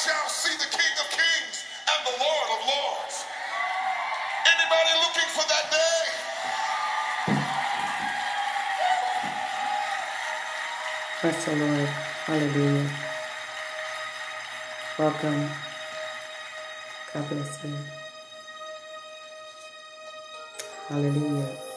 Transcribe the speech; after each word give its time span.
shall 0.00 0.28
see 0.30 0.56
the 0.56 0.64
King 0.64 0.94
of 1.04 1.10
Kings 1.10 1.64
and 1.92 2.00
the 2.06 2.16
Lord 2.24 2.48
of 2.56 2.60
Lords. 2.66 3.24
Anybody 4.48 4.92
looking 5.04 5.30
for 5.36 5.44
that 5.52 5.66
day? 5.70 6.04
Bless 11.20 11.44
the 11.44 11.56
Lord. 11.56 11.88
Hallelujah. 12.24 12.90
Welcome. 14.98 15.50
God 17.12 17.28
bless 17.28 17.64
you. 17.64 17.76
Hallelujah. 20.88 21.69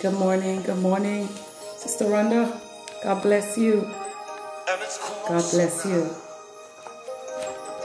Good 0.00 0.14
morning. 0.14 0.62
Good 0.62 0.78
morning, 0.78 1.26
Sister 1.76 2.04
Rhonda. 2.04 2.60
God 3.02 3.20
bless 3.20 3.58
you. 3.58 3.82
God 5.26 5.44
bless 5.50 5.84
you. 5.86 6.06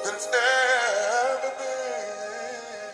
than 0.05 0.13
it's 0.13 0.27
ever 0.29 1.51
been. 1.57 2.93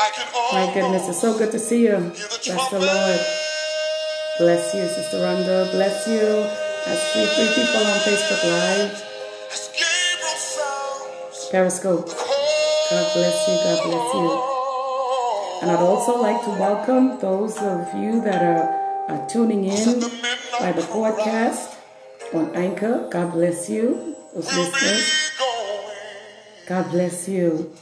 I 0.00 0.10
can 0.16 0.26
My 0.52 0.74
goodness, 0.74 1.08
it's 1.08 1.20
so 1.20 1.38
good 1.38 1.52
to 1.52 1.60
see 1.60 1.84
you. 1.86 1.96
Bless 2.44 2.70
the 2.70 2.80
Lord. 2.80 3.20
Bless 4.38 4.74
you, 4.74 4.88
Sister 4.88 5.18
Rhonda. 5.18 5.70
Bless 5.70 6.08
you. 6.08 6.26
I 6.90 6.94
see 6.96 7.26
three 7.36 7.54
people 7.54 7.86
on 7.86 7.98
Facebook 8.02 8.42
Live. 8.50 9.02
Periscope. 11.52 12.08
God 12.08 13.12
bless 13.14 13.48
you. 13.48 13.54
God 13.62 13.82
bless 13.84 14.14
you. 14.14 14.55
And 15.62 15.70
I'd 15.70 15.80
also 15.80 16.20
like 16.20 16.42
to 16.44 16.50
welcome 16.50 17.18
those 17.20 17.56
of 17.58 17.94
you 17.94 18.20
that 18.22 18.42
are, 18.42 18.68
are 19.08 19.28
tuning 19.28 19.64
in 19.64 20.00
by 20.60 20.72
the 20.72 20.82
podcast 20.82 21.74
on 22.34 22.54
Anchor. 22.54 23.08
God 23.10 23.32
bless 23.32 23.68
you. 23.70 24.16
Those 24.34 24.52
listeners. 24.54 25.32
God 26.66 26.90
bless 26.90 27.28
you. 27.28 27.72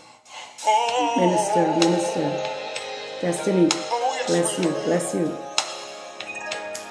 Oh, 0.67 1.15
Minister, 1.17 1.89
minister. 1.89 2.51
Destiny. 3.21 3.69
oh, 3.73 4.23
Bless 4.27 4.59
you. 4.59 4.71
Bless 4.85 5.15
you. 5.15 5.37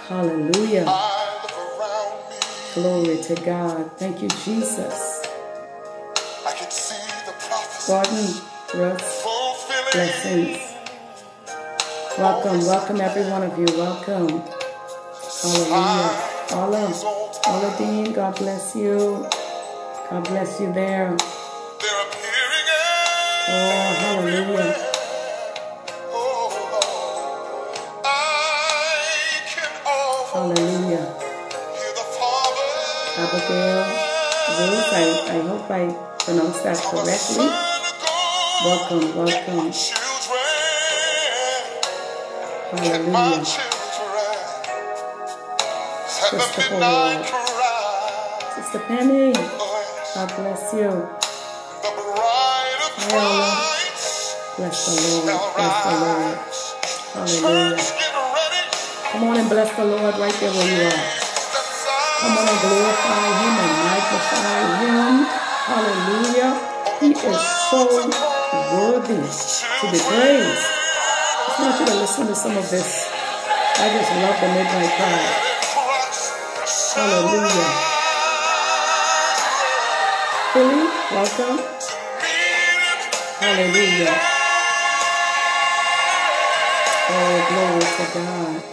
Hallelujah. 0.07 0.85
I 0.87 1.39
look 1.43 1.57
around 1.79 2.29
me. 2.29 3.13
Glory 3.13 3.23
to 3.23 3.35
God. 3.45 3.91
Thank 3.97 4.21
you, 4.21 4.27
Jesus. 4.29 5.21
I 6.45 6.53
can 6.57 6.69
see 6.71 6.95
the 7.25 7.31
prophecy 7.47 7.91
Gordon, 7.91 8.81
Russ, 8.81 9.23
blessings. 9.93 10.72
Welcome, 12.19 12.59
welcome 12.67 13.01
every 13.01 13.23
one 13.31 13.41
of 13.41 13.57
you. 13.57 13.65
Welcome. 13.75 14.43
Hallelujah. 15.41 16.13
Allah, 16.51 16.93
Allah 17.47 17.75
Dean, 17.79 18.13
God 18.13 18.35
bless 18.35 18.75
you. 18.75 19.27
God 20.11 20.23
bless 20.25 20.61
you 20.61 20.71
there. 20.73 21.09
They're 21.09 22.01
appearing 22.05 22.67
Oh, 23.49 23.95
hallelujah. 23.97 24.75
Oh, 26.13 26.53
Lord. 26.69 28.05
I 28.05 29.41
can 29.49 29.71
almost 29.87 30.33
Hallelujah. 30.33 31.17
Abigail, 33.17 33.81
Ruth, 34.59 34.93
I, 34.93 35.03
I 35.29 35.39
hope 35.47 35.71
I 35.71 35.89
pronounced 36.19 36.63
that 36.63 36.77
correctly. 36.77 37.49
Welcome, 38.63 39.15
welcome. 39.17 40.02
Hallelujah. 42.73 43.45
children, 43.45 44.33
at 46.09 46.31
the 46.31 46.37
Christopher 46.37 46.73
midnight 46.73 47.29
Ward. 47.29 48.53
Sister 48.55 48.79
Penny. 48.87 49.33
God 49.33 50.29
bless 50.41 50.73
you. 50.73 50.89
The 50.89 51.91
bride 51.93 52.81
of 52.81 52.93
Hi, 52.97 53.13
Allah. 53.13 53.53
Christ 53.61 54.57
Bless 54.57 54.77
the 54.89 54.93
Lord. 55.05 55.53
Bless 55.53 55.77
the 55.85 55.93
Lord. 56.01 56.37
Hallelujah. 57.13 57.77
Church, 57.77 57.93
get 57.93 58.09
ready. 58.09 58.63
Come 59.11 59.23
on 59.29 59.37
and 59.37 59.49
bless 59.49 59.69
the 59.77 59.85
Lord 59.85 60.15
right 60.17 60.33
there 60.41 60.49
where 60.49 60.69
you 60.73 60.89
are. 60.89 61.01
Come 62.25 62.37
on 62.41 62.47
and 62.49 62.57
glorify 62.57 63.25
Him 63.37 63.53
and 63.53 63.73
magnify 63.85 64.81
Him. 64.81 65.13
Hallelujah. 65.69 66.51
He 67.01 67.09
is 67.13 67.41
so 67.69 68.09
worthy 68.73 69.21
to 69.21 69.85
be 69.93 69.99
praised. 70.01 70.82
I 71.55 71.61
want 71.61 71.79
you 71.79 71.85
to 71.85 71.95
listen 72.01 72.27
to 72.27 72.35
some 72.35 72.57
of 72.57 72.69
this. 72.71 73.09
I 73.63 73.89
just 73.93 74.11
love 74.11 74.41
the 74.41 74.47
midnight 74.49 74.93
cry. 74.97 75.51
Hallelujah. 76.95 77.93
Philly, 80.53 80.89
welcome. 81.11 81.59
Hallelujah. 83.39 84.15
Oh, 87.09 87.47
glory 87.49 87.81
to 87.81 88.13
God. 88.13 88.63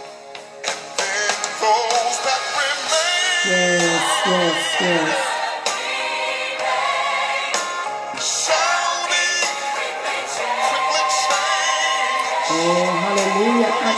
Yes, 3.45 4.23
yes, 4.27 4.77
yes. 4.81 5.40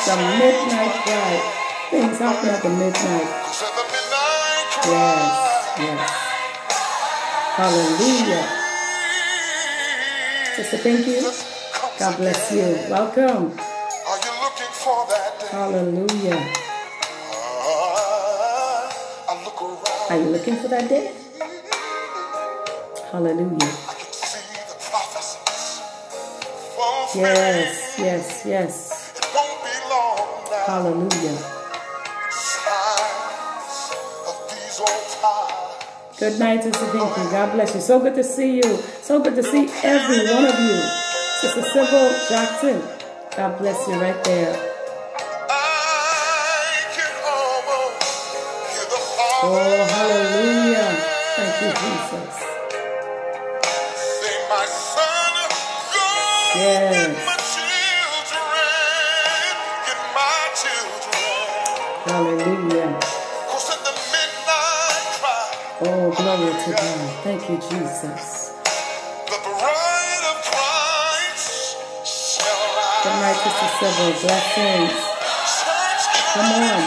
The 0.05 0.15
midnight 0.37 0.93
cry. 1.05 1.33
Things 1.89 2.17
happen 2.19 2.49
at 2.49 2.61
the 2.61 2.69
midnight. 2.69 3.27
Yes, 4.85 5.79
yes. 5.79 6.11
Hallelujah. 7.55 8.43
Sister 10.55 10.77
Pinky, 10.79 11.21
God 11.99 12.17
bless 12.17 12.51
you. 12.51 12.75
Welcome. 12.91 13.57
Are 13.57 14.19
you 14.19 14.33
looking 14.43 14.73
for 14.73 15.07
that 15.07 15.39
day? 15.39 15.47
Hallelujah. 15.51 16.41
Ah. 17.31 18.89
Are 20.09 20.17
you 20.17 20.25
looking 20.29 20.55
for 20.57 20.67
that 20.67 20.89
day? 20.89 21.13
Hallelujah. 23.11 23.71
Yes, 27.15 27.95
yes, 27.99 28.43
yes. 28.45 28.92
Hallelujah. 30.65 31.37
Signs 32.31 33.91
of 34.27 34.35
these 34.49 34.79
old 34.79 35.07
times. 35.21 36.19
Good 36.19 36.39
night, 36.39 36.63
Sister 36.63 36.85
Pinky. 36.91 37.21
God 37.31 37.51
bless 37.53 37.75
you. 37.75 37.81
So 37.81 37.99
good 37.99 38.15
to 38.15 38.23
see 38.23 38.55
you. 38.57 38.77
So 39.01 39.21
good 39.21 39.35
to 39.35 39.43
see 39.43 39.67
every 39.83 40.31
one 40.33 40.45
of 40.45 40.57
you. 40.59 40.81
Sister 41.41 41.63
Sybil 41.63 42.09
Jackson. 42.29 42.81
God 43.35 43.57
bless 43.59 43.87
you 43.89 43.95
right 43.95 44.23
there. 44.23 44.55
I 45.49 46.79
can 46.95 47.13
almost 47.27 48.31
hear 48.71 48.85
the 48.87 48.99
Oh, 49.43 49.85
hallelujah. 49.91 50.95
Thank 51.35 51.61
you, 51.61 51.71
Jesus. 51.81 52.35
say, 54.21 54.35
"My 54.49 54.65
son, 54.65 55.33
go 55.93 56.05
Yes. 56.55 57.32
Hallelujah. 62.23 62.99
'Cause 63.51 63.69
at 63.75 63.83
the 63.83 63.91
midnight 64.13 65.07
cry, 65.19 65.45
Oh, 65.83 66.11
glory 66.15 66.53
to 66.63 66.71
God. 66.71 67.09
Thank 67.23 67.49
you, 67.49 67.57
Jesus. 67.57 68.51
the 69.27 69.39
bride 69.43 70.25
of 70.31 70.37
Christ 70.51 71.75
shall 72.07 72.63
Good 73.03 73.09
rise. 73.11 73.21
night, 73.23 73.39
Sister 73.43 73.69
Sybil. 73.79 74.11
Blessings. 74.23 74.99
Come 76.33 76.51
on. 76.63 76.83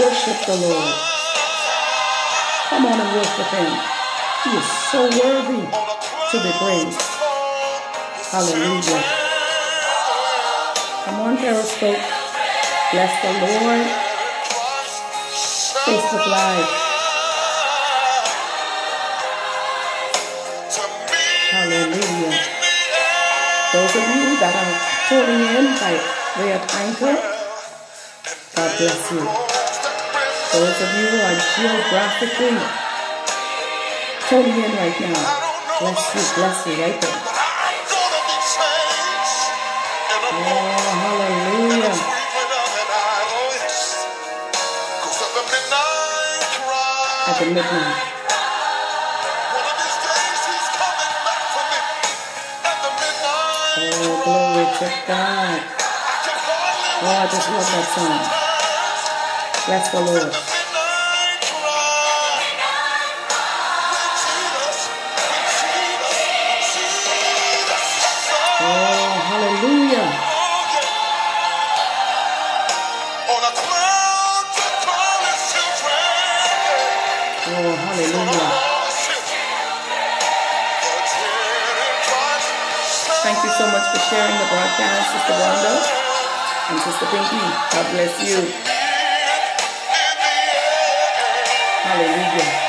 Worship 0.00 0.46
the 0.46 0.56
Lord. 0.56 0.94
Come 2.70 2.86
on 2.86 3.00
and 3.00 3.16
worship 3.16 3.48
Him. 3.58 3.72
He 4.44 4.50
is 4.56 4.68
so 4.92 5.00
worthy 5.22 5.62
to 6.30 6.36
be 6.44 6.52
praised. 6.62 7.02
Hallelujah. 8.32 9.04
Come 11.04 11.20
on, 11.20 11.36
Periscope. 11.38 11.98
Bless 12.90 13.12
the 13.20 13.28
Lord. 13.44 13.86
Facebook 15.84 16.26
Live. 16.26 16.68
Hallelujah. 21.52 22.32
Those 23.72 23.92
of 23.92 24.04
you 24.08 24.40
that 24.40 24.54
are 24.56 24.74
tuning 25.04 25.44
in 25.52 25.66
by 25.76 26.00
way 26.40 26.56
of 26.56 26.64
Anchor, 26.80 27.16
God 28.56 28.70
bless 28.80 29.12
you. 29.12 29.20
Those 30.56 30.80
of 30.80 30.90
you 30.96 31.06
who 31.12 31.18
are 31.28 31.38
geographically 31.60 32.56
totally 34.28 34.64
in 34.64 34.72
right 34.76 35.00
now. 35.00 35.20
Bless 35.80 36.14
you, 36.14 36.40
bless 36.40 36.66
you 36.66 36.82
right 36.82 37.00
there. 37.00 37.37
At 47.28 47.38
the 47.40 47.44
midnight 47.44 48.08
Oh, 53.76 54.22
glory 54.24 54.64
to 54.64 54.88
God. 55.06 55.60
I 55.60 56.16
can 56.24 56.38
hardly 56.40 57.04
Oh, 57.04 57.20
I 57.20 57.26
just 57.28 57.48
love 57.52 57.68
that 57.68 57.86
song. 57.94 58.20
Bless 59.66 59.86
the 59.92 60.00
Lord. 60.00 60.57
Sister 84.78 85.34
Wanda 85.34 85.74
and 86.70 86.78
Sister 86.78 87.06
Pinky. 87.10 87.42
God 87.74 87.86
bless 87.90 88.14
you. 88.22 88.38
Hallelujah. 91.82 92.68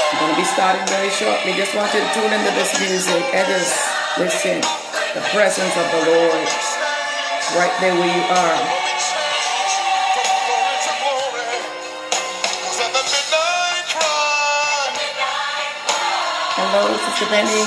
I'm 0.00 0.16
going 0.16 0.32
to 0.32 0.40
be 0.40 0.48
starting 0.48 0.86
very 0.86 1.10
shortly. 1.10 1.52
Just 1.52 1.76
want 1.76 1.92
you 1.92 2.00
to 2.00 2.08
tune 2.16 2.32
into 2.32 2.50
this 2.56 2.72
music 2.80 3.22
and 3.36 3.46
just 3.52 3.76
listen. 4.16 4.60
The 5.12 5.20
presence 5.36 5.76
of 5.76 5.90
the 5.92 6.10
Lord 6.10 6.48
right 7.52 7.74
there 7.80 7.94
where 8.00 8.16
you 8.16 8.24
are. 8.32 8.79
Sister 17.06 17.26
Penny. 17.26 17.64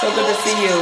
So 0.00 0.14
good 0.14 0.26
to 0.26 0.34
see 0.42 0.56
you. 0.62 0.76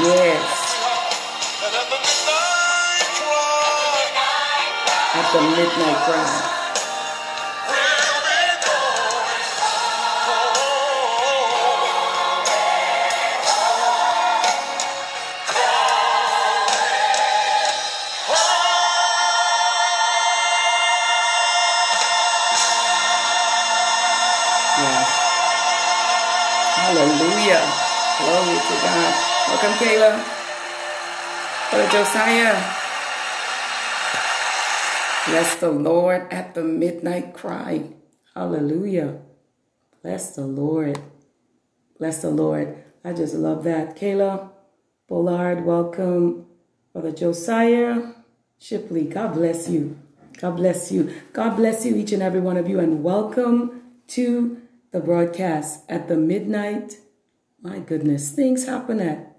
Yes, 0.00 0.78
at 5.14 5.32
the 5.32 5.40
midnight 5.42 5.98
cry. 6.06 6.67
Hallelujah. 26.98 27.62
Glory 28.18 28.58
to 28.58 28.74
God. 28.82 29.14
Welcome, 29.46 29.74
Kayla. 29.78 30.10
Brother 31.70 31.90
Josiah. 31.92 32.74
Bless 35.28 35.54
the 35.60 35.70
Lord 35.70 36.26
at 36.32 36.56
the 36.56 36.64
midnight 36.64 37.34
cry. 37.34 37.84
Hallelujah. 38.34 39.20
Bless 40.02 40.34
the 40.34 40.44
Lord. 40.44 40.98
Bless 42.00 42.22
the 42.22 42.30
Lord. 42.30 42.82
I 43.04 43.12
just 43.12 43.34
love 43.36 43.62
that. 43.62 43.94
Kayla 43.94 44.50
Bullard, 45.06 45.64
welcome. 45.64 46.46
Brother 46.92 47.12
Josiah 47.12 48.10
Shipley, 48.58 49.04
God 49.04 49.34
bless 49.34 49.68
you. 49.68 50.00
God 50.40 50.56
bless 50.56 50.90
you. 50.90 51.14
God 51.32 51.54
bless 51.54 51.86
you, 51.86 51.94
each 51.94 52.10
and 52.10 52.24
every 52.24 52.40
one 52.40 52.56
of 52.56 52.68
you, 52.68 52.80
and 52.80 53.04
welcome 53.04 53.82
to 54.08 54.60
the 54.90 55.00
broadcast 55.00 55.84
at 55.88 56.08
the 56.08 56.16
midnight. 56.16 56.98
My 57.60 57.78
goodness, 57.78 58.30
things 58.30 58.66
happen 58.66 59.00
at, 59.00 59.36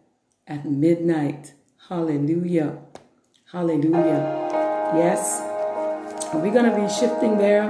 at 0.48 0.66
midnight. 0.66 1.54
Hallelujah. 1.88 2.78
Hallelujah. 3.52 4.48
Yes, 4.94 5.42
we're 6.34 6.54
going 6.54 6.70
to 6.70 6.76
be 6.80 6.88
shifting 6.88 7.40
there. 7.40 7.64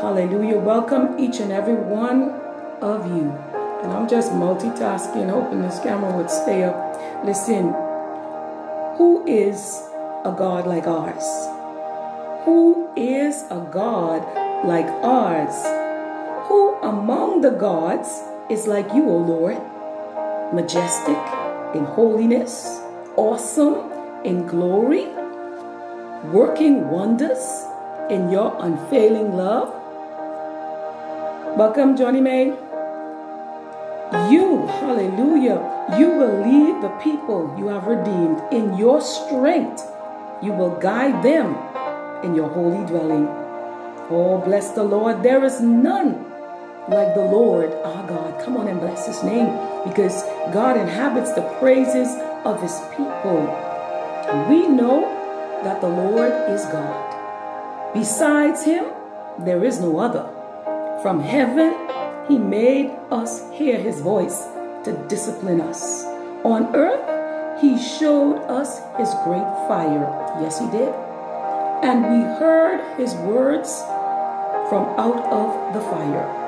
Hallelujah. 0.00 0.58
Welcome 0.58 1.18
each 1.20 1.38
and 1.38 1.52
every 1.52 1.74
one 1.74 2.30
of 2.80 3.06
you. 3.06 3.30
And 3.82 3.92
I'm 3.92 4.08
just 4.08 4.32
multitasking, 4.32 5.30
hoping 5.30 5.62
this 5.62 5.78
camera 5.80 6.16
would 6.16 6.30
stay 6.30 6.64
up. 6.64 7.24
Listen, 7.24 7.72
who 8.96 9.24
is 9.26 9.80
a 10.24 10.34
God 10.36 10.66
like 10.66 10.88
ours? 10.88 11.24
Who 12.44 12.92
is 12.96 13.44
a 13.50 13.68
God 13.72 14.22
like 14.66 14.86
ours? 15.04 15.77
Who 16.48 16.80
among 16.80 17.42
the 17.42 17.50
gods 17.50 18.08
is 18.48 18.66
like 18.66 18.94
you, 18.94 19.04
O 19.04 19.18
Lord? 19.18 19.60
Majestic 20.54 21.20
in 21.76 21.84
holiness, 21.84 22.80
awesome 23.16 23.92
in 24.24 24.46
glory, 24.46 25.04
working 26.32 26.88
wonders 26.88 27.44
in 28.08 28.30
your 28.30 28.56
unfailing 28.60 29.36
love. 29.36 29.68
Welcome, 31.58 31.98
Johnny 31.98 32.22
May. 32.22 32.56
You, 34.32 34.64
hallelujah, 34.80 35.60
you 35.98 36.08
will 36.08 36.48
lead 36.48 36.82
the 36.82 36.96
people 37.04 37.54
you 37.58 37.68
have 37.68 37.84
redeemed 37.84 38.40
in 38.50 38.78
your 38.78 39.02
strength. 39.02 39.84
You 40.42 40.52
will 40.52 40.80
guide 40.80 41.22
them 41.22 41.58
in 42.24 42.34
your 42.34 42.48
holy 42.48 42.86
dwelling. 42.86 43.28
Oh, 44.08 44.40
bless 44.42 44.70
the 44.70 44.82
Lord. 44.82 45.22
There 45.22 45.44
is 45.44 45.60
none 45.60 46.27
like 46.88 47.14
the 47.14 47.24
Lord 47.24 47.70
our 47.84 48.06
God. 48.06 48.40
Come 48.44 48.56
on 48.56 48.68
and 48.68 48.80
bless 48.80 49.06
his 49.06 49.22
name 49.22 49.46
because 49.84 50.22
God 50.52 50.76
inhabits 50.76 51.32
the 51.32 51.42
praises 51.58 52.08
of 52.44 52.62
his 52.62 52.78
people. 52.96 53.44
We 54.48 54.66
know 54.66 55.02
that 55.64 55.80
the 55.80 55.88
Lord 55.88 56.32
is 56.50 56.64
God. 56.66 57.94
Besides 57.94 58.64
him, 58.64 58.86
there 59.38 59.64
is 59.64 59.80
no 59.80 59.98
other. 59.98 60.28
From 61.02 61.20
heaven, 61.20 61.74
he 62.28 62.38
made 62.38 62.90
us 63.10 63.50
hear 63.52 63.78
his 63.78 64.00
voice 64.00 64.44
to 64.84 64.92
discipline 65.08 65.60
us. 65.60 66.04
On 66.44 66.74
earth, 66.74 67.60
he 67.60 67.78
showed 67.78 68.38
us 68.46 68.80
his 68.96 69.12
great 69.24 69.48
fire. 69.66 70.06
Yes, 70.40 70.60
he 70.60 70.66
did. 70.70 70.94
And 71.82 72.02
we 72.02 72.20
heard 72.38 72.98
his 72.98 73.14
words 73.14 73.80
from 74.68 74.84
out 74.98 75.24
of 75.32 75.74
the 75.74 75.80
fire. 75.80 76.47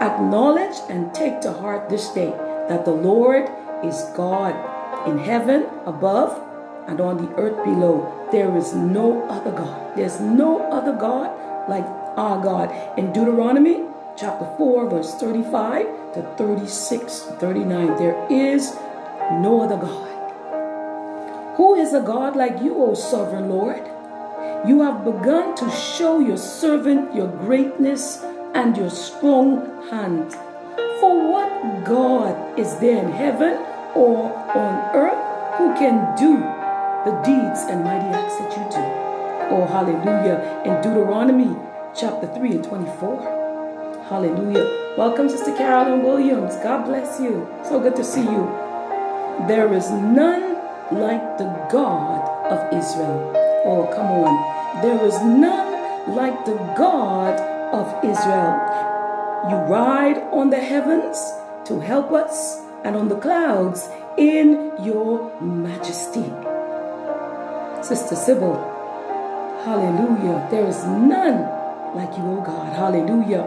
Acknowledge 0.00 0.76
and 0.88 1.14
take 1.14 1.40
to 1.42 1.52
heart 1.52 1.88
this 1.90 2.08
day 2.08 2.30
that 2.68 2.84
the 2.84 2.90
Lord 2.90 3.50
is 3.84 4.02
God 4.16 4.54
in 5.06 5.18
heaven 5.18 5.66
above 5.84 6.40
and 6.88 7.00
on 7.00 7.18
the 7.18 7.34
earth 7.36 7.62
below. 7.64 8.28
There 8.32 8.56
is 8.56 8.72
no 8.72 9.22
other 9.28 9.52
God. 9.52 9.96
There's 9.96 10.18
no 10.20 10.70
other 10.72 10.92
God 10.92 11.68
like 11.68 11.84
our 12.16 12.42
God. 12.42 12.72
In 12.98 13.12
Deuteronomy 13.12 13.84
chapter 14.16 14.46
4, 14.56 14.88
verse 14.88 15.14
35 15.16 16.14
to 16.14 16.22
36, 16.36 17.20
39, 17.38 17.96
there 17.98 18.26
is 18.30 18.74
no 19.32 19.60
other 19.62 19.76
God. 19.76 21.56
Who 21.56 21.74
is 21.74 21.92
a 21.92 22.00
God 22.00 22.36
like 22.36 22.62
you, 22.62 22.74
O 22.76 22.94
sovereign 22.94 23.50
Lord? 23.50 23.86
You 24.66 24.82
have 24.82 25.04
begun 25.04 25.54
to 25.56 25.70
show 25.70 26.20
your 26.20 26.36
servant 26.36 27.14
your 27.14 27.28
greatness 27.28 28.22
and 28.54 28.76
your 28.76 28.90
strong 28.90 29.88
hand. 29.90 30.32
For 31.00 31.30
what 31.30 31.84
God 31.84 32.58
is 32.58 32.78
there 32.78 33.02
in 33.04 33.12
heaven 33.12 33.54
or 33.94 34.32
on 34.54 34.94
earth 34.94 35.58
who 35.58 35.74
can 35.74 36.14
do 36.16 36.36
the 37.04 37.16
deeds 37.24 37.60
and 37.70 37.84
mighty 37.84 38.08
acts 38.08 38.36
that 38.38 38.50
you 38.50 38.64
do? 38.70 38.84
Oh, 39.52 39.66
hallelujah. 39.66 40.62
In 40.64 40.74
Deuteronomy 40.82 41.56
chapter 41.94 42.26
3 42.34 42.50
and 42.52 42.64
24. 42.64 44.06
Hallelujah. 44.08 44.94
Welcome, 44.98 45.28
Sister 45.28 45.56
Carolyn 45.56 46.02
Williams. 46.02 46.56
God 46.56 46.84
bless 46.84 47.20
you. 47.20 47.48
So 47.64 47.80
good 47.80 47.96
to 47.96 48.04
see 48.04 48.22
you. 48.22 48.46
There 49.48 49.72
is 49.72 49.90
none 49.90 50.54
like 50.92 51.38
the 51.38 51.46
God 51.70 52.20
of 52.50 52.76
Israel. 52.76 53.32
Oh, 53.64 53.90
come 53.94 54.06
on. 54.06 54.82
There 54.82 55.04
is 55.06 55.20
none 55.22 56.14
like 56.14 56.44
the 56.44 56.56
God 56.76 57.49
of 57.72 57.86
Israel. 58.04 58.54
You 59.48 59.56
ride 59.56 60.18
on 60.32 60.50
the 60.50 60.60
heavens 60.60 61.18
to 61.64 61.80
help 61.80 62.12
us 62.12 62.60
and 62.84 62.96
on 62.96 63.08
the 63.08 63.18
clouds 63.18 63.88
in 64.18 64.72
your 64.82 65.30
majesty. 65.40 66.28
Sister 67.82 68.16
Sybil, 68.16 68.54
hallelujah. 69.64 70.46
There 70.50 70.66
is 70.66 70.84
none 70.84 71.40
like 71.94 72.16
you, 72.16 72.24
oh 72.24 72.42
God. 72.44 72.74
Hallelujah. 72.76 73.46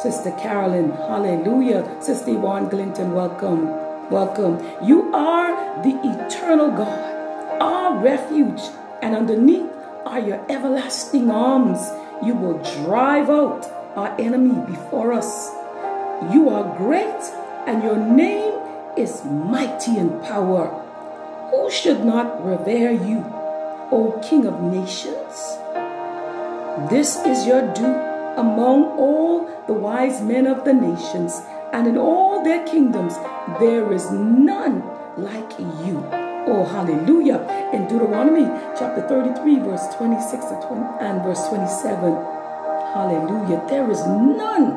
Sister 0.00 0.32
Carolyn, 0.32 0.90
hallelujah. 0.92 1.84
Sister 2.00 2.30
Yvonne 2.32 2.68
Glinton, 2.68 3.12
welcome. 3.12 3.66
Welcome. 4.10 4.62
You 4.82 5.12
are 5.14 5.82
the 5.82 5.94
eternal 6.04 6.70
God, 6.70 7.60
our 7.60 8.02
refuge, 8.02 8.60
and 9.02 9.14
underneath 9.14 9.70
are 10.04 10.20
your 10.20 10.44
everlasting 10.50 11.30
arms. 11.30 11.80
You 12.22 12.34
will 12.34 12.58
drive 12.84 13.28
out 13.28 13.66
our 13.96 14.14
enemy 14.20 14.60
before 14.66 15.12
us. 15.12 15.50
You 16.32 16.48
are 16.48 16.76
great, 16.76 17.22
and 17.66 17.82
your 17.82 17.96
name 17.96 18.54
is 18.96 19.24
mighty 19.24 19.98
in 19.98 20.20
power. 20.20 20.68
Who 21.50 21.70
should 21.70 22.04
not 22.04 22.44
revere 22.44 22.92
you, 22.92 23.24
O 23.90 24.20
King 24.22 24.46
of 24.46 24.62
nations? 24.62 25.58
This 26.90 27.16
is 27.24 27.46
your 27.46 27.62
due 27.74 27.94
among 28.36 28.98
all 28.98 29.48
the 29.66 29.72
wise 29.74 30.20
men 30.20 30.46
of 30.46 30.64
the 30.64 30.72
nations, 30.72 31.40
and 31.72 31.86
in 31.86 31.96
all 31.96 32.42
their 32.42 32.66
kingdoms 32.66 33.14
there 33.60 33.92
is 33.92 34.10
none 34.10 34.82
like 35.16 35.58
you. 35.58 36.23
Oh, 36.46 36.62
hallelujah. 36.62 37.40
In 37.72 37.88
Deuteronomy 37.88 38.44
chapter 38.78 39.00
33, 39.08 39.60
verse 39.60 39.94
26 39.96 40.44
and 41.00 41.22
verse 41.24 41.48
27. 41.48 42.12
Hallelujah. 42.92 43.64
There 43.66 43.90
is 43.90 44.04
none 44.06 44.76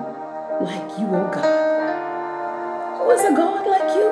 like 0.63 0.97
you, 0.97 1.07
oh 1.11 1.27
God. 1.27 3.03
Who 3.03 3.11
is 3.11 3.21
a 3.25 3.35
God 3.35 3.67
like 3.67 3.95
you? 3.97 4.07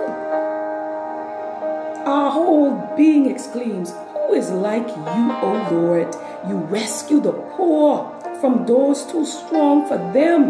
Our 2.05 2.29
whole 2.29 2.93
being 2.97 3.31
exclaims, 3.31 3.93
Who 4.11 4.33
is 4.33 4.51
like 4.51 4.89
you, 4.89 5.31
O 5.41 5.69
Lord? 5.71 6.13
You 6.49 6.57
rescue 6.67 7.21
the 7.21 7.31
poor 7.31 8.11
from 8.41 8.65
those 8.65 9.05
too 9.05 9.25
strong 9.25 9.87
for 9.87 9.97
them, 10.11 10.49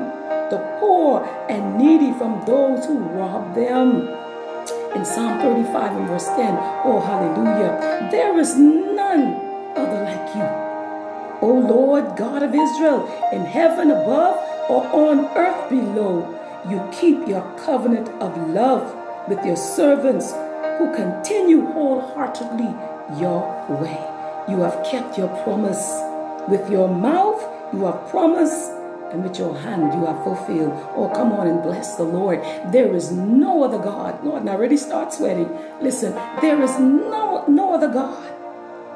the 0.50 0.58
poor 0.80 1.24
and 1.50 1.78
needy 1.78 2.18
from 2.18 2.44
those 2.48 2.84
who 2.88 2.98
rob 2.98 3.54
them 3.54 4.25
in 4.96 5.06
Psalm 5.06 5.40
35 5.40 5.98
and 5.98 6.08
verse 6.08 6.26
10. 6.26 6.58
Oh, 6.86 7.02
hallelujah. 7.06 8.10
There 8.12 8.40
is 8.40 8.58
none 8.58 9.36
other 9.76 10.04
like 10.04 10.36
you. 10.36 10.66
O 11.42 11.52
Lord 11.54 12.16
God 12.16 12.44
of 12.44 12.56
Israel, 12.56 13.06
in 13.34 13.44
heaven 13.46 13.92
above 13.92 14.38
or 14.70 14.88
on 14.88 15.26
earth 15.36 15.70
below, 15.70 16.32
you 16.70 16.82
keep 16.92 17.28
your 17.28 17.44
covenant 17.60 18.10
of 18.22 18.36
love 18.50 18.96
with 19.28 19.44
your 19.46 19.58
servants 19.58 20.32
who 20.78 20.94
continue 20.96 21.66
wholeheartedly 21.66 22.74
your 23.20 23.42
way. 23.70 24.00
You 24.50 24.62
have 24.62 24.86
kept 24.86 25.18
your 25.18 25.30
promise. 25.44 25.84
With 26.48 26.70
your 26.70 26.88
mouth, 26.88 27.42
you 27.74 27.86
have 27.86 28.08
promised 28.10 28.72
and 29.16 29.24
with 29.24 29.40
your 29.40 29.58
hand 29.58 29.94
you 29.94 30.06
have 30.06 30.22
fulfilled. 30.26 30.74
Oh, 30.94 31.10
come 31.16 31.32
on 31.32 31.48
and 31.48 31.64
bless 31.64 31.96
the 31.96 32.04
Lord. 32.04 32.42
There 32.74 32.94
is 32.94 33.14
no 33.14 33.64
other 33.64 33.78
God. 33.78 34.22
Lord, 34.26 34.42
and 34.42 34.50
I 34.50 34.56
already 34.56 34.76
start 34.76 35.14
sweating. 35.14 35.50
Listen, 35.82 36.12
there 36.42 36.62
is 36.62 36.78
no 36.80 37.46
no 37.48 37.74
other 37.74 37.88
God, 37.88 38.34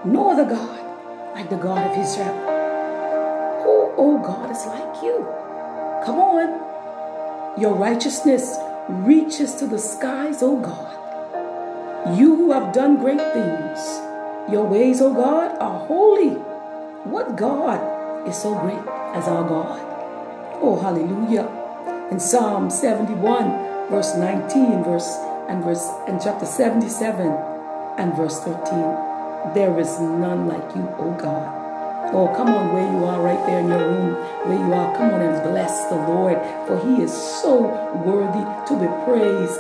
no 0.06 0.30
other 0.32 0.44
God 0.44 1.36
like 1.36 1.50
the 1.50 1.56
God 1.56 1.90
of 1.90 1.98
Israel. 1.98 2.36
Who, 3.64 3.94
oh 3.96 4.20
God, 4.22 4.52
is 4.52 4.66
like 4.66 5.02
you? 5.02 5.26
Come 6.06 6.20
on. 6.20 7.62
Your 7.62 7.76
righteousness 7.76 8.58
reaches 8.90 9.56
to 9.56 9.68
the 9.68 9.80
skies, 9.80 10.40
oh 10.42 10.60
God. 10.60 12.18
You 12.20 12.36
who 12.36 12.52
have 12.52 12.74
done 12.74 12.98
great 12.98 13.24
things. 13.32 13.80
Your 14.52 14.66
ways, 14.66 15.00
oh 15.00 15.14
God, 15.14 15.58
are 15.60 15.80
holy. 15.88 16.36
What 17.06 17.38
God 17.38 18.28
is 18.28 18.36
so 18.36 18.54
great 18.60 18.84
as 19.16 19.30
our 19.30 19.48
God? 19.48 19.89
Oh, 20.62 20.78
hallelujah. 20.82 21.48
In 22.12 22.20
Psalm 22.20 22.70
71, 22.70 23.16
verse 23.90 24.14
19, 24.16 24.84
verse 24.84 25.08
and 25.48 25.64
verse 25.64 25.88
and 26.08 26.20
chapter 26.22 26.46
77 26.46 27.28
and 27.98 28.14
verse 28.16 28.40
13. 28.42 28.60
There 29.56 29.80
is 29.80 30.00
none 30.00 30.48
like 30.48 30.76
you, 30.76 30.84
oh 31.00 31.16
God. 31.18 32.12
Oh, 32.12 32.28
come 32.36 32.50
on 32.50 32.74
where 32.74 32.84
you 32.92 33.06
are 33.06 33.22
right 33.22 33.40
there 33.48 33.60
in 33.60 33.70
your 33.70 33.80
room, 33.80 34.14
where 34.50 34.58
you 34.58 34.74
are. 34.74 34.96
Come 34.98 35.14
on 35.14 35.22
and 35.22 35.44
bless 35.44 35.88
the 35.88 35.96
Lord, 35.96 36.36
for 36.68 36.78
he 36.84 37.04
is 37.04 37.14
so 37.14 37.62
worthy 38.04 38.44
to 38.68 38.74
be 38.76 38.90
praised. 39.08 39.60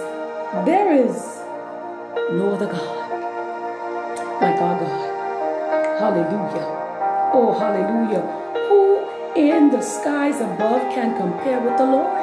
There 0.65 0.91
is 0.91 1.15
no 2.35 2.55
other 2.55 2.67
God 2.67 3.09
like 4.41 4.59
our 4.59 4.79
God. 4.79 5.99
Hallelujah. 5.99 6.67
Oh, 7.31 7.55
hallelujah. 7.57 8.21
Who 8.67 8.88
in 9.39 9.69
the 9.71 9.81
skies 9.81 10.41
above 10.41 10.81
can 10.93 11.15
compare 11.15 11.61
with 11.61 11.77
the 11.77 11.85
Lord? 11.85 12.19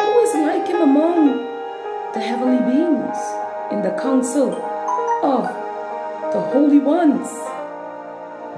Who 0.00 0.20
is 0.20 0.34
like 0.36 0.66
him 0.66 0.80
among 0.80 1.44
the 2.14 2.20
heavenly 2.20 2.62
beings 2.72 3.18
in 3.70 3.82
the 3.82 3.94
council 4.00 4.54
of 5.22 5.44
the 6.32 6.40
holy 6.40 6.78
ones? 6.78 7.28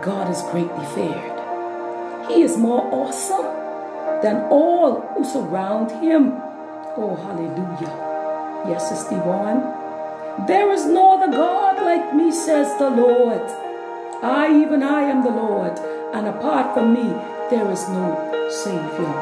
God 0.03 0.31
is 0.31 0.43
greatly 0.53 0.87
feared. 0.95 1.33
He 2.31 2.43
is 2.43 2.57
more 2.57 2.89
awesome 2.93 3.47
than 4.23 4.47
all 4.51 5.01
who 5.15 5.25
surround 5.25 5.91
him. 5.91 6.35
Oh, 6.97 7.17
hallelujah. 7.17 8.71
Yes, 8.71 8.89
Sister 8.89 9.17
Yvonne. 9.17 10.47
There 10.47 10.73
is 10.73 10.87
no 10.87 11.19
other 11.19 11.33
God 11.33 11.83
like 11.83 12.15
me, 12.15 12.31
says 12.31 12.79
the 12.79 12.91
Lord. 12.91 13.43
I, 14.23 14.63
even 14.63 14.83
I, 14.83 15.03
am 15.03 15.25
the 15.25 15.31
Lord, 15.31 15.77
and 16.15 16.29
apart 16.29 16.75
from 16.75 16.95
me, 16.95 17.32
there 17.53 17.71
is 17.71 17.87
no 17.91 18.49
Savior. 18.49 19.13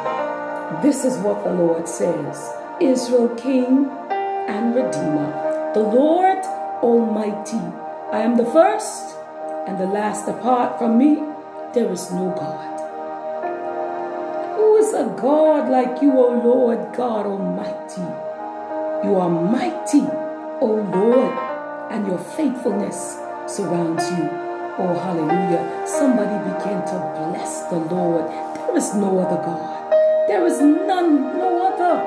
This 0.82 1.04
is 1.04 1.18
what 1.18 1.42
the 1.42 1.52
Lord 1.52 1.88
says 1.88 2.38
Israel, 2.80 3.28
King 3.30 3.90
and 4.46 4.72
Redeemer, 4.72 5.72
the 5.74 5.80
Lord 5.80 6.38
Almighty. 6.80 7.58
I 8.12 8.20
am 8.20 8.36
the 8.36 8.44
first 8.44 9.16
and 9.66 9.80
the 9.80 9.86
last. 9.86 10.28
Apart 10.28 10.78
from 10.78 10.96
me, 10.96 11.16
there 11.74 11.90
is 11.90 12.12
no 12.12 12.30
God. 12.38 12.70
Who 14.56 14.76
is 14.76 14.94
a 14.94 15.06
God 15.20 15.68
like 15.68 16.00
you, 16.00 16.12
O 16.12 16.28
Lord 16.50 16.94
God 16.94 17.26
Almighty? 17.26 18.06
You 19.02 19.16
are 19.16 19.28
mighty, 19.28 20.06
O 20.60 20.68
Lord, 20.94 21.34
and 21.90 22.06
your 22.06 22.18
faithfulness 22.18 23.18
surrounds 23.48 24.08
you. 24.12 24.49
Oh, 24.82 24.94
hallelujah. 24.94 25.86
Somebody 25.86 26.40
began 26.40 26.80
to 26.88 26.96
bless 27.14 27.64
the 27.68 27.76
Lord. 27.76 28.24
There 28.56 28.74
is 28.78 28.94
no 28.94 29.18
other 29.18 29.36
God. 29.44 29.92
There 30.26 30.46
is 30.46 30.58
none, 30.62 31.36
no 31.36 31.68
other. 31.68 32.00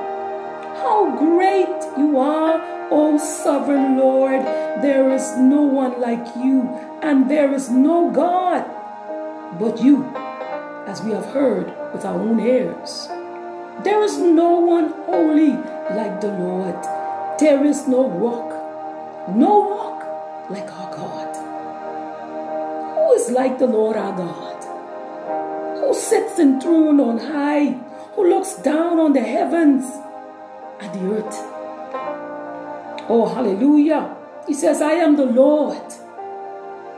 How 0.81 1.15
great 1.15 1.69
you 1.99 2.17
are, 2.17 2.89
O 2.89 3.19
sovereign 3.19 3.99
Lord. 3.99 4.41
There 4.81 5.11
is 5.11 5.37
no 5.37 5.61
one 5.61 6.01
like 6.01 6.25
you, 6.35 6.67
and 7.03 7.29
there 7.29 7.53
is 7.53 7.69
no 7.69 8.09
God 8.09 8.65
but 9.59 9.79
you, 9.79 10.03
as 10.87 11.03
we 11.03 11.11
have 11.11 11.25
heard 11.25 11.67
with 11.93 12.03
our 12.05 12.19
own 12.19 12.39
ears. 12.39 13.07
There 13.83 14.01
is 14.01 14.17
no 14.17 14.49
one 14.49 14.89
holy 15.05 15.53
like 15.93 16.21
the 16.21 16.33
Lord. 16.33 16.81
There 17.39 17.63
is 17.63 17.87
no 17.87 18.09
rock, 18.09 18.49
no 19.29 19.69
rock 19.69 20.49
like 20.49 20.71
our 20.73 20.95
God. 20.95 21.32
Is 23.15 23.29
like 23.29 23.59
the 23.59 23.67
Lord 23.67 23.95
our 23.95 24.15
God? 24.17 24.63
Who 25.79 25.93
sits 25.93 26.39
enthroned 26.39 26.99
on 26.99 27.19
high, 27.19 27.73
who 28.15 28.27
looks 28.27 28.55
down 28.55 28.99
on 28.99 29.13
the 29.13 29.21
heavens 29.21 29.85
and 30.79 30.93
the 30.93 31.15
earth. 31.15 31.35
Oh, 33.09 33.31
hallelujah. 33.33 34.15
He 34.47 34.53
says, 34.53 34.81
I 34.81 34.93
am 34.93 35.15
the 35.15 35.25
Lord, 35.25 35.93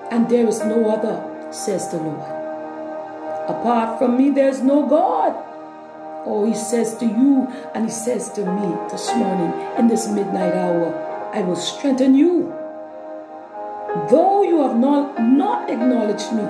and 0.09 0.29
there 0.29 0.47
is 0.47 0.59
no 0.61 0.89
other, 0.89 1.51
says 1.51 1.91
the 1.91 1.97
Lord. 1.97 2.31
Apart 3.49 3.99
from 3.99 4.17
me, 4.17 4.29
there's 4.29 4.61
no 4.61 4.87
God. 4.87 5.35
Oh, 6.25 6.45
he 6.47 6.55
says 6.55 6.97
to 6.97 7.05
you, 7.05 7.47
and 7.75 7.85
he 7.85 7.91
says 7.91 8.31
to 8.31 8.41
me 8.41 8.75
this 8.89 9.13
morning 9.15 9.53
in 9.77 9.87
this 9.87 10.07
midnight 10.07 10.53
hour, 10.53 11.31
I 11.33 11.41
will 11.41 11.55
strengthen 11.55 12.15
you. 12.15 12.53
Though 14.09 14.43
you 14.43 14.61
have 14.61 14.75
not, 14.75 15.21
not 15.23 15.69
acknowledged 15.69 16.33
me, 16.33 16.45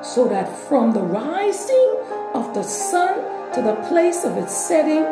so 0.00 0.28
that 0.28 0.48
from 0.48 0.92
the 0.92 1.02
rising 1.02 1.96
of 2.34 2.54
the 2.54 2.62
sun 2.62 3.16
to 3.52 3.62
the 3.62 3.74
place 3.88 4.24
of 4.24 4.36
its 4.38 4.54
setting, 4.54 5.02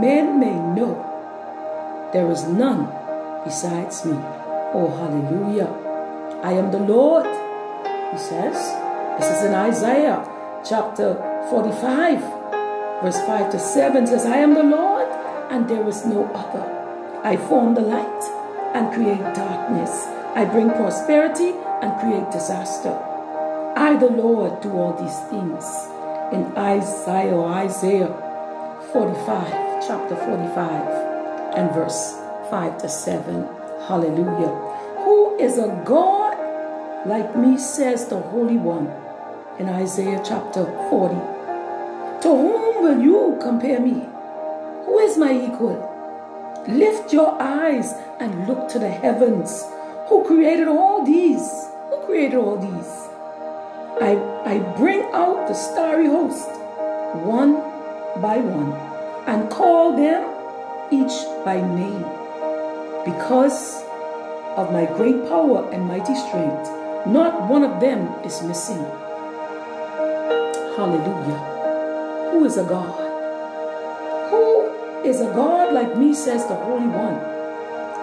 men 0.00 0.38
may 0.38 0.54
know 0.54 0.94
there 2.12 2.30
is 2.30 2.44
none 2.44 2.88
besides 3.42 4.04
me. 4.04 4.18
Oh, 4.74 4.92
hallelujah. 4.98 5.70
I 6.42 6.52
am 6.52 6.70
the 6.70 6.78
Lord, 6.78 7.24
he 8.12 8.18
says. 8.18 8.56
This 9.18 9.38
is 9.38 9.44
in 9.44 9.54
Isaiah 9.54 10.28
chapter 10.68 11.14
45, 11.48 12.20
verse 13.02 13.20
5 13.26 13.50
to 13.52 13.58
7 13.58 14.06
says, 14.06 14.26
I 14.26 14.36
am 14.36 14.54
the 14.54 14.62
Lord, 14.62 15.08
and 15.50 15.68
there 15.68 15.88
is 15.88 16.04
no 16.04 16.26
other. 16.34 16.64
I 17.24 17.36
form 17.36 17.74
the 17.74 17.80
light 17.80 18.22
and 18.74 18.92
create 18.92 19.34
darkness. 19.34 20.21
I 20.34 20.44
bring 20.44 20.70
prosperity 20.70 21.50
and 21.82 22.00
create 22.00 22.30
disaster. 22.30 22.94
I, 23.76 23.96
the 23.98 24.06
Lord, 24.06 24.60
do 24.60 24.72
all 24.72 24.94
these 24.94 25.18
things. 25.30 25.64
In 26.32 26.56
Isaiah, 26.56 27.36
Isaiah 27.36 28.12
45, 28.92 29.86
chapter 29.86 30.16
45, 30.16 31.56
and 31.56 31.72
verse 31.72 32.14
5 32.50 32.78
to 32.78 32.88
7. 32.88 33.48
Hallelujah. 33.88 34.52
Who 35.04 35.36
is 35.38 35.58
a 35.58 35.82
God 35.84 36.32
like 37.04 37.36
me, 37.36 37.58
says 37.58 38.06
the 38.06 38.18
Holy 38.18 38.56
One 38.56 38.86
in 39.58 39.68
Isaiah 39.68 40.22
chapter 40.24 40.64
40. 40.88 41.14
To 42.22 42.28
whom 42.28 42.84
will 42.84 43.02
you 43.02 43.38
compare 43.42 43.80
me? 43.80 44.06
Who 44.86 44.98
is 45.00 45.18
my 45.18 45.32
equal? 45.32 45.88
Lift 46.68 47.12
your 47.12 47.40
eyes 47.42 47.92
and 48.20 48.46
look 48.46 48.68
to 48.68 48.78
the 48.78 48.88
heavens. 48.88 49.64
Who 50.12 50.24
created 50.26 50.68
all 50.68 51.06
these? 51.06 51.48
Who 51.88 52.04
created 52.04 52.36
all 52.36 52.58
these? 52.60 52.92
I, 53.98 54.20
I 54.44 54.58
bring 54.76 55.00
out 55.14 55.48
the 55.48 55.54
starry 55.54 56.04
host 56.04 56.50
one 57.24 57.54
by 58.20 58.36
one 58.36 58.76
and 59.26 59.50
call 59.50 59.96
them 59.96 60.20
each 60.92 61.16
by 61.46 61.62
name 61.62 62.04
because 63.06 63.82
of 64.60 64.70
my 64.70 64.84
great 64.84 65.26
power 65.30 65.72
and 65.72 65.88
mighty 65.88 66.14
strength. 66.14 66.68
Not 67.06 67.48
one 67.48 67.64
of 67.64 67.80
them 67.80 68.08
is 68.22 68.42
missing. 68.42 68.84
Hallelujah. 70.76 71.40
Who 72.32 72.44
is 72.44 72.58
a 72.58 72.64
God? 72.64 73.00
Who 74.28 75.08
is 75.08 75.22
a 75.22 75.32
God 75.32 75.72
like 75.72 75.96
me, 75.96 76.12
says 76.12 76.46
the 76.48 76.54
Holy 76.54 76.86
One. 76.86 77.16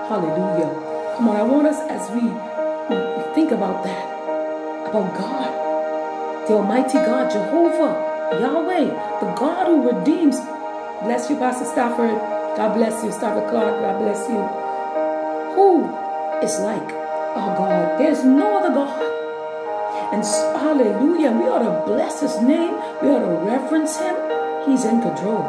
Hallelujah. 0.10 0.89
Come 1.20 1.28
on, 1.28 1.36
I 1.36 1.44
want 1.44 1.68
us 1.68 1.76
as 1.92 2.10
we, 2.16 2.32
think 3.36 3.52
about 3.52 3.84
that, 3.84 4.08
about 4.88 5.12
God, 5.20 6.48
the 6.48 6.54
Almighty 6.54 6.94
God, 6.94 7.30
Jehovah, 7.30 8.40
Yahweh, 8.40 8.86
the 9.20 9.34
God 9.36 9.68
who 9.68 9.92
redeems. 9.92 10.40
Bless 11.04 11.30
you, 11.30 11.36
Pastor 11.36 11.66
Stafford. 11.66 12.16
God 12.56 12.74
bless 12.74 13.04
you, 13.04 13.12
Stafford 13.12 13.50
Clark. 13.50 13.82
God 13.82 14.00
bless 14.00 14.30
you. 14.30 14.40
Who 15.60 15.92
is 16.40 16.58
like 16.62 16.88
our 17.36 17.52
God? 17.58 18.00
There's 18.00 18.24
no 18.24 18.60
other 18.60 18.74
God. 18.74 18.96
And 20.14 20.24
hallelujah, 20.24 21.32
we 21.32 21.50
ought 21.52 21.68
to 21.68 21.84
bless 21.86 22.22
his 22.22 22.40
name. 22.40 22.72
We 23.04 23.10
ought 23.10 23.28
to 23.28 23.44
reverence 23.44 23.98
him. 24.00 24.16
He's 24.72 24.86
in 24.86 25.02
control. 25.02 25.44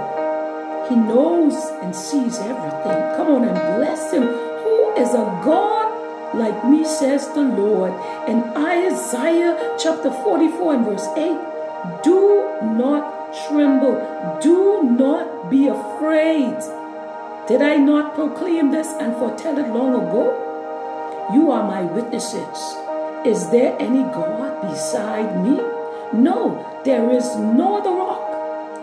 He 0.88 0.96
knows 0.96 1.54
and 1.80 1.94
sees 1.94 2.40
everything. 2.40 2.98
Come 3.14 3.28
on 3.28 3.44
and 3.44 3.78
bless 3.78 4.12
him. 4.12 4.49
Is 5.00 5.14
a 5.14 5.24
God 5.42 6.34
like 6.34 6.62
me, 6.68 6.84
says 6.84 7.26
the 7.28 7.40
Lord. 7.40 7.92
In 8.28 8.42
Isaiah 8.54 9.56
chapter 9.78 10.10
44 10.10 10.74
and 10.74 10.84
verse 10.84 11.08
8, 11.16 12.02
do 12.04 12.44
not 12.76 13.32
tremble. 13.48 13.96
Do 14.42 14.82
not 14.82 15.50
be 15.50 15.68
afraid. 15.68 16.54
Did 17.48 17.62
I 17.62 17.76
not 17.78 18.14
proclaim 18.14 18.72
this 18.72 18.88
and 19.00 19.16
foretell 19.16 19.56
it 19.56 19.68
long 19.68 19.94
ago? 19.94 20.36
You 21.32 21.50
are 21.50 21.66
my 21.66 21.82
witnesses. 21.82 22.58
Is 23.24 23.48
there 23.50 23.74
any 23.80 24.02
God 24.02 24.60
beside 24.70 25.42
me? 25.42 25.56
No, 26.12 26.60
there 26.84 27.10
is 27.10 27.36
no 27.36 27.78
other 27.78 27.90
rock. 27.90 28.20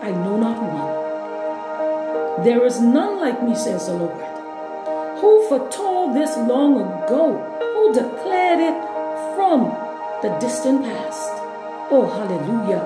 I 0.02 0.10
know 0.10 0.36
not 0.36 0.58
one. 0.62 2.44
There 2.44 2.66
is 2.66 2.80
none 2.80 3.20
like 3.20 3.40
me, 3.42 3.54
says 3.54 3.86
the 3.86 3.94
Lord. 3.94 4.24
Who 5.20 5.48
foretold 5.48 5.97
this 6.14 6.36
long 6.36 6.76
ago? 6.80 7.36
Who 7.74 7.92
declared 7.92 8.60
it 8.60 8.76
from 9.34 9.70
the 10.22 10.36
distant 10.40 10.84
past? 10.84 11.30
Oh, 11.90 12.06
hallelujah. 12.06 12.84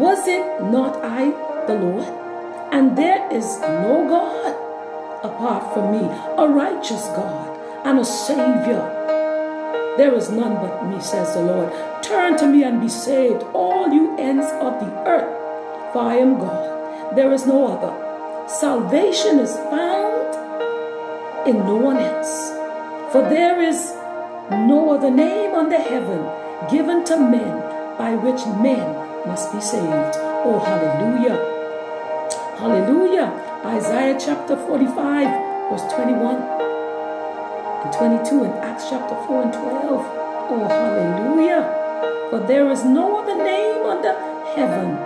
Was 0.00 0.26
it 0.26 0.42
not 0.70 1.04
I, 1.04 1.30
the 1.66 1.74
Lord? 1.74 2.08
And 2.72 2.96
there 2.96 3.30
is 3.32 3.58
no 3.60 4.06
God 4.08 4.66
apart 5.24 5.72
from 5.72 5.92
me, 5.92 6.04
a 6.38 6.48
righteous 6.48 7.06
God 7.08 7.58
and 7.86 7.98
a 7.98 8.04
Savior. 8.04 8.82
There 9.96 10.14
is 10.14 10.30
none 10.30 10.56
but 10.56 10.86
me, 10.86 11.00
says 11.00 11.34
the 11.34 11.42
Lord. 11.42 11.72
Turn 12.02 12.36
to 12.38 12.46
me 12.46 12.64
and 12.64 12.80
be 12.80 12.88
saved, 12.88 13.42
all 13.54 13.88
you 13.92 14.16
ends 14.18 14.46
of 14.60 14.78
the 14.80 14.92
earth, 15.06 15.92
for 15.92 16.02
I 16.02 16.16
am 16.16 16.38
God. 16.38 17.16
There 17.16 17.32
is 17.32 17.46
no 17.46 17.66
other. 17.68 18.48
Salvation 18.48 19.38
is 19.38 19.54
found 19.56 20.05
in 21.46 21.58
no 21.58 21.76
one 21.76 21.96
else. 21.96 22.50
For 23.12 23.22
there 23.22 23.62
is 23.62 23.92
no 24.50 24.90
other 24.94 25.10
name 25.10 25.54
under 25.54 25.78
heaven 25.78 26.26
given 26.70 27.04
to 27.04 27.16
men 27.16 27.54
by 27.96 28.14
which 28.14 28.44
men 28.60 28.82
must 29.26 29.52
be 29.52 29.60
saved. 29.60 30.16
Oh, 30.44 30.58
hallelujah. 30.58 31.38
Hallelujah. 32.58 33.28
Isaiah 33.64 34.18
chapter 34.18 34.56
45, 34.56 35.70
verse 35.70 35.92
21 35.94 36.36
and 37.84 37.92
22 37.94 38.44
in 38.44 38.50
Acts 38.62 38.90
chapter 38.90 39.14
4 39.26 39.42
and 39.42 39.52
12. 39.52 40.06
Oh, 40.50 40.66
hallelujah. 40.68 41.62
For 42.30 42.40
there 42.40 42.70
is 42.70 42.84
no 42.84 43.22
other 43.22 43.36
name 43.36 43.86
under 43.86 44.14
heaven 44.54 44.98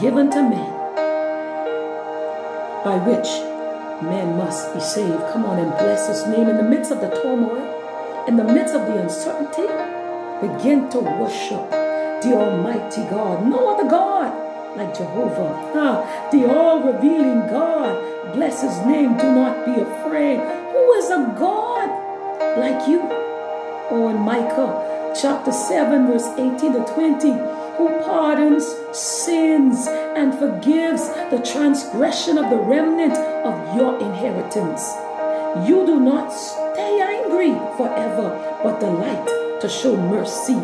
given 0.00 0.30
to 0.30 0.42
men 0.42 0.72
by 2.84 2.96
which 3.04 3.55
men 4.02 4.36
must 4.36 4.72
be 4.74 4.80
saved. 4.80 5.22
Come 5.32 5.44
on 5.44 5.58
and 5.58 5.70
bless 5.72 6.08
his 6.08 6.26
name 6.26 6.48
in 6.48 6.56
the 6.56 6.62
midst 6.62 6.90
of 6.90 7.00
the 7.00 7.08
turmoil, 7.08 8.24
in 8.28 8.36
the 8.36 8.44
midst 8.44 8.74
of 8.74 8.86
the 8.86 8.98
uncertainty. 9.00 9.66
Begin 10.40 10.88
to 10.90 11.00
worship 11.00 11.70
the 12.22 12.34
Almighty 12.34 13.02
God. 13.08 13.46
No 13.46 13.74
other 13.74 13.88
God 13.88 14.76
like 14.76 14.96
Jehovah. 14.96 15.72
Ah, 15.74 16.28
the 16.30 16.44
all 16.46 16.80
revealing 16.80 17.46
God. 17.48 18.34
Bless 18.34 18.62
his 18.62 18.76
name. 18.86 19.16
Do 19.16 19.32
not 19.32 19.64
be 19.64 19.80
afraid. 19.80 20.38
Who 20.38 20.92
is 20.94 21.10
a 21.10 21.34
God 21.38 21.88
like 22.58 22.86
you? 22.88 23.00
Or 23.90 24.10
in 24.10 24.18
Micah 24.18 25.14
chapter 25.20 25.52
7, 25.52 26.06
verse 26.06 26.28
18 26.36 26.72
to 26.74 26.84
20, 26.92 27.30
who 27.76 27.88
pardons 28.00 28.64
sins 28.92 29.86
and 29.88 30.34
forgives 30.34 31.08
the 31.30 31.42
transgression 31.44 32.38
of 32.38 32.50
the 32.50 32.56
remnant 32.56 33.14
of 33.44 33.76
your 33.76 33.98
inheritance. 34.00 34.92
You 35.68 35.86
do 35.86 36.00
not 36.00 36.30
stay 36.30 37.00
angry 37.00 37.52
forever, 37.76 38.60
but 38.62 38.80
delight 38.80 39.26
to 39.60 39.68
show 39.68 39.96
mercy. 39.96 40.54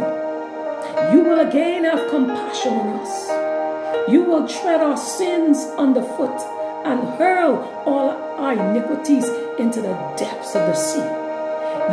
You 1.12 1.20
will 1.24 1.40
again 1.40 1.84
have 1.84 2.10
compassion 2.10 2.74
on 2.74 3.00
us. 3.00 4.10
You 4.10 4.22
will 4.24 4.48
tread 4.48 4.80
our 4.80 4.96
sins 4.96 5.58
underfoot 5.78 6.40
and 6.84 7.00
hurl 7.18 7.82
all 7.86 8.10
our 8.10 8.52
iniquities 8.52 9.28
into 9.58 9.80
the 9.80 9.94
depths 10.16 10.54
of 10.54 10.66
the 10.66 10.74
sea. 10.74 11.21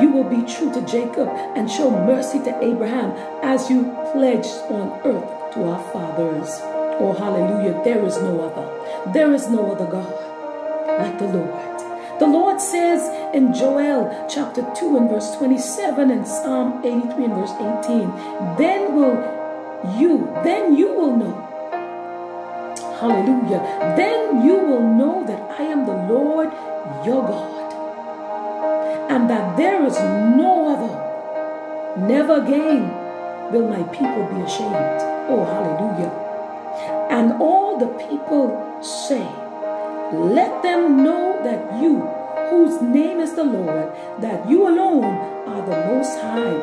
You 0.02 0.12
will 0.12 0.30
be 0.30 0.45
true 0.45 0.71
to 0.73 0.82
Jacob 0.86 1.28
and 1.56 1.69
show 1.69 1.89
mercy 1.89 2.39
to 2.39 2.63
Abraham 2.63 3.12
as 3.43 3.69
you 3.69 3.84
pledged 4.13 4.54
on 4.69 5.02
earth 5.04 5.54
to 5.54 5.63
our 5.63 5.84
fathers. 5.91 6.60
Oh, 7.02 7.13
hallelujah. 7.17 7.82
There 7.84 8.06
is 8.06 8.17
no 8.17 8.41
other. 8.41 9.12
There 9.13 9.34
is 9.34 9.49
no 9.49 9.71
other 9.71 9.86
God 9.86 10.13
like 10.99 11.17
the 11.17 11.28
Lord. 11.28 12.19
The 12.19 12.28
Lord 12.28 12.62
says 12.62 13.02
in 13.34 13.54
Joel 13.54 14.28
chapter 14.30 14.62
2 14.75 14.97
and 14.97 15.10
verse 15.10 15.36
27 15.38 16.12
and 16.12 16.28
Psalm 16.28 16.82
83 16.86 17.25
and 17.25 17.34
verse 17.34 17.56
18, 17.84 18.58
then 18.58 18.93
will 18.93 19.17
you, 19.97 20.30
then 20.43 20.75
you 20.75 20.93
will 20.93 21.15
know. 21.15 21.45
Hallelujah. 22.99 23.95
Then 23.95 24.45
you 24.45 24.56
will 24.56 24.82
know 24.82 25.25
that 25.25 25.60
I 25.60 25.63
am 25.63 25.86
the 25.86 25.95
Lord 26.13 26.52
your 27.06 27.23
God 27.23 27.59
and 29.10 29.28
that 29.28 29.58
there 29.58 29.84
is 29.86 30.00
no 30.00 30.69
other. 30.69 32.06
Never 32.08 32.43
again 32.43 32.93
will 33.52 33.67
my 33.67 33.82
people 33.91 34.24
be 34.28 34.41
ashamed. 34.41 35.02
Oh, 35.28 35.43
hallelujah. 35.43 36.13
And 37.10 37.41
all 37.41 37.78
the 37.78 37.88
people 38.08 38.54
say, 38.84 39.28
Let 40.13 40.62
them 40.62 41.04
know 41.04 41.41
that 41.43 41.82
you, 41.82 42.02
whose 42.52 42.82
name 42.84 43.19
is 43.19 43.34
the 43.34 43.43
Lord, 43.43 43.91
that 44.22 44.48
you 44.48 44.67
alone 44.67 45.04
are 45.48 45.65
the 45.65 45.78
most 45.91 46.19
high 46.22 46.54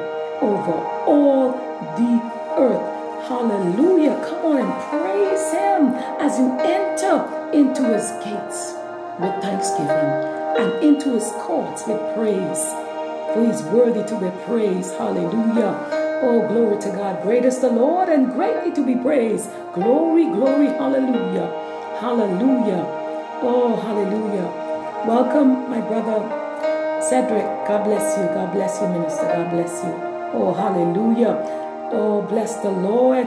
over 0.41 0.79
all 1.11 1.51
the 1.99 2.13
earth. 2.57 3.29
Hallelujah. 3.29 4.15
Come 4.25 4.47
on 4.47 4.57
and 4.59 4.73
praise 4.89 5.53
Him 5.53 5.95
as 6.23 6.39
you 6.39 6.57
enter 6.61 7.51
into 7.53 7.83
His 7.83 8.09
gates 8.25 8.75
with 9.19 9.43
thanksgiving 9.43 10.36
and 10.59 10.83
into 10.83 11.15
his 11.15 11.31
courts 11.39 11.87
with 11.87 12.01
praise. 12.15 12.65
For 13.33 13.45
he's 13.45 13.63
worthy 13.65 14.03
to 14.09 14.21
be 14.21 14.31
praised. 14.47 14.95
Hallelujah. 14.95 15.75
Oh, 16.23 16.47
glory 16.49 16.81
to 16.81 16.89
God. 16.91 17.23
Great 17.23 17.45
is 17.45 17.59
the 17.61 17.69
Lord 17.69 18.09
and 18.09 18.33
greatly 18.33 18.73
to 18.73 18.85
be 18.85 18.97
praised. 18.97 19.51
Glory, 19.75 20.25
glory, 20.25 20.67
hallelujah. 20.67 21.47
Hallelujah. 22.01 22.85
Oh, 23.43 23.77
hallelujah. 23.77 24.49
Welcome, 25.07 25.69
my 25.69 25.81
brother 25.81 26.21
Cedric. 27.03 27.45
God 27.69 27.85
bless 27.85 28.17
you. 28.19 28.25
God 28.27 28.53
bless 28.53 28.81
you, 28.81 28.89
minister. 28.89 29.25
God 29.25 29.51
bless 29.51 29.85
you. 29.85 29.93
Oh, 30.33 30.55
hallelujah. 30.55 31.37
Oh, 31.93 32.23
bless 32.23 32.57
the 32.57 32.71
Lord. 32.71 33.27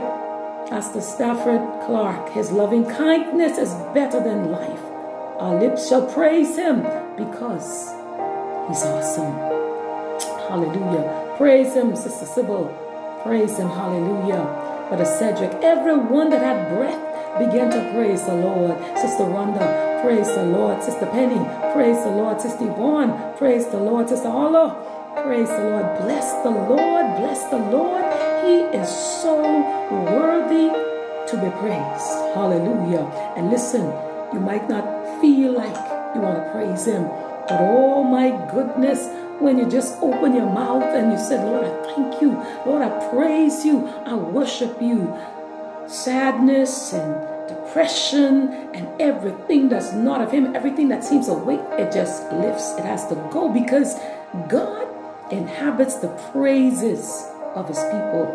Pastor 0.69 1.01
Stafford 1.01 1.61
Clark, 1.85 2.29
his 2.29 2.51
loving 2.51 2.85
kindness 2.85 3.57
is 3.57 3.73
better 3.93 4.19
than 4.19 4.51
life. 4.51 4.81
Our 5.39 5.59
lips 5.59 5.87
shall 5.87 6.05
praise 6.11 6.57
him 6.57 6.81
because 7.19 7.91
he's 8.67 8.83
awesome. 8.83 9.33
Hallelujah. 10.47 11.35
Praise 11.37 11.75
him, 11.75 11.95
Sister 11.95 12.25
Sybil. 12.25 12.67
Praise 13.23 13.57
him. 13.57 13.69
Hallelujah. 13.69 14.43
Brother 14.87 15.05
Cedric, 15.05 15.51
everyone 15.61 16.29
that 16.31 16.41
had 16.41 16.75
breath 16.75 16.99
began 17.37 17.69
to 17.69 17.93
praise 17.93 18.25
the 18.25 18.33
Lord. 18.33 18.77
Sister 18.97 19.23
Rhonda, 19.23 20.01
praise 20.01 20.27
the 20.27 20.45
Lord. 20.45 20.81
Sister 20.81 21.05
Penny, 21.07 21.39
praise 21.73 22.01
the 22.03 22.09
Lord. 22.09 22.41
Sister 22.41 22.63
Yvonne, 22.63 23.37
praise 23.37 23.67
the 23.67 23.77
Lord. 23.77 24.09
Sister 24.09 24.29
Ola, 24.29 24.73
praise 25.23 25.49
the 25.49 25.63
Lord. 25.69 25.85
Bless 25.99 26.31
the 26.43 26.49
Lord. 26.49 27.05
Bless 27.19 27.43
the 27.51 27.57
Lord. 27.57 28.03
He 28.45 28.55
is 28.77 28.89
so 28.89 29.35
worthy 29.91 30.71
to 31.29 31.35
be 31.37 31.51
praised. 31.59 32.09
Hallelujah. 32.33 33.05
And 33.37 33.51
listen, 33.51 33.85
you 34.33 34.39
might 34.39 34.67
not 34.67 35.21
feel 35.21 35.51
like 35.51 35.98
you 36.15 36.21
want 36.21 36.43
to 36.43 36.51
praise 36.51 36.85
him, 36.85 37.03
but 37.03 37.59
oh 37.61 38.03
my 38.03 38.29
goodness, 38.51 39.07
when 39.39 39.57
you 39.57 39.69
just 39.69 39.95
open 40.01 40.35
your 40.35 40.51
mouth 40.51 40.83
and 40.83 41.11
you 41.11 41.17
said, 41.17 41.45
Lord, 41.45 41.65
I 41.65 41.95
thank 41.95 42.21
you. 42.21 42.31
Lord, 42.65 42.81
I 42.81 43.09
praise 43.09 43.65
you. 43.65 43.87
I 44.05 44.15
worship 44.15 44.81
you. 44.81 45.17
Sadness 45.87 46.93
and 46.93 47.47
depression 47.47 48.49
and 48.73 49.01
everything 49.01 49.69
that's 49.69 49.93
not 49.93 50.21
of 50.21 50.31
him, 50.31 50.55
everything 50.55 50.89
that 50.89 51.03
seems 51.03 51.27
a 51.27 51.33
weight, 51.33 51.61
it 51.79 51.91
just 51.91 52.31
lifts. 52.33 52.73
It 52.77 52.85
has 52.85 53.07
to 53.07 53.15
go 53.31 53.49
because 53.49 53.95
God 54.47 54.87
inhabits 55.31 55.95
the 55.95 56.09
praises 56.31 57.25
of 57.55 57.67
his 57.67 57.79
people. 57.79 58.27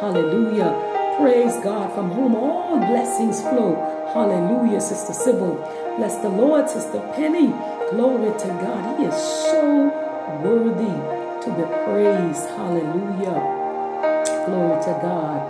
Hallelujah. 0.00 1.16
Praise 1.18 1.54
God 1.64 1.92
from 1.94 2.10
whom 2.10 2.34
all 2.34 2.78
blessings 2.78 3.40
flow. 3.40 4.03
Hallelujah, 4.14 4.80
Sister 4.80 5.12
Sybil. 5.12 5.56
Bless 5.98 6.22
the 6.22 6.28
Lord, 6.28 6.70
Sister 6.70 7.00
Penny. 7.16 7.48
Glory 7.90 8.30
to 8.38 8.46
God. 8.62 8.96
He 8.96 9.06
is 9.06 9.14
so 9.50 9.90
worthy 10.38 10.94
to 11.42 11.48
be 11.50 11.66
praised. 11.82 12.46
Hallelujah. 12.54 13.34
Glory 14.46 14.78
to 14.86 14.94
God. 15.02 15.42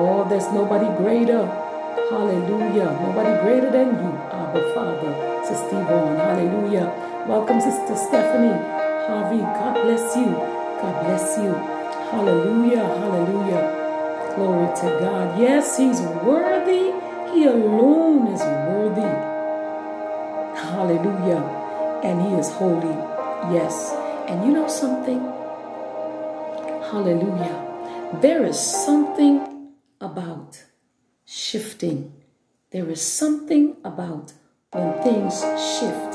Oh, 0.00 0.24
there's 0.30 0.48
nobody 0.56 0.88
greater. 0.96 1.44
Hallelujah. 2.08 2.88
Nobody 3.04 3.36
greater 3.44 3.70
than 3.70 4.00
you, 4.00 4.16
Abba 4.32 4.64
Father. 4.72 5.44
Sister 5.44 5.76
Yvonne. 5.84 6.16
Hallelujah. 6.16 6.88
Welcome, 7.28 7.60
Sister 7.60 7.96
Stephanie. 7.96 8.64
Harvey, 9.04 9.44
God 9.44 9.74
bless 9.84 10.16
you. 10.16 10.32
God 10.80 11.04
bless 11.04 11.36
you. 11.36 11.52
Hallelujah. 12.08 12.80
Hallelujah. 12.80 14.32
Glory 14.36 14.72
to 14.72 14.88
God. 15.04 15.38
Yes, 15.38 15.76
He's 15.76 16.00
worthy. 16.00 17.03
He 17.34 17.46
alone 17.46 18.28
is 18.28 18.40
worthy. 18.40 19.10
Hallelujah. 20.56 21.42
And 22.04 22.22
He 22.22 22.34
is 22.34 22.48
holy. 22.50 22.94
Yes. 23.52 23.90
And 24.28 24.46
you 24.46 24.52
know 24.52 24.68
something? 24.68 25.18
Hallelujah. 26.92 27.58
There 28.22 28.44
is 28.44 28.60
something 28.60 29.72
about 30.00 30.62
shifting. 31.24 32.12
There 32.70 32.88
is 32.88 33.02
something 33.02 33.78
about 33.84 34.32
when 34.70 34.92
things 35.02 35.40
shift. 35.40 36.14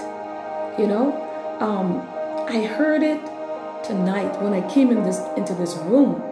You 0.80 0.88
know, 0.88 1.12
um, 1.60 2.02
I 2.48 2.64
heard 2.64 3.04
it 3.04 3.20
tonight 3.84 4.42
when 4.42 4.54
I 4.54 4.62
came 4.70 4.90
in 4.90 5.04
this 5.04 5.20
into 5.36 5.54
this 5.54 5.76
room. 5.76 6.24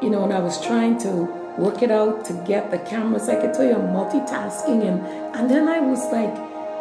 You 0.00 0.10
know, 0.10 0.22
and 0.22 0.32
I 0.32 0.38
was 0.38 0.64
trying 0.64 0.96
to 0.98 1.39
work 1.60 1.82
it 1.82 1.90
out 1.90 2.24
to 2.24 2.32
get 2.46 2.70
the 2.70 2.78
cameras. 2.78 3.28
I 3.28 3.36
could 3.40 3.52
tell 3.54 3.64
you 3.64 3.74
I'm 3.74 3.92
multitasking 4.00 4.80
and 4.88 5.00
and 5.36 5.50
then 5.50 5.68
I 5.68 5.80
was 5.80 6.02
like, 6.10 6.34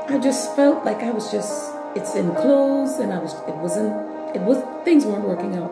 I 0.09 0.17
just 0.19 0.55
felt 0.55 0.85
like 0.85 1.03
I 1.03 1.11
was 1.11 1.31
just 1.31 1.53
it's 1.95 2.15
enclosed 2.15 2.99
and 2.99 3.11
I 3.13 3.19
was 3.19 3.33
it 3.47 3.55
wasn't 3.55 3.93
it 4.35 4.41
was 4.41 4.57
things 4.85 5.05
weren't 5.05 5.27
working 5.27 5.55
out. 5.55 5.71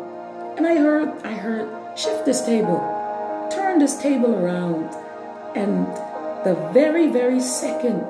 And 0.58 0.68
I 0.68 0.76
heard 0.76 1.10
I 1.24 1.34
heard 1.34 1.68
shift 1.98 2.26
this 2.26 2.46
table, 2.46 2.80
turn 3.52 3.80
this 3.80 3.98
table 4.02 4.36
around. 4.36 4.94
And 5.56 5.88
the 6.46 6.56
very, 6.72 7.08
very 7.08 7.40
second 7.40 8.06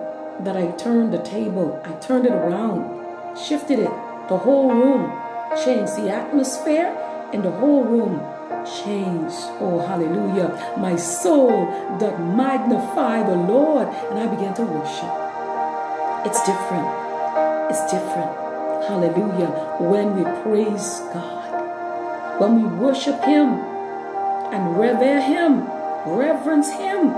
that 0.46 0.58
I 0.58 0.72
turned 0.72 1.14
the 1.14 1.24
table, 1.24 1.82
I 1.86 1.94
turned 2.06 2.26
it 2.26 2.34
around, 2.34 3.38
shifted 3.38 3.80
it, 3.80 3.94
the 4.28 4.38
whole 4.38 4.72
room 4.72 5.12
changed. 5.64 5.96
The 5.96 6.10
atmosphere 6.10 6.90
in 7.34 7.42
the 7.42 7.52
whole 7.52 7.84
room 7.84 8.20
changed. 8.84 9.40
Oh, 9.60 9.80
hallelujah. 9.80 10.76
My 10.78 10.96
soul 10.96 11.66
doth 12.00 12.20
magnify 12.20 13.24
the 13.24 13.36
Lord. 13.36 13.88
And 13.88 14.20
I 14.20 14.28
began 14.28 14.54
to 14.56 14.64
worship. 14.64 15.12
It's 16.26 16.42
different. 16.46 16.88
It's 17.72 17.84
different. 17.92 18.32
Hallelujah. 18.88 19.52
When 19.80 20.16
we 20.16 20.24
praise 20.44 21.00
God, 21.14 22.40
when 22.40 22.62
we 22.62 22.68
worship 22.78 23.24
Him 23.24 23.60
and 24.54 24.80
revere 24.80 25.22
Him, 25.22 25.68
reverence 26.06 26.70
Him. 26.70 27.12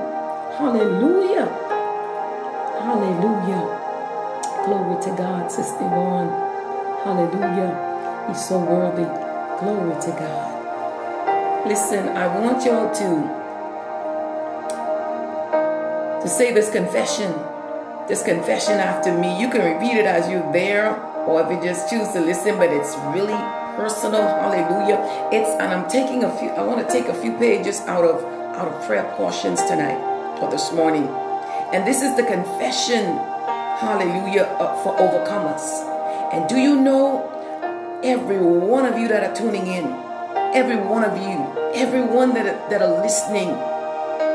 Hallelujah. 0.58 1.46
Hallelujah. 2.82 3.64
Glory 4.66 5.02
to 5.04 5.10
God, 5.16 5.52
Sister 5.52 5.86
Yvonne. 5.86 6.30
Hallelujah. 7.04 8.26
He's 8.28 8.46
so 8.46 8.60
worthy. 8.60 9.06
Glory 9.60 10.02
to 10.02 10.12
God. 10.12 10.49
Listen, 11.68 12.08
I 12.16 12.40
want 12.40 12.64
y'all 12.64 12.94
to 12.96 13.40
to 16.22 16.28
say 16.28 16.54
this 16.54 16.72
confession. 16.72 17.34
This 18.08 18.24
confession 18.24 18.80
after 18.80 19.16
me. 19.18 19.40
You 19.40 19.50
can 19.50 19.74
repeat 19.74 19.98
it 19.98 20.06
as 20.06 20.30
you're 20.30 20.52
there, 20.54 20.96
or 21.28 21.42
if 21.42 21.52
you 21.52 21.62
just 21.62 21.90
choose 21.90 22.08
to 22.14 22.22
listen, 22.22 22.58
but 22.58 22.70
it's 22.72 22.96
really 23.14 23.38
personal. 23.76 24.22
Hallelujah. 24.22 25.30
It's 25.32 25.50
and 25.60 25.74
I'm 25.74 25.90
taking 25.90 26.24
a 26.24 26.32
few, 26.40 26.50
I 26.50 26.64
want 26.64 26.86
to 26.88 26.92
take 26.92 27.08
a 27.08 27.14
few 27.14 27.34
pages 27.38 27.82
out 27.82 28.06
of 28.06 28.24
out 28.56 28.68
of 28.68 28.88
prayer 28.88 29.14
portions 29.18 29.62
tonight 29.64 30.00
or 30.42 30.50
this 30.50 30.72
morning. 30.72 31.08
And 31.72 31.86
this 31.86 32.02
is 32.02 32.16
the 32.16 32.24
confession, 32.24 33.04
hallelujah, 33.84 34.44
uh, 34.60 34.82
for 34.82 34.96
overcomers. 34.96 35.62
And 36.34 36.48
do 36.48 36.58
you 36.58 36.80
know 36.82 37.28
every 38.04 38.40
one 38.40 38.86
of 38.86 38.98
you 38.98 39.08
that 39.10 39.24
are 39.24 39.36
tuning 39.36 39.68
in, 39.68 39.86
every 40.54 40.78
one 40.78 41.04
of 41.04 41.18
you, 41.18 41.38
everyone 41.74 42.34
that 42.34 42.46
are, 42.48 42.70
that 42.70 42.82
are 42.82 43.02
listening, 43.02 43.50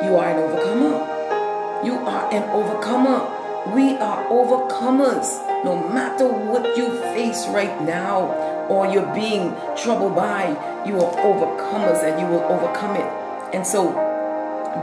you 0.05 0.17
are 0.17 0.29
an 0.31 0.39
overcomer. 0.39 1.85
You 1.85 1.95
are 1.95 2.33
an 2.33 2.43
overcomer. 2.51 3.75
We 3.75 3.97
are 3.97 4.25
overcomers. 4.29 5.65
No 5.65 5.89
matter 5.89 6.27
what 6.27 6.77
you 6.77 6.91
face 7.15 7.47
right 7.49 7.83
now 7.83 8.33
or 8.69 8.87
you're 8.87 9.15
being 9.15 9.55
troubled 9.77 10.15
by, 10.15 10.51
you 10.87 11.01
are 11.01 11.13
overcomers 11.17 12.03
and 12.05 12.21
you 12.21 12.27
will 12.27 12.45
overcome 12.45 12.97
it. 12.97 13.55
And 13.55 13.67
so 13.67 13.93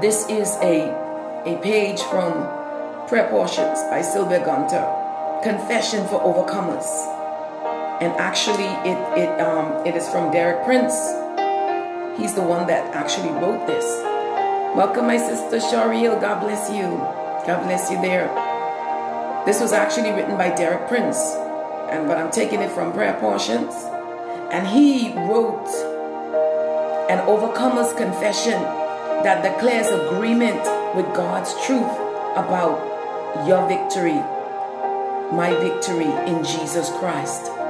this 0.01 0.27
is 0.29 0.55
a, 0.61 0.89
a 1.45 1.57
page 1.61 2.01
from 2.01 2.33
Prayer 3.07 3.29
Portions 3.29 3.79
by 3.89 4.01
Sylvia 4.01 4.43
Gunter. 4.43 4.85
Confession 5.43 6.07
for 6.07 6.19
Overcomers. 6.21 7.20
And 8.01 8.13
actually 8.13 8.65
it 8.89 8.97
it 9.13 9.39
um 9.39 9.85
it 9.85 9.95
is 9.95 10.09
from 10.09 10.31
Derek 10.31 10.65
Prince. 10.65 10.97
He's 12.17 12.33
the 12.33 12.41
one 12.41 12.65
that 12.65 12.95
actually 12.95 13.29
wrote 13.29 13.67
this. 13.67 13.85
Welcome 14.75 15.05
my 15.05 15.17
sister 15.17 15.57
Shariel. 15.57 16.19
God 16.19 16.41
bless 16.41 16.71
you. 16.71 16.97
God 17.45 17.61
bless 17.61 17.91
you 17.91 18.01
there. 18.01 18.25
This 19.45 19.61
was 19.61 19.71
actually 19.71 20.09
written 20.11 20.35
by 20.35 20.49
Derek 20.49 20.87
Prince. 20.87 21.19
And 21.93 22.07
but 22.07 22.17
I'm 22.17 22.31
taking 22.31 22.61
it 22.61 22.71
from 22.71 22.91
Prayer 22.91 23.13
Portions. 23.19 23.71
And 24.49 24.65
he 24.65 25.13
wrote 25.29 25.69
an 27.07 27.19
overcomer's 27.29 27.93
confession 27.93 28.57
that 29.21 29.45
declares 29.45 29.87
agreement 29.93 30.65
with 30.95 31.05
God's 31.13 31.53
truth 31.65 31.93
about 32.33 32.81
your 33.45 33.67
victory, 33.67 34.17
my 35.31 35.53
victory 35.61 36.09
in 36.25 36.43
Jesus 36.43 36.89
Christ. 36.97 37.60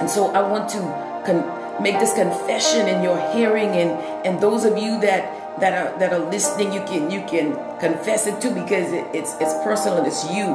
And 0.00 0.10
so 0.10 0.28
I 0.32 0.42
want 0.42 0.68
to 0.70 0.78
con- 1.24 1.82
make 1.82 1.98
this 1.98 2.14
confession 2.14 2.88
in 2.88 3.02
your 3.02 3.18
hearing, 3.32 3.70
and 3.70 3.90
and 4.26 4.40
those 4.40 4.64
of 4.64 4.76
you 4.76 5.00
that 5.00 5.60
that 5.60 5.72
are 5.72 5.98
that 5.98 6.12
are 6.12 6.30
listening, 6.30 6.72
you 6.72 6.80
can 6.80 7.10
you 7.10 7.24
can 7.26 7.54
confess 7.78 8.26
it 8.26 8.40
too 8.40 8.54
because 8.54 8.92
it, 8.92 9.06
it's 9.12 9.34
it's 9.40 9.54
personal. 9.64 10.04
It's 10.04 10.24
you. 10.30 10.48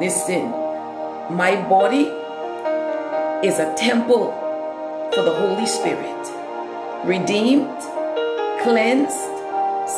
Listen, 0.00 0.50
my 1.34 1.56
body 1.68 2.08
is 3.46 3.58
a 3.58 3.74
temple 3.76 4.32
for 5.14 5.22
the 5.22 5.32
Holy 5.32 5.66
Spirit, 5.66 6.22
redeemed, 7.04 7.78
cleansed, 8.62 9.18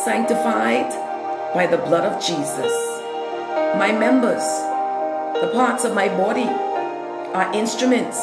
sanctified 0.05 0.91
by 1.55 1.67
the 1.67 1.79
blood 1.79 2.05
of 2.05 2.25
Jesus. 2.25 2.73
My 3.77 3.91
members 3.93 4.45
The 5.43 5.49
parts 5.49 5.85
of 5.85 5.93
my 5.93 6.07
body 6.07 6.47
are 7.35 7.53
instruments 7.53 8.17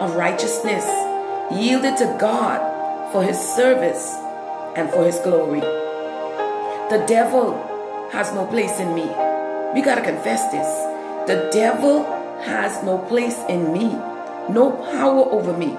of 0.00 0.16
righteousness, 0.16 0.84
yielded 1.52 1.96
to 1.98 2.16
God 2.18 3.12
for 3.12 3.22
his 3.22 3.38
service 3.38 4.14
and 4.76 4.90
for 4.90 5.04
his 5.04 5.18
glory. 5.20 5.60
The 5.60 7.04
devil 7.06 7.54
has 8.12 8.32
no 8.32 8.46
place 8.46 8.78
in 8.78 8.94
me. 8.94 9.06
We 9.74 9.82
got 9.82 9.96
to 9.96 10.02
confess 10.02 10.50
this. 10.50 10.66
The 11.26 11.48
devil 11.52 12.04
has 12.42 12.82
no 12.82 12.98
place 12.98 13.38
in 13.48 13.72
me, 13.72 13.94
no 14.48 14.72
power 14.92 15.24
over 15.30 15.56
me, 15.56 15.72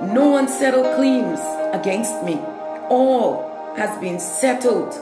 no 0.00 0.36
unsettled 0.36 0.94
claims 0.96 1.40
against 1.74 2.22
me. 2.22 2.36
All 2.88 3.74
has 3.76 3.98
been 3.98 4.20
settled 4.20 4.94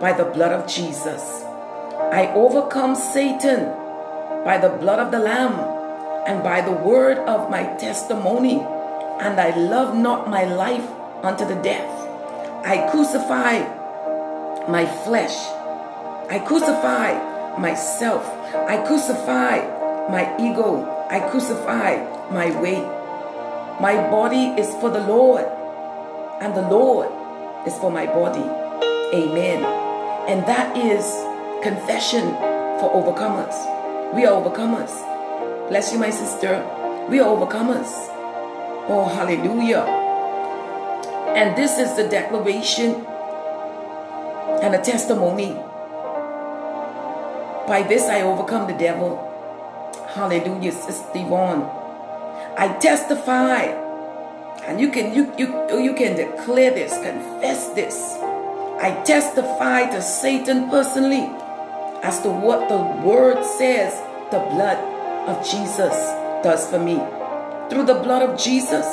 by 0.00 0.12
the 0.12 0.24
blood 0.24 0.52
of 0.52 0.68
Jesus. 0.68 1.42
I 2.12 2.32
overcome 2.34 2.94
Satan 2.94 3.64
by 4.44 4.58
the 4.58 4.68
blood 4.68 4.98
of 4.98 5.10
the 5.10 5.18
Lamb 5.18 5.81
and 6.26 6.42
by 6.42 6.60
the 6.60 6.72
word 6.72 7.18
of 7.18 7.50
my 7.50 7.64
testimony, 7.76 8.60
and 9.20 9.40
I 9.40 9.56
love 9.56 9.96
not 9.96 10.28
my 10.28 10.44
life 10.44 10.88
unto 11.22 11.44
the 11.44 11.56
death. 11.56 11.90
I 12.64 12.88
crucify 12.90 13.58
my 14.68 14.86
flesh. 14.86 15.34
I 16.30 16.38
crucify 16.46 17.58
myself. 17.58 18.24
I 18.54 18.84
crucify 18.86 19.58
my 20.08 20.34
ego. 20.38 20.86
I 21.10 21.20
crucify 21.28 21.98
my 22.30 22.50
weight. 22.60 22.86
My 23.80 23.94
body 24.10 24.54
is 24.60 24.70
for 24.80 24.90
the 24.90 25.04
Lord, 25.06 25.44
and 26.40 26.54
the 26.54 26.62
Lord 26.62 27.08
is 27.66 27.76
for 27.78 27.90
my 27.90 28.06
body. 28.06 28.46
Amen. 29.12 29.64
And 30.28 30.46
that 30.46 30.76
is 30.76 31.04
confession 31.62 32.30
for 32.78 32.90
overcomers. 32.94 34.14
We 34.14 34.24
are 34.24 34.40
overcomers. 34.40 35.11
Bless 35.68 35.92
you, 35.92 35.98
my 35.98 36.10
sister. 36.10 36.62
We 37.08 37.20
are 37.20 37.26
overcomers. 37.26 37.90
Oh, 38.88 39.10
hallelujah. 39.14 39.86
And 41.34 41.56
this 41.56 41.78
is 41.78 41.96
the 41.96 42.08
declaration 42.08 43.06
and 44.60 44.74
a 44.74 44.82
testimony. 44.82 45.54
By 47.66 47.84
this 47.88 48.04
I 48.04 48.22
overcome 48.22 48.66
the 48.66 48.76
devil. 48.76 49.16
Hallelujah, 50.14 50.72
Sister 50.72 51.08
Yvonne. 51.14 51.62
I 52.58 52.76
testify. 52.80 53.72
And 54.66 54.80
you 54.80 54.90
can 54.90 55.14
you 55.14 55.32
you 55.38 55.48
you 55.80 55.94
can 55.94 56.16
declare 56.16 56.70
this, 56.70 56.92
confess 57.02 57.70
this. 57.70 57.96
I 58.78 59.00
testify 59.06 59.86
to 59.90 60.02
Satan 60.02 60.68
personally 60.68 61.30
as 62.02 62.20
to 62.22 62.30
what 62.30 62.68
the 62.68 62.78
word 63.06 63.42
says 63.44 63.94
the 64.30 64.38
blood 64.38 64.91
of 65.26 65.44
Jesus 65.44 65.94
does 66.42 66.68
for 66.68 66.78
me. 66.78 66.96
Through 67.70 67.86
the 67.86 68.00
blood 68.02 68.22
of 68.22 68.38
Jesus, 68.38 68.86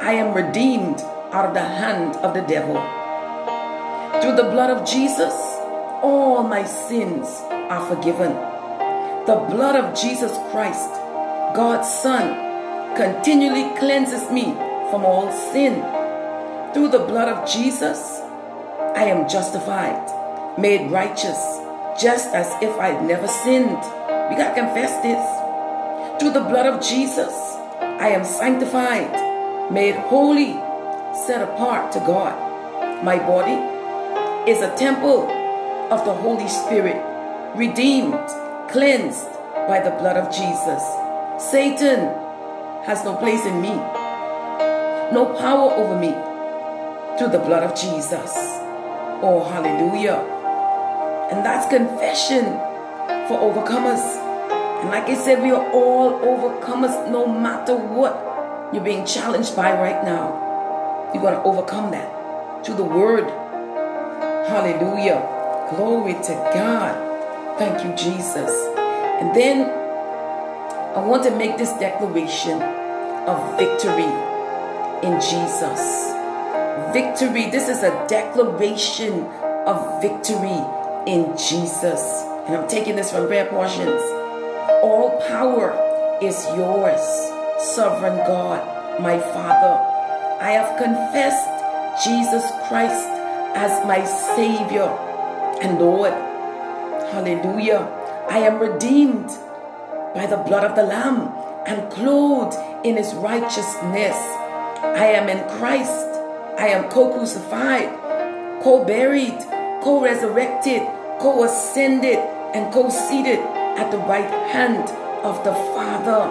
I 0.00 0.14
am 0.14 0.34
redeemed 0.34 1.00
out 1.32 1.46
of 1.46 1.54
the 1.54 1.60
hand 1.60 2.16
of 2.16 2.34
the 2.34 2.40
devil. 2.40 2.74
Through 4.20 4.36
the 4.36 4.50
blood 4.50 4.70
of 4.70 4.88
Jesus, 4.88 5.34
all 6.02 6.42
my 6.42 6.64
sins 6.64 7.28
are 7.50 7.86
forgiven. 7.86 8.32
The 9.26 9.46
blood 9.50 9.76
of 9.76 9.98
Jesus 9.98 10.32
Christ, 10.50 10.90
God's 11.54 11.88
Son, 11.88 12.96
continually 12.96 13.76
cleanses 13.78 14.30
me 14.30 14.54
from 14.90 15.04
all 15.04 15.30
sin. 15.52 15.80
Through 16.72 16.88
the 16.88 17.04
blood 17.06 17.28
of 17.28 17.48
Jesus, 17.48 18.20
I 18.96 19.04
am 19.04 19.28
justified, 19.28 20.58
made 20.58 20.90
righteous, 20.90 21.38
just 22.00 22.34
as 22.34 22.48
if 22.62 22.74
I'd 22.78 23.04
never 23.04 23.28
sinned. 23.28 23.82
We 24.30 24.36
gotta 24.36 24.54
confess 24.54 25.02
this. 25.02 25.41
Through 26.22 26.34
the 26.34 26.40
blood 26.54 26.66
of 26.66 26.80
Jesus, 26.80 27.34
I 27.80 28.10
am 28.10 28.24
sanctified, 28.24 29.10
made 29.72 29.96
holy, 29.96 30.52
set 31.26 31.42
apart 31.42 31.90
to 31.94 31.98
God. 31.98 33.02
My 33.02 33.18
body 33.18 33.58
is 34.48 34.62
a 34.62 34.72
temple 34.76 35.28
of 35.90 36.04
the 36.04 36.14
Holy 36.14 36.46
Spirit, 36.46 36.94
redeemed, 37.56 38.14
cleansed 38.70 39.26
by 39.66 39.80
the 39.82 39.90
blood 39.98 40.16
of 40.16 40.30
Jesus. 40.32 40.80
Satan 41.42 42.14
has 42.86 43.02
no 43.04 43.16
place 43.16 43.44
in 43.44 43.60
me, 43.60 43.74
no 45.10 45.34
power 45.40 45.72
over 45.72 45.98
me, 45.98 46.12
through 47.18 47.32
the 47.36 47.44
blood 47.44 47.64
of 47.64 47.74
Jesus. 47.74 48.30
Oh, 49.26 49.42
hallelujah. 49.50 50.22
And 51.32 51.44
that's 51.44 51.66
confession 51.66 52.44
for 53.26 53.42
overcomers. 53.42 54.21
And 54.82 54.90
like 54.90 55.04
I 55.04 55.14
said, 55.14 55.40
we 55.40 55.52
are 55.52 55.70
all 55.70 56.18
overcomers 56.18 57.08
no 57.08 57.24
matter 57.24 57.76
what 57.76 58.74
you're 58.74 58.82
being 58.82 59.06
challenged 59.06 59.54
by 59.54 59.72
right 59.72 60.04
now. 60.04 61.10
You're 61.14 61.22
going 61.22 61.34
to 61.34 61.42
overcome 61.44 61.92
that 61.92 62.66
through 62.66 62.74
the 62.74 62.84
word. 62.84 63.30
Hallelujah. 64.48 65.22
Glory 65.70 66.14
to 66.14 66.32
God. 66.52 67.58
Thank 67.60 67.84
you, 67.84 67.94
Jesus. 67.94 68.50
And 69.22 69.32
then 69.36 69.70
I 70.96 71.06
want 71.06 71.22
to 71.24 71.36
make 71.36 71.58
this 71.58 71.70
declaration 71.74 72.60
of 72.60 73.56
victory 73.56 74.10
in 75.06 75.20
Jesus. 75.20 76.10
Victory. 76.92 77.50
This 77.50 77.68
is 77.68 77.84
a 77.84 78.04
declaration 78.08 79.26
of 79.64 80.02
victory 80.02 80.58
in 81.06 81.36
Jesus. 81.38 82.02
And 82.48 82.56
I'm 82.56 82.68
taking 82.68 82.96
this 82.96 83.12
from 83.12 83.28
prayer 83.28 83.46
portions. 83.46 84.21
All 84.82 85.20
power 85.28 86.18
is 86.20 86.44
yours, 86.56 87.00
sovereign 87.76 88.18
God, 88.26 89.00
my 89.00 89.16
Father. 89.20 89.78
I 90.42 90.50
have 90.58 90.76
confessed 90.76 92.04
Jesus 92.04 92.42
Christ 92.66 93.06
as 93.54 93.86
my 93.86 94.02
Savior 94.34 94.90
and 95.62 95.78
Lord. 95.78 96.12
Hallelujah. 97.14 97.86
I 98.28 98.38
am 98.38 98.58
redeemed 98.58 99.30
by 100.16 100.26
the 100.26 100.42
blood 100.48 100.64
of 100.64 100.74
the 100.74 100.82
Lamb 100.82 101.30
and 101.64 101.88
clothed 101.92 102.58
in 102.84 102.96
His 102.96 103.14
righteousness. 103.14 104.16
I 104.18 105.14
am 105.14 105.28
in 105.28 105.46
Christ. 105.60 106.10
I 106.58 106.74
am 106.74 106.90
co 106.90 107.16
crucified, 107.16 107.88
co 108.64 108.84
buried, 108.84 109.38
co 109.80 110.02
resurrected, 110.02 110.82
co 111.20 111.44
ascended, 111.44 112.18
and 112.52 112.74
co 112.74 112.90
seated 112.90 113.38
at 113.78 113.92
the 113.92 113.98
right 113.98 114.41
hand 114.52 114.84
of 115.24 115.42
the 115.44 115.54
Father. 115.72 116.28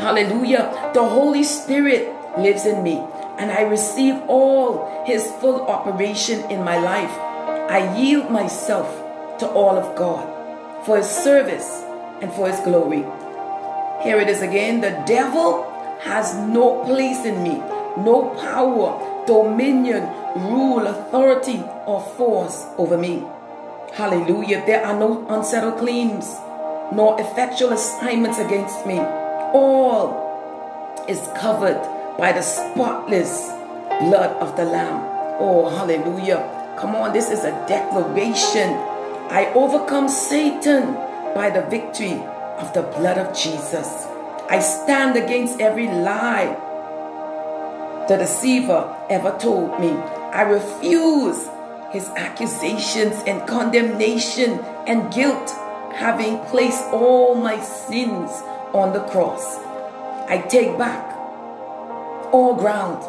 Hallelujah. 0.00 0.90
The 0.94 1.04
Holy 1.04 1.44
Spirit 1.44 2.08
lives 2.38 2.64
in 2.64 2.82
me, 2.82 3.04
and 3.36 3.52
I 3.52 3.62
receive 3.68 4.16
all 4.28 5.04
His 5.04 5.30
full 5.40 5.60
operation 5.68 6.50
in 6.50 6.64
my 6.64 6.78
life. 6.78 7.12
I 7.68 7.94
yield 7.98 8.30
myself 8.30 8.88
to 9.40 9.46
all 9.46 9.76
of 9.76 9.94
God 9.94 10.24
for 10.86 10.96
His 10.96 11.10
service 11.10 11.68
and 12.22 12.32
for 12.32 12.48
His 12.48 12.60
glory. 12.60 13.04
Here 14.02 14.18
it 14.20 14.28
is 14.28 14.40
again 14.40 14.80
the 14.80 14.96
devil 15.04 15.68
has 16.00 16.34
no 16.34 16.82
place 16.84 17.26
in 17.26 17.42
me, 17.42 17.56
no 18.00 18.32
power, 18.40 19.24
dominion, 19.26 20.08
rule, 20.48 20.86
authority, 20.86 21.60
or 21.84 22.00
force 22.16 22.64
over 22.78 22.96
me. 22.96 23.24
Hallelujah. 23.92 24.64
There 24.64 24.84
are 24.84 24.98
no 24.98 25.26
unsettled 25.28 25.78
claims, 25.78 26.36
nor 26.92 27.20
effectual 27.20 27.72
assignments 27.72 28.38
against 28.38 28.86
me. 28.86 28.98
All 28.98 31.04
is 31.08 31.28
covered 31.36 31.80
by 32.18 32.32
the 32.32 32.42
spotless 32.42 33.48
blood 34.00 34.30
of 34.40 34.56
the 34.56 34.64
Lamb. 34.64 35.02
Oh, 35.38 35.68
hallelujah. 35.68 36.76
Come 36.78 36.94
on, 36.94 37.12
this 37.12 37.30
is 37.30 37.44
a 37.44 37.52
declaration. 37.66 38.70
I 39.28 39.52
overcome 39.54 40.08
Satan 40.08 40.94
by 41.34 41.50
the 41.50 41.66
victory 41.68 42.22
of 42.58 42.72
the 42.72 42.82
blood 42.82 43.18
of 43.18 43.36
Jesus. 43.36 44.06
I 44.48 44.60
stand 44.60 45.16
against 45.16 45.60
every 45.60 45.88
lie 45.88 46.62
the 48.08 48.16
deceiver 48.16 48.96
ever 49.10 49.36
told 49.38 49.80
me. 49.80 49.90
I 49.90 50.42
refuse 50.42 51.48
his 51.90 52.08
accusations 52.10 53.20
and 53.26 53.46
condemnation 53.48 54.60
and 54.86 55.12
guilt, 55.12 55.50
having 55.96 56.38
placed 56.46 56.84
all 56.92 57.34
my 57.34 57.58
sins 57.62 58.30
on 58.74 58.92
the 58.92 59.00
cross. 59.04 59.56
I 60.28 60.44
take 60.48 60.76
back 60.76 61.16
all 62.32 62.54
ground 62.54 63.02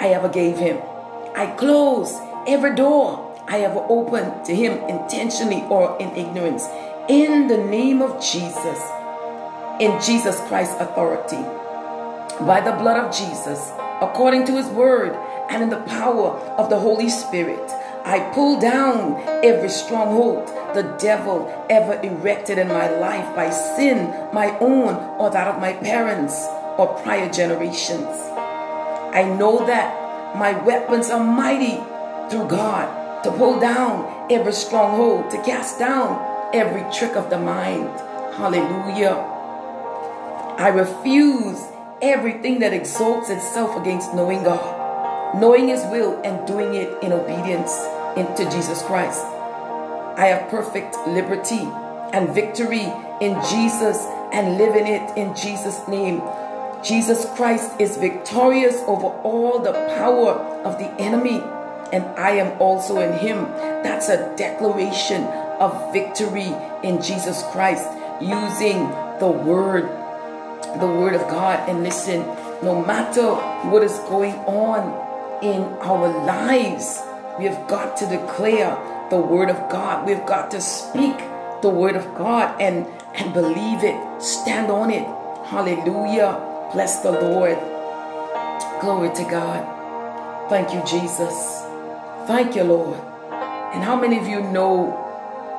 I 0.00 0.10
ever 0.10 0.28
gave 0.28 0.56
him. 0.56 0.78
I 1.34 1.46
close 1.58 2.16
every 2.46 2.76
door 2.76 3.36
I 3.48 3.62
ever 3.62 3.84
opened 3.88 4.44
to 4.44 4.54
him 4.54 4.78
intentionally 4.88 5.62
or 5.62 5.98
in 5.98 6.14
ignorance. 6.16 6.66
In 7.08 7.48
the 7.48 7.58
name 7.58 8.00
of 8.00 8.22
Jesus, 8.22 8.80
in 9.80 10.00
Jesus 10.00 10.38
Christ's 10.46 10.80
authority, 10.80 11.42
by 12.46 12.60
the 12.60 12.72
blood 12.72 12.96
of 12.96 13.14
Jesus, 13.14 13.72
according 14.00 14.46
to 14.46 14.56
his 14.56 14.66
word, 14.68 15.16
and 15.50 15.64
in 15.64 15.70
the 15.70 15.82
power 15.82 16.30
of 16.56 16.70
the 16.70 16.78
Holy 16.78 17.08
Spirit. 17.08 17.68
I 18.04 18.30
pull 18.32 18.60
down 18.60 19.20
every 19.44 19.68
stronghold 19.68 20.48
the 20.74 20.82
devil 20.98 21.66
ever 21.68 22.00
erected 22.02 22.58
in 22.58 22.68
my 22.68 22.90
life 22.98 23.34
by 23.34 23.50
sin, 23.50 24.08
my 24.32 24.56
own 24.58 24.94
or 25.18 25.30
that 25.30 25.48
of 25.48 25.60
my 25.60 25.72
parents 25.74 26.34
or 26.78 26.98
prior 27.02 27.30
generations. 27.30 28.06
I 29.12 29.24
know 29.38 29.66
that 29.66 30.36
my 30.36 30.52
weapons 30.64 31.10
are 31.10 31.22
mighty 31.22 31.76
through 32.30 32.48
God 32.48 33.24
to 33.24 33.30
pull 33.32 33.58
down 33.60 34.28
every 34.30 34.52
stronghold, 34.52 35.30
to 35.30 35.42
cast 35.42 35.78
down 35.78 36.54
every 36.54 36.82
trick 36.92 37.16
of 37.16 37.28
the 37.28 37.38
mind. 37.38 37.88
Hallelujah. 38.34 39.16
I 40.58 40.68
refuse 40.68 41.60
everything 42.00 42.60
that 42.60 42.72
exalts 42.72 43.28
itself 43.28 43.76
against 43.76 44.14
knowing 44.14 44.42
God, 44.44 45.40
knowing 45.40 45.68
His 45.68 45.82
will, 45.90 46.20
and 46.22 46.46
doing 46.46 46.74
it 46.74 47.02
in 47.02 47.12
obedience 47.12 47.76
into 48.16 48.44
Jesus 48.50 48.82
Christ. 48.82 49.24
I 50.20 50.26
have 50.26 50.50
perfect 50.50 50.98
liberty 51.08 51.66
and 52.12 52.28
victory 52.34 52.84
in 53.22 53.40
Jesus 53.48 54.04
and 54.34 54.58
live 54.58 54.76
in 54.76 54.86
it 54.86 55.16
in 55.16 55.34
Jesus' 55.34 55.80
name. 55.88 56.20
Jesus 56.84 57.24
Christ 57.36 57.80
is 57.80 57.96
victorious 57.96 58.76
over 58.86 59.06
all 59.24 59.60
the 59.60 59.72
power 59.96 60.32
of 60.62 60.76
the 60.76 60.90
enemy, 61.00 61.40
and 61.90 62.04
I 62.20 62.32
am 62.32 62.60
also 62.60 63.00
in 63.00 63.18
Him. 63.18 63.44
That's 63.82 64.10
a 64.10 64.36
declaration 64.36 65.24
of 65.58 65.90
victory 65.90 66.54
in 66.84 67.00
Jesus 67.00 67.42
Christ 67.52 67.88
using 68.20 68.90
the 69.20 69.32
Word, 69.32 69.84
the 70.80 70.86
Word 70.86 71.14
of 71.14 71.22
God. 71.30 71.66
And 71.66 71.82
listen, 71.82 72.20
no 72.62 72.84
matter 72.84 73.36
what 73.70 73.82
is 73.82 73.98
going 74.00 74.34
on 74.44 75.42
in 75.42 75.62
our 75.80 76.08
lives, 76.26 77.00
we 77.38 77.46
have 77.46 77.66
got 77.66 77.96
to 77.96 78.06
declare 78.06 78.99
the 79.10 79.18
Word 79.18 79.50
of 79.50 79.56
God. 79.70 80.06
We've 80.06 80.24
got 80.24 80.50
to 80.52 80.60
speak 80.60 81.18
the 81.62 81.68
Word 81.68 81.96
of 81.96 82.14
God 82.16 82.60
and, 82.60 82.86
and 83.14 83.34
believe 83.34 83.82
it, 83.82 84.22
stand 84.22 84.70
on 84.70 84.90
it. 84.90 85.04
Hallelujah. 85.48 86.70
Bless 86.72 87.00
the 87.00 87.10
Lord. 87.10 87.58
Glory 88.80 89.12
to 89.14 89.24
God. 89.24 90.48
Thank 90.48 90.72
you, 90.72 90.82
Jesus. 90.86 91.62
Thank 92.26 92.54
you, 92.54 92.62
Lord. 92.64 93.00
And 93.74 93.82
how 93.82 94.00
many 94.00 94.18
of 94.18 94.26
you 94.26 94.40
know 94.40 94.92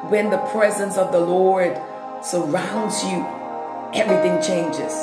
when 0.10 0.30
the 0.30 0.38
presence 0.38 0.98
of 0.98 1.12
the 1.12 1.20
Lord 1.20 1.80
surrounds 2.24 3.04
you, 3.04 3.26
everything 3.94 4.42
changes? 4.42 4.94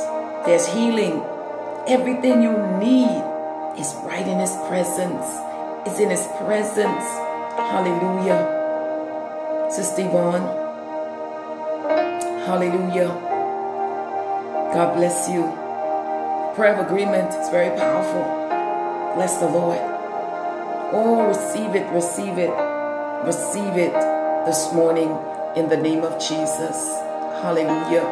There's 0.47 0.67
healing. 0.67 1.23
Everything 1.87 2.43
you 2.43 2.53
need 2.81 3.23
is 3.79 3.95
right 4.05 4.27
in 4.27 4.39
His 4.41 4.57
presence. 4.69 5.27
It's 5.87 6.01
in 6.01 6.11
His 6.11 6.27
presence. 6.39 7.28
Hallelujah. 7.59 8.38
Sister 9.68 10.03
Yvonne. 10.03 10.47
Hallelujah. 12.47 13.09
God 14.73 14.94
bless 14.94 15.29
you. 15.29 15.42
Prayer 16.55 16.75
of 16.77 16.87
agreement 16.87 17.35
is 17.35 17.49
very 17.51 17.77
powerful. 17.77 18.23
Bless 19.16 19.38
the 19.38 19.49
Lord. 19.49 19.79
Oh, 20.92 21.27
receive 21.27 21.75
it, 21.75 21.92
receive 21.92 22.38
it, 22.38 22.55
receive 23.27 23.77
it 23.77 23.92
this 24.47 24.73
morning 24.73 25.11
in 25.57 25.68
the 25.68 25.77
name 25.77 26.05
of 26.05 26.12
Jesus. 26.21 26.77
Hallelujah. 27.42 28.07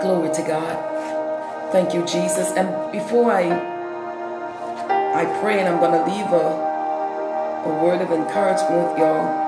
Glory 0.00 0.32
to 0.34 0.42
God. 0.42 1.72
Thank 1.72 1.92
you, 1.92 2.06
Jesus. 2.06 2.52
And 2.56 2.90
before 2.90 3.30
I 3.30 3.52
I 5.14 5.26
pray 5.40 5.60
and 5.60 5.68
I'm 5.68 5.78
gonna 5.78 6.04
leave 6.06 6.32
a, 6.32 6.73
a 7.64 7.68
word 7.82 8.00
of 8.00 8.10
encouragement 8.10 8.98
y'all. 8.98 9.42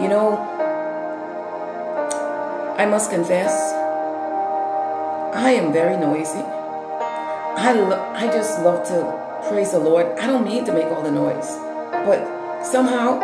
You 0.00 0.08
know, 0.08 0.36
I 2.76 2.84
must 2.86 3.10
confess, 3.10 3.72
I 5.34 5.52
am 5.52 5.72
very 5.72 5.96
noisy. 5.96 6.42
I, 7.56 7.72
lo- 7.72 8.12
I 8.14 8.26
just 8.26 8.60
love 8.60 8.86
to 8.88 9.48
praise 9.48 9.70
the 9.72 9.78
Lord. 9.78 10.06
I 10.18 10.26
don't 10.26 10.44
mean 10.44 10.64
to 10.66 10.72
make 10.72 10.86
all 10.86 11.02
the 11.02 11.10
noise, 11.12 11.48
but 12.04 12.64
somehow 12.64 13.20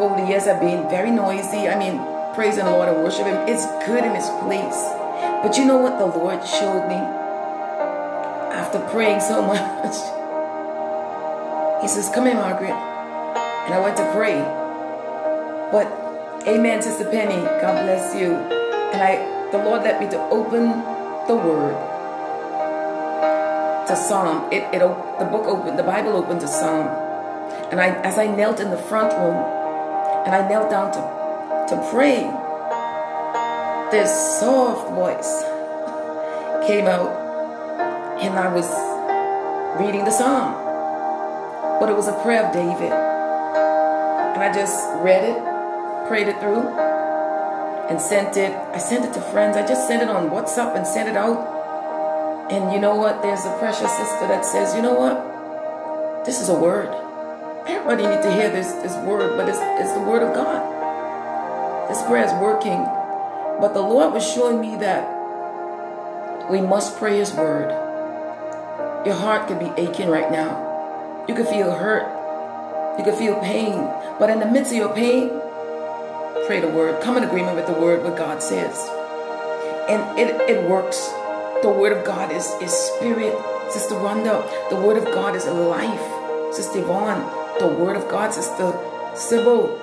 over 0.00 0.16
the 0.20 0.26
years 0.28 0.46
I've 0.48 0.60
been 0.60 0.88
very 0.88 1.10
noisy. 1.10 1.68
I 1.68 1.78
mean, 1.78 2.00
praising 2.34 2.64
the 2.64 2.70
Lord 2.70 2.88
and 2.88 3.04
worshiping 3.04 3.34
Him. 3.34 3.46
It's 3.48 3.66
good 3.86 4.02
in 4.02 4.14
His 4.14 4.28
place. 4.42 4.80
But 5.44 5.56
you 5.58 5.66
know 5.66 5.76
what 5.76 5.98
the 5.98 6.06
Lord 6.06 6.44
showed 6.46 6.88
me 6.88 6.96
after 8.50 8.80
praying 8.90 9.20
so 9.20 9.42
much? 9.46 10.23
He 11.84 11.88
says, 11.88 12.08
Come 12.08 12.26
in, 12.26 12.38
Margaret. 12.38 12.72
And 12.72 13.74
I 13.74 13.78
went 13.78 13.98
to 13.98 14.10
pray. 14.16 14.40
But 15.70 15.84
Amen, 16.48 16.80
Sister 16.80 17.04
Penny. 17.10 17.42
God 17.60 17.84
bless 17.84 18.16
you. 18.16 18.32
And 18.32 19.02
I 19.02 19.50
the 19.50 19.58
Lord 19.58 19.82
led 19.82 20.00
me 20.00 20.08
to 20.08 20.18
open 20.30 20.80
the 21.28 21.36
word 21.36 21.76
to 23.86 23.96
Psalm. 23.96 24.50
It, 24.50 24.62
it 24.72 24.78
the 24.80 25.26
book 25.26 25.44
opened, 25.44 25.78
the 25.78 25.82
Bible 25.82 26.16
opened 26.16 26.40
to 26.40 26.48
Psalm. 26.48 26.88
And 27.70 27.78
I 27.78 27.88
as 28.00 28.18
I 28.18 28.28
knelt 28.28 28.60
in 28.60 28.70
the 28.70 28.78
front 28.78 29.12
room 29.12 29.36
and 30.24 30.34
I 30.34 30.48
knelt 30.48 30.70
down 30.70 30.90
to, 30.92 31.00
to 31.68 31.90
pray, 31.92 32.24
this 33.90 34.40
soft 34.40 34.88
voice 34.92 35.42
came 36.66 36.86
out 36.86 37.12
and 38.22 38.38
I 38.38 38.48
was 38.54 38.68
reading 39.78 40.06
the 40.06 40.10
Psalm. 40.10 40.63
But 41.84 41.92
it 41.92 41.96
was 41.96 42.08
a 42.08 42.18
prayer 42.22 42.46
of 42.46 42.54
David. 42.54 42.88
And 42.88 44.40
I 44.42 44.50
just 44.54 44.88
read 45.04 45.20
it, 45.20 45.36
prayed 46.08 46.28
it 46.28 46.40
through, 46.40 46.66
and 47.92 48.00
sent 48.00 48.38
it. 48.38 48.56
I 48.72 48.78
sent 48.78 49.04
it 49.04 49.12
to 49.12 49.20
friends. 49.20 49.58
I 49.58 49.66
just 49.66 49.86
sent 49.86 50.00
it 50.00 50.08
on 50.08 50.30
WhatsApp 50.30 50.74
and 50.76 50.86
sent 50.86 51.10
it 51.10 51.14
out. 51.14 52.48
And 52.50 52.72
you 52.72 52.80
know 52.80 52.96
what? 52.96 53.20
There's 53.20 53.44
a 53.44 53.54
precious 53.58 53.92
sister 53.98 54.26
that 54.28 54.46
says, 54.46 54.74
you 54.74 54.80
know 54.80 54.94
what? 54.94 56.24
This 56.24 56.40
is 56.40 56.48
a 56.48 56.58
word. 56.58 56.88
Everybody 57.68 58.06
need 58.06 58.22
to 58.22 58.32
hear 58.32 58.48
this, 58.48 58.72
this 58.80 58.96
word, 59.04 59.36
but 59.36 59.46
it's, 59.46 59.58
it's 59.60 59.92
the 59.92 60.08
word 60.08 60.22
of 60.22 60.34
God. 60.34 61.90
This 61.90 62.02
prayer 62.04 62.24
is 62.24 62.32
working. 62.40 62.82
But 63.60 63.74
the 63.74 63.82
Lord 63.82 64.14
was 64.14 64.24
showing 64.24 64.58
me 64.58 64.76
that 64.76 66.50
we 66.50 66.62
must 66.62 66.96
pray 66.96 67.18
his 67.18 67.34
word. 67.34 67.68
Your 69.04 69.16
heart 69.16 69.48
could 69.48 69.58
be 69.58 69.70
aching 69.76 70.08
right 70.08 70.32
now. 70.32 70.73
You 71.26 71.34
could 71.34 71.48
feel 71.48 71.72
hurt. 71.72 72.04
You 72.98 73.04
could 73.04 73.14
feel 73.14 73.40
pain. 73.40 73.88
But 74.18 74.28
in 74.28 74.40
the 74.40 74.46
midst 74.46 74.72
of 74.72 74.78
your 74.78 74.94
pain, 74.94 75.28
pray 76.46 76.60
the 76.60 76.68
word. 76.68 77.02
Come 77.02 77.16
in 77.16 77.24
agreement 77.24 77.56
with 77.56 77.66
the 77.66 77.72
word, 77.72 78.04
what 78.04 78.16
God 78.16 78.42
says. 78.42 78.76
And 79.88 80.18
it, 80.18 80.28
it 80.50 80.68
works. 80.68 81.10
The 81.62 81.70
word 81.70 81.96
of 81.96 82.04
God 82.04 82.30
is, 82.30 82.46
is 82.60 82.70
spirit. 82.70 83.34
Sister 83.70 83.94
Rhonda, 83.94 84.44
the 84.68 84.76
word 84.76 84.98
of 84.98 85.04
God 85.06 85.34
is 85.34 85.46
life. 85.46 86.54
Sister 86.54 86.80
Yvonne, 86.80 87.24
the 87.58 87.68
word 87.68 87.96
of 87.96 88.06
God, 88.08 88.34
Sister 88.34 88.72
Sybil. 89.16 89.80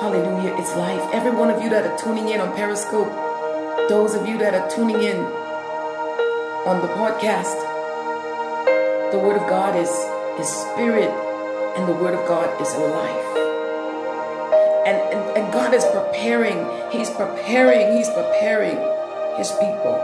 Hallelujah, 0.00 0.56
it's 0.58 0.74
life. 0.74 1.02
Every 1.12 1.30
one 1.30 1.50
of 1.50 1.62
you 1.62 1.70
that 1.70 1.86
are 1.86 1.96
tuning 1.96 2.30
in 2.30 2.40
on 2.40 2.56
Periscope, 2.56 3.08
those 3.88 4.14
of 4.14 4.26
you 4.26 4.38
that 4.38 4.54
are 4.54 4.68
tuning 4.68 5.02
in 5.02 5.18
on 6.66 6.82
the 6.82 6.88
podcast, 6.88 7.69
the 9.12 9.18
word 9.18 9.36
of 9.36 9.48
God 9.48 9.74
is, 9.74 9.90
is 10.38 10.48
spirit, 10.48 11.10
and 11.76 11.88
the 11.88 11.92
word 11.92 12.14
of 12.14 12.26
God 12.28 12.48
is 12.62 12.72
life. 12.74 13.30
And, 14.86 14.96
and, 15.12 15.36
and 15.36 15.52
God 15.52 15.74
is 15.74 15.84
preparing, 15.86 16.64
He's 16.92 17.10
preparing, 17.10 17.96
He's 17.96 18.08
preparing 18.10 18.78
His 19.36 19.50
people. 19.52 19.98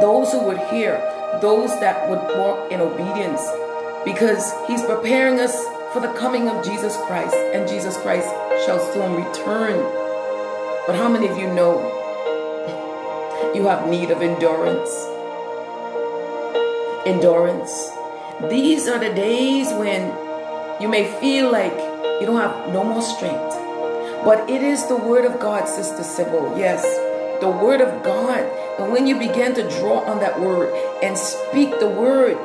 Those 0.00 0.32
who 0.32 0.44
would 0.46 0.58
hear, 0.66 0.98
those 1.40 1.70
that 1.78 2.10
would 2.10 2.18
walk 2.36 2.72
in 2.72 2.80
obedience, 2.80 3.40
because 4.04 4.52
He's 4.66 4.82
preparing 4.82 5.38
us 5.38 5.54
for 5.92 6.00
the 6.00 6.12
coming 6.14 6.48
of 6.48 6.64
Jesus 6.64 6.96
Christ, 7.06 7.36
and 7.54 7.68
Jesus 7.68 7.96
Christ 7.98 8.28
shall 8.66 8.80
soon 8.92 9.14
return. 9.14 9.78
But 10.88 10.96
how 10.96 11.08
many 11.08 11.28
of 11.28 11.38
you 11.38 11.46
know 11.46 11.78
you 13.54 13.68
have 13.68 13.88
need 13.88 14.10
of 14.10 14.22
endurance? 14.22 14.90
Endurance. 17.06 17.92
These 18.42 18.88
are 18.88 18.98
the 18.98 19.14
days 19.14 19.72
when 19.72 20.10
you 20.80 20.88
may 20.88 21.06
feel 21.20 21.52
like 21.52 21.72
you 22.20 22.26
don't 22.26 22.40
have 22.40 22.72
no 22.72 22.82
more 22.82 23.00
strength. 23.00 23.54
But 24.24 24.50
it 24.50 24.62
is 24.62 24.86
the 24.86 24.96
word 24.96 25.24
of 25.24 25.38
God, 25.38 25.68
Sister 25.68 26.02
Sybil. 26.02 26.58
Yes, 26.58 26.82
the 27.40 27.48
word 27.48 27.80
of 27.80 28.02
God. 28.02 28.40
And 28.80 28.92
when 28.92 29.06
you 29.06 29.16
begin 29.18 29.54
to 29.54 29.62
draw 29.78 30.00
on 30.00 30.18
that 30.20 30.40
word 30.40 30.74
and 31.02 31.16
speak 31.16 31.78
the 31.78 31.88
word, 31.88 32.36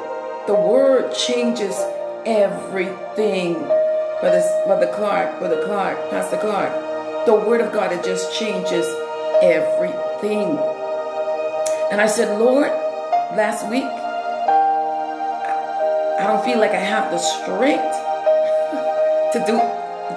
the 0.45 0.53
word 0.53 1.13
changes 1.15 1.75
everything. 2.25 3.53
Brother, 4.21 4.63
Brother 4.67 4.91
Clark, 4.93 5.39
Brother 5.39 5.65
Clark, 5.65 6.09
Pastor 6.11 6.37
Clark. 6.37 7.25
The 7.25 7.33
word 7.33 7.61
of 7.61 7.73
God, 7.73 7.91
it 7.91 8.03
just 8.03 8.37
changes 8.37 8.85
everything. 9.41 10.57
And 11.91 11.99
I 11.99 12.07
said, 12.07 12.39
Lord, 12.39 12.67
last 13.35 13.67
week, 13.69 13.89
I 16.19 16.27
don't 16.27 16.43
feel 16.43 16.59
like 16.59 16.71
I 16.71 16.83
have 16.83 17.11
the 17.11 17.17
strength 17.17 17.95
to 19.31 19.39
do 19.47 19.55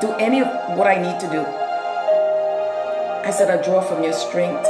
do 0.00 0.10
any 0.18 0.40
of 0.40 0.48
what 0.76 0.88
I 0.88 0.98
need 0.98 1.20
to 1.20 1.30
do. 1.30 1.46
I 3.22 3.30
said, 3.30 3.50
I 3.50 3.62
draw 3.62 3.80
from 3.80 4.02
your 4.02 4.12
strength. 4.12 4.66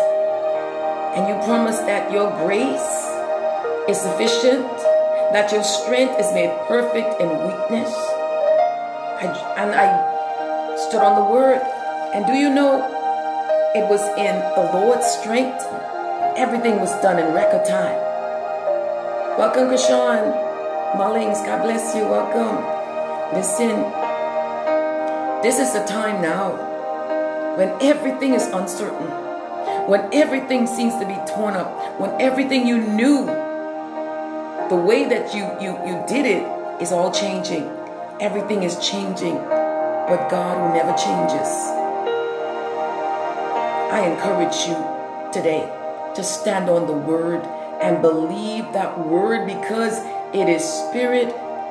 And 1.17 1.27
you 1.27 1.35
promise 1.47 1.79
that 1.89 2.13
your 2.13 2.29
grace 2.45 3.09
is 3.89 3.97
sufficient, 3.97 4.69
that 5.33 5.51
your 5.53 5.65
strength 5.65 6.21
is 6.21 6.31
made 6.35 6.53
perfect 6.69 7.19
in 7.19 7.29
weakness. 7.49 7.89
I, 9.25 9.33
and 9.57 9.73
I 9.73 10.77
stood 10.77 11.01
on 11.01 11.17
the 11.17 11.33
word. 11.33 11.63
And 12.13 12.27
do 12.27 12.35
you 12.35 12.53
know, 12.53 12.85
it 13.75 13.89
was 13.89 14.05
in 14.21 14.37
the 14.53 14.69
Lord's 14.77 15.07
strength. 15.07 15.65
Everything 16.37 16.79
was 16.79 16.93
done 17.01 17.19
in 17.19 17.33
record 17.33 17.65
time. 17.65 17.97
Welcome, 19.39 19.69
Kashawn 19.73 20.52
Mullings. 20.95 21.43
God 21.47 21.63
bless 21.63 21.95
you. 21.95 22.03
Welcome. 22.03 22.61
Listen, 23.33 23.81
this 25.43 25.59
is 25.59 25.73
the 25.73 25.83
time 25.87 26.21
now 26.21 27.57
when 27.57 27.71
everything 27.81 28.35
is 28.35 28.47
uncertain, 28.49 29.09
when 29.89 30.13
everything 30.13 30.67
seems 30.67 30.93
to 31.01 31.07
be 31.07 31.17
torn 31.33 31.55
up, 31.55 31.99
when 31.99 32.21
everything 32.21 32.67
you 32.67 32.77
knew, 32.77 33.25
the 34.69 34.77
way 34.77 35.09
that 35.09 35.35
you, 35.35 35.45
you, 35.65 35.73
you 35.87 36.05
did 36.07 36.27
it 36.27 36.83
is 36.83 36.93
all 36.93 37.11
changing. 37.11 37.65
Everything 38.21 38.63
is 38.63 38.79
changing, 38.79 39.37
but 39.37 40.29
God 40.29 40.59
who 40.59 40.77
never 40.77 40.93
changes. 40.93 41.49
I 43.91 44.13
encourage 44.13 44.69
you 44.69 44.77
today 45.33 45.65
to 46.15 46.23
stand 46.23 46.69
on 46.69 46.87
the 46.87 46.93
word 46.93 47.43
and 47.81 48.03
believe 48.03 48.73
that 48.75 49.07
word 49.07 49.47
because 49.47 49.99
it 50.35 50.49
is 50.49 50.65
spirit 50.65 51.29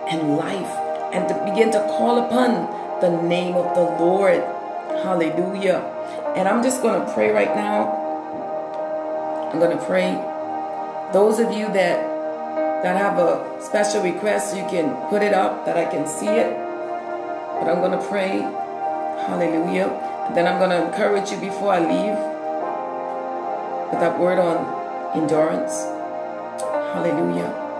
and 0.10 0.38
life 0.38 0.72
and 1.14 1.28
to 1.28 1.34
begin 1.46 1.72
to 1.72 1.80
call 1.98 2.24
upon 2.26 2.70
the 3.02 3.10
name 3.22 3.56
of 3.56 3.74
the 3.76 3.82
Lord. 3.82 4.42
Hallelujah. 5.04 5.82
And 6.36 6.48
I'm 6.48 6.64
just 6.64 6.82
going 6.82 7.06
to 7.06 7.14
pray 7.14 7.32
right 7.32 7.56
now. 7.56 8.00
I'm 9.52 9.60
going 9.60 9.78
to 9.78 9.84
pray. 9.86 10.14
Those 11.12 11.40
of 11.40 11.52
you 11.52 11.68
that 11.74 12.12
that 12.84 12.98
have 12.98 13.20
a 13.20 13.62
special 13.62 14.02
request, 14.02 14.56
you 14.56 14.64
can 14.64 14.96
put 15.10 15.22
it 15.22 15.34
up 15.34 15.66
that 15.66 15.78
I 15.78 15.86
can 15.86 16.08
see 16.08 16.28
it. 16.28 16.52
But 17.60 17.70
I'm 17.70 17.78
going 17.78 17.98
to 17.98 18.06
pray. 18.08 18.42
Hallelujah. 19.28 19.90
And 20.28 20.36
then 20.36 20.48
I'm 20.48 20.58
going 20.58 20.72
to 20.72 20.86
encourage 20.88 21.30
you 21.32 21.38
before 21.38 21.74
I 21.74 21.80
leave 21.80 22.18
with 23.92 24.00
that 24.00 24.20
word 24.20 24.40
on 24.40 24.66
endurance. 25.16 25.74
Hallelujah. 26.94 27.71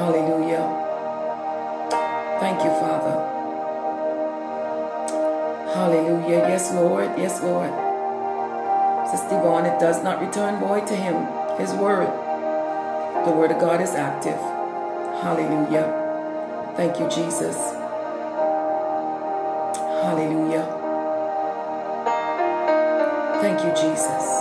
Hallelujah. 0.00 0.64
Thank 2.40 2.64
you, 2.64 2.70
Father. 2.70 3.16
Hallelujah. 5.74 6.38
Yes, 6.48 6.72
Lord. 6.72 7.18
Yes, 7.18 7.42
Lord. 7.42 7.68
Sister 9.10 9.38
Yvonne, 9.38 9.66
it 9.66 9.78
does 9.78 10.02
not 10.02 10.22
return 10.22 10.58
void 10.58 10.86
to 10.86 10.96
him. 10.96 11.26
His 11.58 11.72
word. 11.74 12.08
The 13.26 13.30
word 13.30 13.50
of 13.50 13.60
God 13.60 13.82
is 13.82 13.90
active. 13.90 14.40
Hallelujah. 15.20 16.72
Thank 16.76 16.98
you, 16.98 17.06
Jesus. 17.10 17.58
Hallelujah. 20.00 20.64
Thank 23.42 23.60
you, 23.64 23.72
Jesus. 23.76 24.39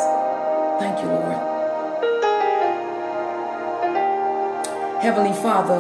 Heavenly 5.10 5.34
Father, 5.42 5.80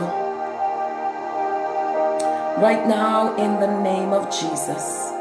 right 2.59 2.88
now 2.88 3.36
in 3.36 3.59
the 3.59 3.67
name 3.84 4.11
of 4.11 4.25
Jesus, 4.32 5.11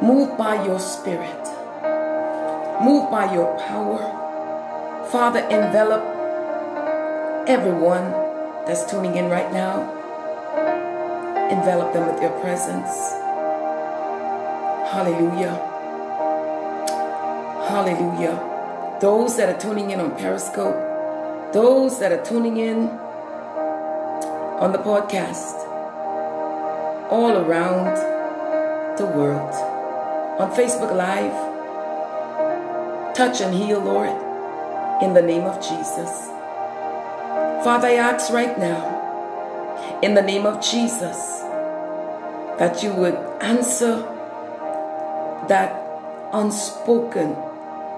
Move 0.00 0.38
by 0.38 0.64
your 0.64 0.80
spirit. 0.80 1.44
Move 2.82 3.10
by 3.10 3.34
your 3.34 3.54
power. 3.68 4.00
Father, 5.10 5.40
envelop 5.40 6.02
everyone 7.46 8.12
that's 8.64 8.90
tuning 8.90 9.16
in 9.16 9.28
right 9.28 9.52
now. 9.52 9.82
Envelop 11.50 11.92
them 11.92 12.10
with 12.10 12.22
your 12.22 12.32
presence. 12.40 13.12
Hallelujah. 14.90 15.52
Hallelujah. 17.68 18.98
Those 19.02 19.36
that 19.36 19.54
are 19.54 19.60
tuning 19.60 19.90
in 19.90 20.00
on 20.00 20.16
Periscope, 20.16 20.91
those 21.52 21.98
that 21.98 22.12
are 22.12 22.24
tuning 22.24 22.56
in 22.56 22.88
on 24.58 24.72
the 24.72 24.78
podcast, 24.78 25.58
all 27.10 27.36
around 27.36 27.94
the 28.96 29.06
world 29.06 29.52
on 30.40 30.50
Facebook 30.52 30.94
Live. 30.96 31.50
Touch 33.14 33.42
and 33.42 33.54
heal, 33.54 33.80
Lord, 33.80 34.08
in 35.02 35.12
the 35.12 35.20
name 35.20 35.42
of 35.42 35.60
Jesus. 35.60 36.28
Father, 37.62 37.88
I 37.88 37.94
ask 37.96 38.32
right 38.32 38.58
now, 38.58 40.00
in 40.02 40.14
the 40.14 40.22
name 40.22 40.46
of 40.46 40.62
Jesus, 40.62 41.40
that 42.58 42.82
you 42.82 42.94
would 42.94 43.14
answer 43.42 44.02
that 45.48 45.78
unspoken 46.32 47.36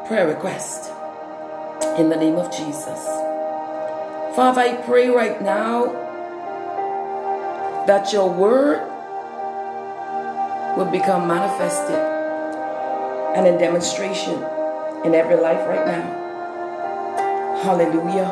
prayer 0.06 0.26
request 0.26 0.90
in 1.98 2.08
the 2.08 2.16
name 2.16 2.34
of 2.34 2.50
Jesus. 2.50 3.23
Father, 4.34 4.62
I 4.62 4.74
pray 4.82 5.08
right 5.10 5.40
now 5.40 5.86
that 7.86 8.12
your 8.12 8.28
word 8.28 8.80
will 10.76 10.90
become 10.90 11.28
manifested 11.28 11.94
and 13.36 13.46
a 13.46 13.56
demonstration 13.56 14.34
in 15.04 15.14
every 15.14 15.36
life 15.36 15.64
right 15.68 15.86
now. 15.86 16.02
Hallelujah. 17.62 18.26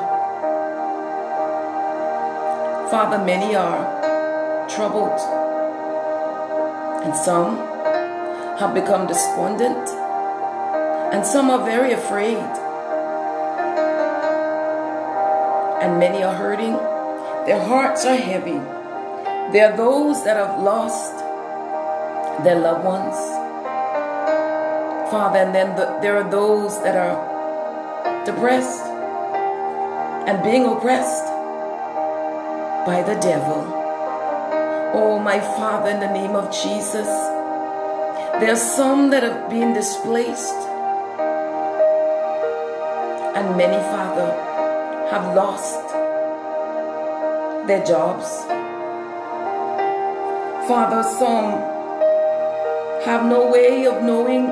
Father, 2.91 3.25
many 3.25 3.55
are 3.55 3.87
troubled, 4.69 5.21
and 7.05 7.15
some 7.15 7.59
have 8.59 8.75
become 8.75 9.07
despondent, 9.07 9.89
and 11.15 11.25
some 11.25 11.49
are 11.49 11.65
very 11.65 11.93
afraid, 11.93 12.43
many 16.03 16.25
are 16.25 16.35
hurting. 16.35 16.75
Their 17.47 17.63
hearts 17.63 18.05
are 18.05 18.17
heavy. 18.17 18.59
There 19.53 19.67
are 19.71 19.77
those 19.77 20.25
that 20.25 20.37
have 20.37 20.61
lost 20.61 21.15
their 22.43 22.59
loved 22.59 22.85
ones. 22.85 23.19
Father, 25.13 25.39
and 25.45 25.55
then 25.55 25.77
the, 25.77 25.87
there 26.03 26.17
are 26.17 26.29
those 26.29 26.83
that 26.83 26.97
are 26.97 28.25
depressed 28.25 28.83
and 30.27 30.43
being 30.43 30.65
oppressed 30.65 31.27
by 32.91 32.99
the 33.07 33.15
devil. 33.21 33.61
Oh, 34.99 35.21
my 35.23 35.39
Father, 35.39 35.91
in 35.91 36.01
the 36.01 36.13
name 36.13 36.35
of 36.35 36.51
Jesus, 36.51 37.11
there 38.41 38.51
are 38.51 38.65
some 38.81 39.11
that 39.11 39.23
have 39.23 39.49
been 39.49 39.73
displaced, 39.73 40.61
and 43.39 43.57
many, 43.57 43.81
Father, 43.95 44.31
have 45.13 45.37
lost 45.37 45.92
their 47.67 47.85
jobs. 47.85 48.29
Father, 50.69 51.03
some 51.03 51.73
have 53.05 53.27
no 53.27 53.51
way 53.51 53.85
of 53.87 54.03
knowing 54.03 54.47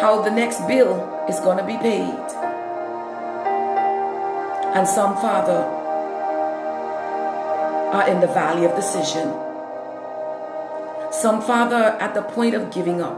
how 0.00 0.22
the 0.22 0.30
next 0.30 0.66
bill 0.66 1.24
is 1.28 1.38
going 1.40 1.58
to 1.58 1.64
be 1.64 1.76
paid. 1.76 2.14
And 4.74 4.88
some, 4.88 5.14
Father, 5.16 5.62
are 7.92 8.08
in 8.08 8.20
the 8.20 8.26
valley 8.26 8.64
of 8.64 8.74
decision. 8.74 9.28
Some, 11.12 11.42
Father, 11.42 11.96
at 12.00 12.14
the 12.14 12.22
point 12.22 12.54
of 12.54 12.72
giving 12.72 13.02
up. 13.02 13.16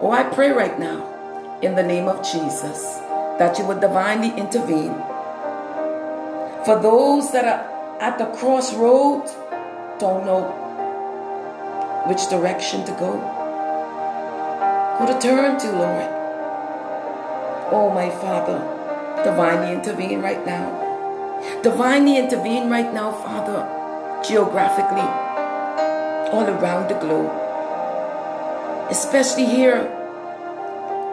Oh, 0.00 0.10
I 0.10 0.24
pray 0.24 0.50
right 0.50 0.78
now, 0.78 1.58
in 1.60 1.74
the 1.74 1.82
name 1.82 2.08
of 2.08 2.24
Jesus, 2.24 2.82
that 3.38 3.58
you 3.58 3.66
would 3.66 3.80
divinely 3.80 4.30
intervene. 4.36 4.94
For 6.64 6.80
those 6.80 7.30
that 7.32 7.44
are 7.44 8.00
at 8.00 8.16
the 8.16 8.24
crossroads, 8.24 9.32
don't 10.00 10.24
know 10.24 10.48
which 12.08 12.28
direction 12.30 12.86
to 12.86 12.92
go, 12.92 13.20
who 14.96 15.06
to 15.06 15.18
turn 15.20 15.60
to, 15.60 15.72
Lord. 15.72 16.08
Oh, 17.70 17.90
my 17.94 18.08
Father, 18.08 18.58
divinely 19.24 19.74
intervene 19.74 20.22
right 20.22 20.44
now. 20.46 20.80
Divinely 21.62 22.16
intervene 22.16 22.70
right 22.70 22.94
now, 22.94 23.12
Father, 23.12 23.60
geographically, 24.26 25.08
all 26.32 26.48
around 26.48 26.88
the 26.88 26.98
globe, 26.98 27.30
especially 28.90 29.44
here 29.44 29.84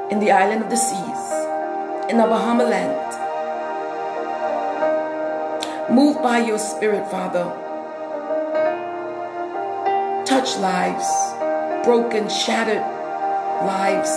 in 0.10 0.20
the 0.22 0.32
island 0.32 0.64
of 0.64 0.70
the 0.70 0.78
seas, 0.78 1.24
in 2.10 2.16
the 2.16 2.24
Bahama 2.24 2.64
land. 2.64 3.21
Move 5.92 6.22
by 6.22 6.40
your 6.40 6.60
spirit, 6.60 7.10
Father. 7.12 7.62
touch 10.32 10.58
lives, 10.60 11.08
broken, 11.86 12.30
shattered 12.30 12.82
lives 13.68 14.10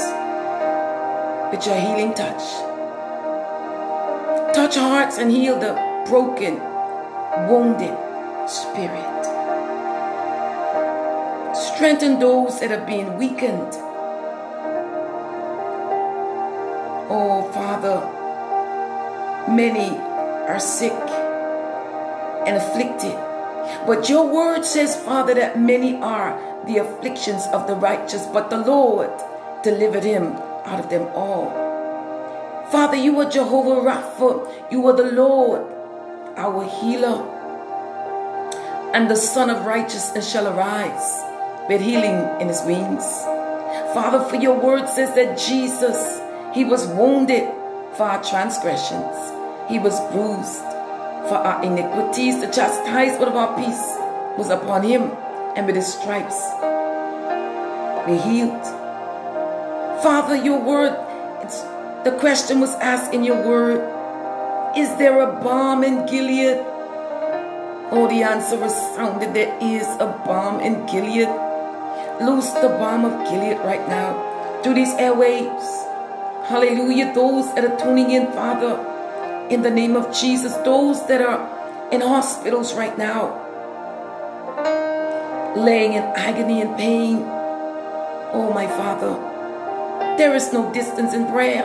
with 1.50 1.66
your 1.66 1.74
healing 1.74 2.14
touch. 2.14 2.42
Touch 4.54 4.76
hearts 4.76 5.18
and 5.18 5.30
heal 5.30 5.58
the 5.58 5.74
broken, 6.08 6.54
wounded 7.50 7.94
spirit. 8.48 9.24
Strengthen 11.54 12.20
those 12.20 12.60
that 12.60 12.70
have 12.70 12.86
been 12.86 13.18
weakened. 13.18 13.74
Oh, 17.10 17.50
Father, 17.52 18.00
many 19.52 19.98
are 20.48 20.60
sick 20.60 21.03
and 22.46 22.56
afflicted. 22.56 23.14
But 23.86 24.08
your 24.08 24.26
word 24.26 24.64
says, 24.64 24.96
Father, 24.96 25.34
that 25.34 25.58
many 25.58 25.96
are 25.96 26.38
the 26.66 26.78
afflictions 26.78 27.46
of 27.52 27.66
the 27.66 27.74
righteous, 27.74 28.26
but 28.26 28.50
the 28.50 28.58
Lord 28.58 29.10
delivered 29.62 30.04
him 30.04 30.24
out 30.64 30.80
of 30.80 30.90
them 30.90 31.08
all. 31.14 31.50
Father, 32.70 32.96
you 32.96 33.18
are 33.20 33.30
Jehovah 33.30 33.80
Rapha. 33.88 34.70
You 34.70 34.86
are 34.86 34.96
the 34.96 35.12
Lord, 35.12 35.62
our 36.36 36.64
healer. 36.64 37.30
And 38.94 39.10
the 39.10 39.16
Sun 39.16 39.50
of 39.50 39.66
Righteousness 39.66 40.30
shall 40.30 40.46
arise 40.46 41.22
with 41.68 41.80
healing 41.80 42.40
in 42.40 42.48
his 42.48 42.62
wings. 42.62 43.04
Father, 43.92 44.24
for 44.28 44.36
your 44.36 44.58
word 44.58 44.88
says 44.88 45.14
that 45.14 45.38
Jesus, 45.38 46.20
he 46.54 46.64
was 46.64 46.86
wounded 46.86 47.48
for 47.96 48.04
our 48.04 48.22
transgressions. 48.22 49.16
He 49.68 49.78
was 49.78 49.98
bruised 50.12 50.73
for 51.28 51.36
our 51.36 51.62
iniquities. 51.64 52.40
The 52.40 52.46
chastisement 52.46 53.28
of 53.28 53.36
our 53.36 53.56
peace 53.56 53.84
was 54.36 54.50
upon 54.50 54.82
him, 54.82 55.12
and 55.56 55.66
with 55.66 55.76
his 55.76 55.92
stripes 55.92 56.36
we 58.06 58.18
healed. 58.18 58.64
Father, 60.02 60.36
your 60.36 60.60
word, 60.60 60.92
the 62.04 62.16
question 62.20 62.60
was 62.60 62.74
asked 62.76 63.14
in 63.14 63.24
your 63.24 63.40
word, 63.40 63.80
is 64.76 64.88
there 64.98 65.22
a 65.22 65.40
balm 65.40 65.82
in 65.82 66.04
Gilead? 66.04 66.60
Oh, 67.90 68.06
the 68.10 68.22
answer 68.22 68.58
was 68.58 68.74
sounded, 68.94 69.32
there 69.32 69.56
is 69.62 69.86
a 70.00 70.20
balm 70.26 70.60
in 70.60 70.84
Gilead. 70.86 71.28
Loose 72.20 72.50
the 72.60 72.68
balm 72.78 73.04
of 73.04 73.26
Gilead 73.30 73.58
right 73.64 73.88
now 73.88 74.60
through 74.62 74.74
these 74.74 74.92
airwaves. 74.94 75.64
Hallelujah. 76.46 77.14
Those 77.14 77.54
that 77.54 77.64
are 77.64 77.76
tuning 77.80 78.10
in, 78.10 78.26
Father, 78.32 78.76
in 79.50 79.62
the 79.62 79.70
name 79.70 79.96
of 79.96 80.14
Jesus, 80.14 80.54
those 80.64 81.06
that 81.08 81.20
are 81.20 81.90
in 81.92 82.00
hospitals 82.00 82.74
right 82.74 82.96
now, 82.96 83.40
laying 85.56 85.92
in 85.92 86.02
agony 86.02 86.62
and 86.62 86.76
pain. 86.76 87.18
Oh, 88.32 88.50
my 88.54 88.66
Father, 88.66 89.14
there 90.16 90.34
is 90.34 90.52
no 90.52 90.72
distance 90.72 91.14
in 91.14 91.26
prayer. 91.26 91.64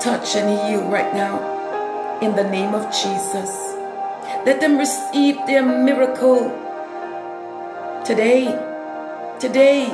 Touch 0.00 0.36
and 0.36 0.48
heal 0.66 0.88
right 0.88 1.12
now 1.14 2.20
in 2.20 2.34
the 2.34 2.44
name 2.44 2.74
of 2.74 2.92
Jesus. 2.92 3.50
Let 4.46 4.60
them 4.60 4.78
receive 4.78 5.36
their 5.46 5.64
miracle 5.64 6.50
today, 8.04 8.46
today, 9.38 9.88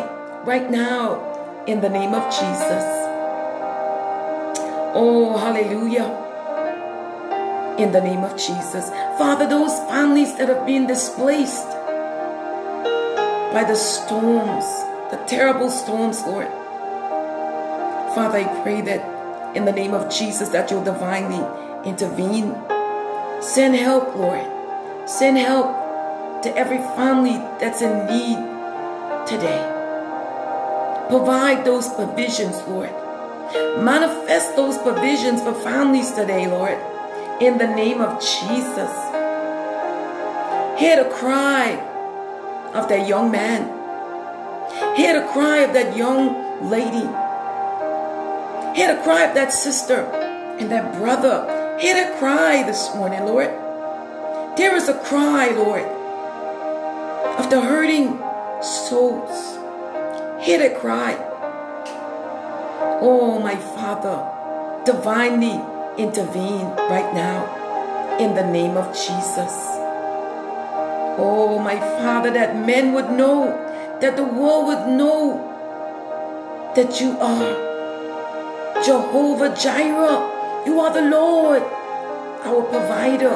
right 0.44 0.70
now, 0.70 1.64
in 1.66 1.80
the 1.80 1.88
name 1.88 2.14
of 2.14 2.24
Jesus. 2.30 3.01
Oh, 4.94 5.38
hallelujah. 5.38 6.04
In 7.78 7.92
the 7.92 8.00
name 8.00 8.24
of 8.24 8.36
Jesus. 8.36 8.90
Father, 9.16 9.48
those 9.48 9.72
families 9.88 10.36
that 10.36 10.48
have 10.50 10.66
been 10.66 10.86
displaced 10.86 11.66
by 13.54 13.64
the 13.66 13.74
storms, 13.74 14.64
the 15.10 15.16
terrible 15.26 15.70
storms, 15.70 16.22
Lord. 16.26 16.48
Father, 18.14 18.38
I 18.40 18.60
pray 18.62 18.82
that 18.82 19.56
in 19.56 19.64
the 19.64 19.72
name 19.72 19.94
of 19.94 20.12
Jesus 20.12 20.50
that 20.50 20.70
you'll 20.70 20.84
divinely 20.84 21.40
intervene. 21.88 22.54
Send 23.40 23.74
help, 23.74 24.14
Lord. 24.14 24.46
Send 25.08 25.38
help 25.38 26.42
to 26.42 26.54
every 26.54 26.78
family 26.96 27.38
that's 27.60 27.80
in 27.80 28.06
need 28.06 28.36
today. 29.26 29.62
Provide 31.08 31.64
those 31.64 31.88
provisions, 31.88 32.56
Lord. 32.68 32.92
Manifest 33.82 34.56
those 34.56 34.78
provisions 34.78 35.42
for 35.42 35.54
families 35.54 36.10
today, 36.12 36.46
Lord, 36.46 36.78
in 37.40 37.58
the 37.58 37.66
name 37.66 38.00
of 38.00 38.20
Jesus. 38.20 38.92
Hear 40.78 41.04
the 41.04 41.10
cry 41.12 41.72
of 42.74 42.88
that 42.88 43.06
young 43.06 43.30
man. 43.30 43.68
Hear 44.96 45.20
the 45.20 45.26
cry 45.28 45.58
of 45.58 45.74
that 45.74 45.96
young 45.96 46.70
lady. 46.70 47.06
Hear 48.76 48.96
the 48.96 49.02
cry 49.02 49.24
of 49.24 49.34
that 49.34 49.52
sister 49.52 50.00
and 50.58 50.70
that 50.70 50.94
brother. 50.94 51.78
Hear 51.78 52.06
the 52.06 52.18
cry 52.18 52.62
this 52.62 52.94
morning, 52.94 53.24
Lord. 53.24 53.48
There 54.56 54.76
is 54.76 54.88
a 54.88 54.98
cry, 55.00 55.50
Lord 55.50 56.02
of 57.38 57.48
the 57.48 57.60
hurting 57.60 58.18
souls. 58.62 59.56
Hear 60.44 60.58
the 60.68 60.78
cry. 60.78 61.31
Oh, 63.04 63.40
my 63.40 63.56
Father, 63.56 64.14
divinely 64.84 65.58
intervene 65.98 66.66
right 66.86 67.12
now 67.12 68.16
in 68.20 68.36
the 68.36 68.46
name 68.46 68.76
of 68.76 68.94
Jesus. 68.94 69.50
Oh, 71.18 71.58
my 71.58 71.80
Father, 71.80 72.30
that 72.30 72.54
men 72.54 72.92
would 72.92 73.10
know, 73.10 73.50
that 74.00 74.16
the 74.16 74.22
world 74.22 74.66
would 74.68 74.86
know 74.86 75.34
that 76.76 77.00
you 77.00 77.18
are 77.18 78.84
Jehovah 78.84 79.56
Jireh. 79.56 80.64
You 80.64 80.78
are 80.78 80.94
the 80.94 81.10
Lord, 81.10 81.62
our 82.44 82.62
provider. 82.62 83.34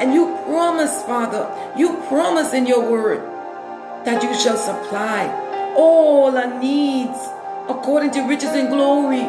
And 0.00 0.14
you 0.14 0.34
promise, 0.46 1.02
Father, 1.02 1.44
you 1.76 1.98
promise 2.08 2.54
in 2.54 2.66
your 2.66 2.90
word 2.90 3.20
that 4.06 4.22
you 4.22 4.32
shall 4.34 4.56
supply 4.56 5.28
all 5.76 6.34
our 6.38 6.58
needs 6.58 7.18
according 7.68 8.10
to 8.12 8.22
riches 8.28 8.50
and 8.50 8.68
glory 8.68 9.24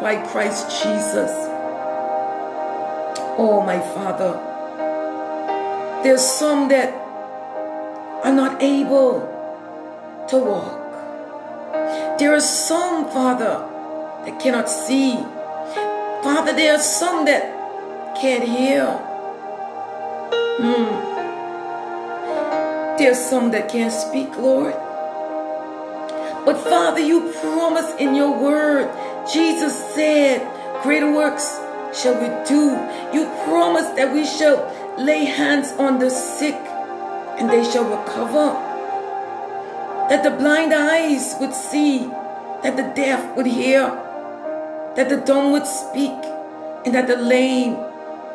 by 0.00 0.22
Christ 0.30 0.68
Jesus. 0.82 1.30
Oh, 3.36 3.62
my 3.64 3.80
Father, 3.80 4.32
there's 6.02 6.22
some 6.22 6.68
that 6.68 6.92
are 8.24 8.32
not 8.32 8.62
able 8.62 9.20
to 10.28 10.38
walk. 10.38 10.80
There 12.18 12.34
are 12.34 12.40
some, 12.40 13.08
Father, 13.10 13.66
that 14.24 14.38
cannot 14.40 14.68
see. 14.68 15.16
Father, 16.22 16.52
there 16.52 16.74
are 16.74 16.78
some 16.78 17.24
that 17.24 18.16
can't 18.16 18.44
hear. 18.44 18.84
Mm. 20.60 21.14
There's 22.98 23.18
some 23.18 23.50
that 23.50 23.68
can't 23.68 23.92
speak, 23.92 24.36
Lord. 24.36 24.74
But 26.44 26.58
Father, 26.58 27.00
you 27.00 27.32
promise 27.40 27.94
in 27.98 28.14
your 28.14 28.38
word, 28.38 28.90
Jesus 29.32 29.74
said, 29.94 30.42
Greater 30.82 31.10
works 31.10 31.44
shall 31.94 32.14
we 32.20 32.28
do. 32.46 32.76
You 33.16 33.24
promise 33.44 33.88
that 33.96 34.12
we 34.12 34.26
shall 34.26 34.60
lay 34.98 35.24
hands 35.24 35.72
on 35.72 35.98
the 35.98 36.10
sick 36.10 36.54
and 37.38 37.48
they 37.48 37.64
shall 37.64 37.84
recover. 37.84 38.52
That 40.10 40.22
the 40.22 40.30
blind 40.30 40.74
eyes 40.74 41.34
would 41.40 41.54
see, 41.54 42.00
that 42.62 42.76
the 42.76 42.92
deaf 42.94 43.36
would 43.36 43.46
hear, 43.46 43.86
that 44.96 45.08
the 45.08 45.16
dumb 45.16 45.52
would 45.52 45.66
speak, 45.66 46.12
and 46.84 46.94
that 46.94 47.06
the 47.06 47.16
lame 47.16 47.76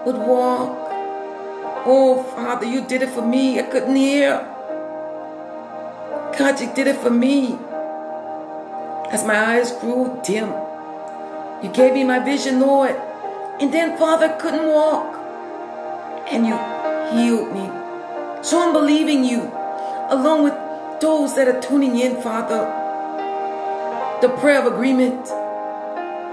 would 0.05 0.17
walk. 0.17 0.75
Oh, 1.85 2.23
Father, 2.35 2.65
you 2.65 2.85
did 2.85 3.03
it 3.03 3.09
for 3.09 3.25
me. 3.25 3.59
I 3.59 3.63
couldn't 3.63 3.95
hear. 3.95 4.39
God, 6.37 6.59
you 6.59 6.73
did 6.73 6.87
it 6.87 6.97
for 6.97 7.11
me. 7.11 7.57
As 9.11 9.25
my 9.25 9.55
eyes 9.55 9.71
grew 9.71 10.19
dim, 10.23 10.49
you 11.63 11.69
gave 11.73 11.93
me 11.93 12.03
my 12.03 12.19
vision, 12.19 12.59
Lord. 12.59 12.95
And 13.59 13.73
then, 13.73 13.97
Father, 13.97 14.37
couldn't 14.39 14.67
walk. 14.67 15.15
And 16.31 16.45
you 16.45 16.55
healed 17.17 17.51
me. 17.51 17.65
So 18.43 18.61
I'm 18.61 18.71
believing 18.71 19.23
you, 19.23 19.41
along 20.09 20.43
with 20.43 20.53
those 21.01 21.35
that 21.35 21.47
are 21.47 21.59
tuning 21.59 21.97
in, 21.97 22.21
Father. 22.21 22.61
The 24.21 24.29
prayer 24.39 24.59
of 24.65 24.71
agreement, 24.71 25.25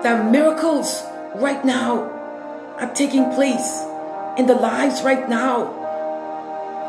that 0.03 0.31
miracles 0.31 1.03
right 1.37 1.65
now 1.65 2.03
are 2.79 2.95
taking 2.95 3.33
place 3.33 3.83
in 4.37 4.47
the 4.47 4.55
lives 4.55 5.03
right 5.03 5.29
now 5.29 5.73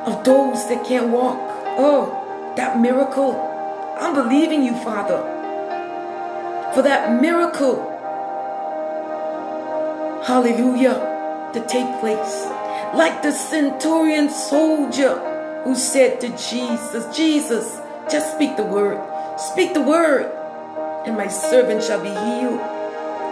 of 0.05 0.23
those 0.25 0.67
that 0.67 0.85
can't 0.85 1.11
walk. 1.11 1.39
Oh, 1.79 2.53
that 2.57 2.79
miracle. 2.79 3.35
I'm 3.97 4.13
believing 4.13 4.63
you, 4.63 4.73
Father, 4.83 5.36
for 6.77 6.83
that 6.83 7.19
miracle. 7.19 7.81
Hallelujah. 10.23 11.49
To 11.53 11.65
take 11.65 11.89
place. 11.99 12.45
Like 12.93 13.23
the 13.23 13.31
centurion 13.31 14.29
soldier 14.29 15.17
who 15.63 15.73
said 15.73 16.21
to 16.21 16.29
Jesus, 16.37 17.17
Jesus, 17.17 17.81
just 18.11 18.35
speak 18.35 18.57
the 18.57 18.63
word. 18.63 19.01
Speak 19.39 19.73
the 19.73 19.81
word, 19.81 20.29
and 21.07 21.17
my 21.17 21.27
servant 21.29 21.81
shall 21.81 21.99
be 21.99 22.09
healed. 22.09 22.61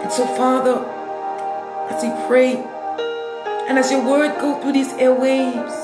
And 0.02 0.10
so, 0.10 0.26
Father, 0.34 0.82
as 1.94 2.02
we 2.02 2.10
pray, 2.26 2.56
and 3.68 3.78
as 3.78 3.92
your 3.92 4.04
word 4.04 4.40
go 4.40 4.60
through 4.60 4.72
these 4.72 4.92
airwaves, 4.94 5.76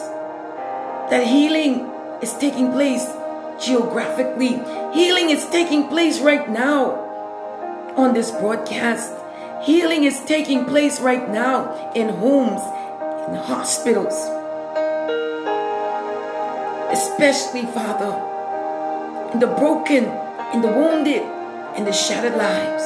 that 1.10 1.28
healing 1.28 1.88
is 2.22 2.34
taking 2.38 2.72
place 2.72 3.06
geographically. 3.64 4.58
Healing 4.92 5.30
is 5.30 5.46
taking 5.50 5.86
place 5.86 6.18
right 6.18 6.50
now 6.50 7.01
on 7.96 8.14
this 8.14 8.30
broadcast. 8.30 9.12
Healing 9.64 10.04
is 10.04 10.24
taking 10.24 10.64
place 10.64 11.00
right 11.00 11.30
now 11.30 11.92
in 11.94 12.08
homes, 12.08 12.62
in 13.28 13.34
hospitals. 13.34 14.14
Especially, 16.90 17.62
Father, 17.72 18.12
in 19.32 19.40
the 19.40 19.46
broken, 19.46 20.04
in 20.52 20.62
the 20.62 20.68
wounded, 20.68 21.22
in 21.76 21.84
the 21.84 21.92
shattered 21.92 22.36
lives. 22.36 22.84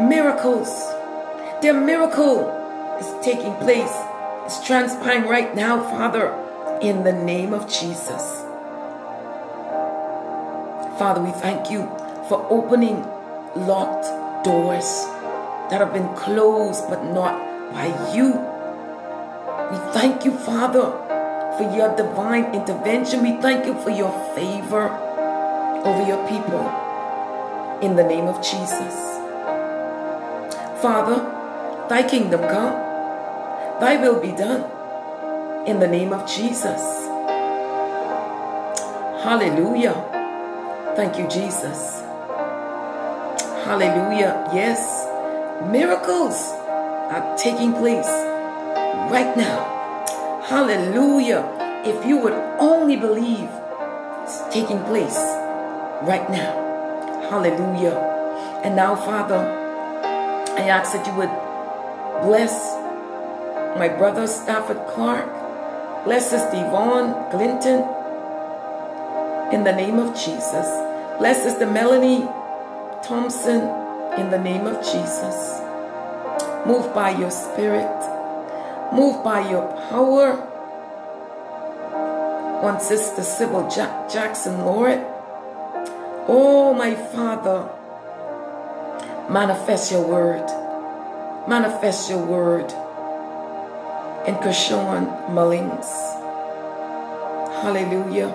Miracles. 0.00 0.68
Their 1.62 1.74
miracle 1.74 2.48
is 3.00 3.24
taking 3.24 3.54
place. 3.56 3.94
It's 4.44 4.64
transpiring 4.66 5.28
right 5.28 5.54
now, 5.54 5.82
Father, 5.82 6.32
in 6.80 7.04
the 7.04 7.12
name 7.12 7.52
of 7.52 7.68
Jesus. 7.68 8.42
Father, 10.98 11.20
we 11.20 11.30
thank 11.30 11.70
you 11.70 11.82
for 12.28 12.46
opening 12.50 13.04
locked 13.64 14.04
doors 14.44 15.06
that 15.70 15.80
have 15.80 15.92
been 15.92 16.14
closed 16.14 16.88
but 16.88 17.04
not 17.04 17.34
by 17.72 17.86
you. 18.14 18.32
We 19.70 19.78
thank 19.92 20.24
you, 20.24 20.36
Father, 20.36 20.92
for 21.56 21.64
your 21.74 21.94
divine 21.96 22.54
intervention. 22.54 23.22
We 23.22 23.40
thank 23.40 23.66
you 23.66 23.74
for 23.82 23.90
your 23.90 24.12
favor 24.34 24.88
over 25.84 26.06
your 26.06 26.22
people 26.28 26.64
in 27.82 27.96
the 27.96 28.04
name 28.04 28.26
of 28.26 28.42
Jesus. 28.42 28.94
Father, 30.80 31.18
thy 31.88 32.06
kingdom 32.08 32.40
come, 32.42 32.74
thy 33.80 33.96
will 34.00 34.20
be 34.20 34.32
done 34.32 34.64
in 35.66 35.80
the 35.80 35.88
name 35.88 36.12
of 36.12 36.28
Jesus. 36.28 36.82
Hallelujah. 39.22 39.94
Thank 40.94 41.18
you, 41.18 41.26
Jesus. 41.28 41.95
Hallelujah. 43.66 44.48
Yes, 44.54 44.78
miracles 45.66 46.38
are 47.10 47.36
taking 47.36 47.72
place 47.72 48.06
right 49.10 49.36
now. 49.36 49.58
Hallelujah. 50.46 51.42
If 51.84 52.06
you 52.06 52.18
would 52.18 52.32
only 52.60 52.94
believe 52.94 53.50
it's 54.22 54.38
taking 54.54 54.78
place 54.84 55.18
right 56.06 56.30
now. 56.30 57.26
Hallelujah. 57.28 57.98
And 58.62 58.76
now, 58.76 58.94
Father, 58.94 59.34
I 59.34 60.68
ask 60.68 60.92
that 60.92 61.04
you 61.04 61.14
would 61.14 61.34
bless 62.22 62.54
my 63.80 63.88
brother 63.88 64.28
Stafford 64.28 64.78
Clark. 64.94 65.26
Bless 66.04 66.30
Sister 66.30 66.54
Yvonne 66.54 67.30
Clinton. 67.32 67.82
In 69.52 69.64
the 69.64 69.74
name 69.74 69.98
of 69.98 70.14
Jesus. 70.14 70.68
Bless 71.18 71.42
Sister 71.42 71.66
Melanie 71.66 72.28
Thompson. 73.02 73.62
In 74.18 74.30
the 74.30 74.38
name 74.38 74.66
of 74.66 74.82
Jesus. 74.84 75.60
Move 76.66 76.94
by 76.94 77.10
your 77.10 77.30
spirit. 77.30 77.90
Move 78.92 79.22
by 79.22 79.50
your 79.50 79.66
power. 79.90 80.40
On 82.62 82.80
Sister 82.80 83.22
Sybil 83.22 83.68
Jack- 83.68 84.08
Jackson, 84.08 84.64
Lord. 84.64 85.00
Oh, 86.28 86.74
my 86.74 86.94
Father. 86.94 87.68
Manifest 89.28 89.92
your 89.92 90.02
word. 90.02 90.46
Manifest 91.48 92.10
your 92.10 92.24
word 92.24 92.72
in 94.26 94.34
Kershawn 94.36 95.06
Mullings. 95.30 95.86
Hallelujah. 97.62 98.30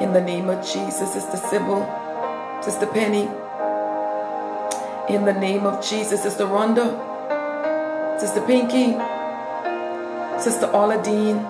In 0.00 0.12
the 0.12 0.20
name 0.20 0.48
of 0.48 0.64
Jesus, 0.66 1.12
Sister 1.12 1.36
Sybil, 1.36 1.86
Sister 2.62 2.86
Penny. 2.86 3.28
In 5.08 5.24
the 5.24 5.32
name 5.32 5.66
of 5.66 5.84
Jesus, 5.84 6.22
Sister 6.22 6.44
Rhonda, 6.44 6.86
Sister 8.20 8.40
Pinky, 8.42 8.92
Sister 10.40 10.68
Oladine, 10.68 11.42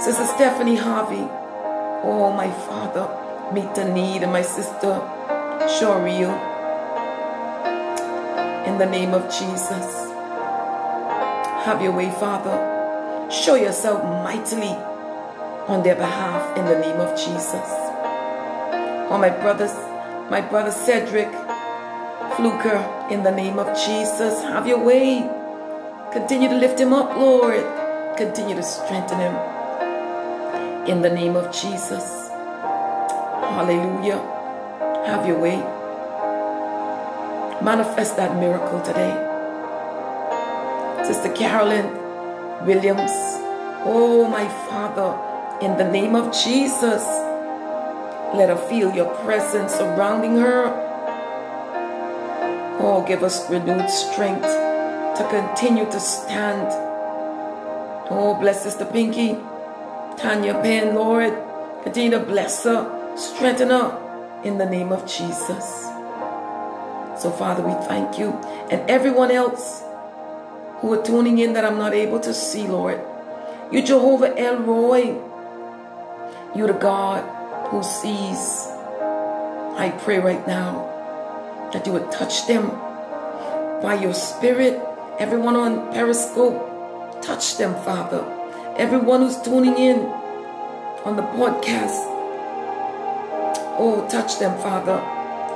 Sister 0.00 0.24
Stephanie 0.24 0.76
Harvey. 0.76 1.26
Oh, 2.06 2.32
my 2.32 2.48
Father, 2.52 3.08
meet 3.52 3.74
the 3.74 3.92
need 3.92 4.22
of 4.22 4.30
my 4.30 4.42
sister 4.42 5.00
Shoriel. 5.66 6.30
In 8.68 8.78
the 8.78 8.86
name 8.86 9.12
of 9.12 9.24
Jesus. 9.24 10.06
Have 11.66 11.82
your 11.82 11.92
way, 11.92 12.10
Father. 12.10 13.28
Show 13.28 13.56
yourself 13.56 14.04
mightily 14.22 14.76
on 15.66 15.82
their 15.82 15.96
behalf 15.96 16.56
in 16.56 16.64
the 16.66 16.78
name 16.78 17.00
of 17.00 17.18
Jesus. 17.18 17.68
Oh, 19.10 19.18
my 19.18 19.30
brothers, 19.30 19.74
my 20.30 20.40
brother 20.40 20.70
Cedric 20.70 21.43
Fluker, 22.36 23.08
in 23.10 23.22
the 23.22 23.30
name 23.30 23.60
of 23.60 23.68
Jesus, 23.78 24.42
have 24.42 24.66
your 24.66 24.82
way. 24.84 25.22
Continue 26.12 26.48
to 26.48 26.56
lift 26.56 26.80
him 26.80 26.92
up, 26.92 27.16
Lord. 27.16 27.62
Continue 28.16 28.56
to 28.56 28.62
strengthen 28.62 29.18
him 29.20 29.34
in 30.88 31.00
the 31.00 31.10
name 31.10 31.36
of 31.36 31.52
Jesus. 31.54 32.28
Hallelujah. 33.54 34.18
Have 35.06 35.28
your 35.28 35.38
way. 35.38 35.56
Manifest 37.62 38.16
that 38.16 38.36
miracle 38.38 38.80
today. 38.82 39.14
Sister 41.04 41.32
Carolyn 41.34 41.86
Williams. 42.66 43.12
Oh, 43.86 44.26
my 44.28 44.48
Father, 44.68 45.64
in 45.64 45.76
the 45.78 45.88
name 45.90 46.16
of 46.16 46.32
Jesus, 46.32 47.04
let 48.34 48.48
her 48.48 48.66
feel 48.68 48.92
your 48.92 49.14
presence 49.24 49.72
surrounding 49.72 50.36
her. 50.38 50.93
Oh, 52.86 53.02
give 53.02 53.22
us 53.22 53.48
renewed 53.48 53.88
strength 53.88 54.44
to 54.44 55.26
continue 55.30 55.86
to 55.86 55.98
stand. 55.98 56.68
Oh, 58.10 58.36
bless 58.38 58.62
Sister 58.62 58.84
Pinky, 58.84 59.38
Tanya 60.18 60.52
Penn, 60.60 60.94
Lord. 60.94 61.32
Continue 61.82 62.10
to 62.10 62.20
bless 62.20 62.64
her, 62.64 63.16
strengthen 63.16 63.70
her 63.70 64.42
in 64.44 64.58
the 64.58 64.66
name 64.66 64.92
of 64.92 65.06
Jesus. 65.06 65.88
So, 67.16 67.34
Father, 67.34 67.62
we 67.66 67.72
thank 67.88 68.18
you. 68.18 68.32
And 68.70 68.82
everyone 68.90 69.30
else 69.30 69.82
who 70.80 70.92
are 70.92 71.02
tuning 71.02 71.38
in 71.38 71.54
that 71.54 71.64
I'm 71.64 71.78
not 71.78 71.94
able 71.94 72.20
to 72.20 72.34
see, 72.34 72.66
Lord. 72.66 73.00
You 73.72 73.82
Jehovah 73.82 74.38
El 74.38 74.58
Roi. 74.58 75.22
You 76.54 76.66
the 76.66 76.74
God 76.74 77.24
who 77.70 77.82
sees. 77.82 78.68
I 79.80 79.90
pray 80.04 80.18
right 80.18 80.46
now 80.46 80.93
that 81.74 81.84
you 81.86 81.92
would 81.92 82.10
touch 82.10 82.46
them 82.46 82.70
by 83.82 83.98
your 84.00 84.14
spirit. 84.14 84.80
Everyone 85.18 85.56
on 85.56 85.92
Periscope, 85.92 87.20
touch 87.20 87.58
them, 87.58 87.74
Father. 87.84 88.24
Everyone 88.78 89.22
who's 89.22 89.36
tuning 89.42 89.76
in 89.76 89.98
on 91.04 91.16
the 91.16 91.22
podcast, 91.34 91.98
oh, 93.76 94.06
touch 94.08 94.38
them, 94.38 94.56
Father. 94.62 95.02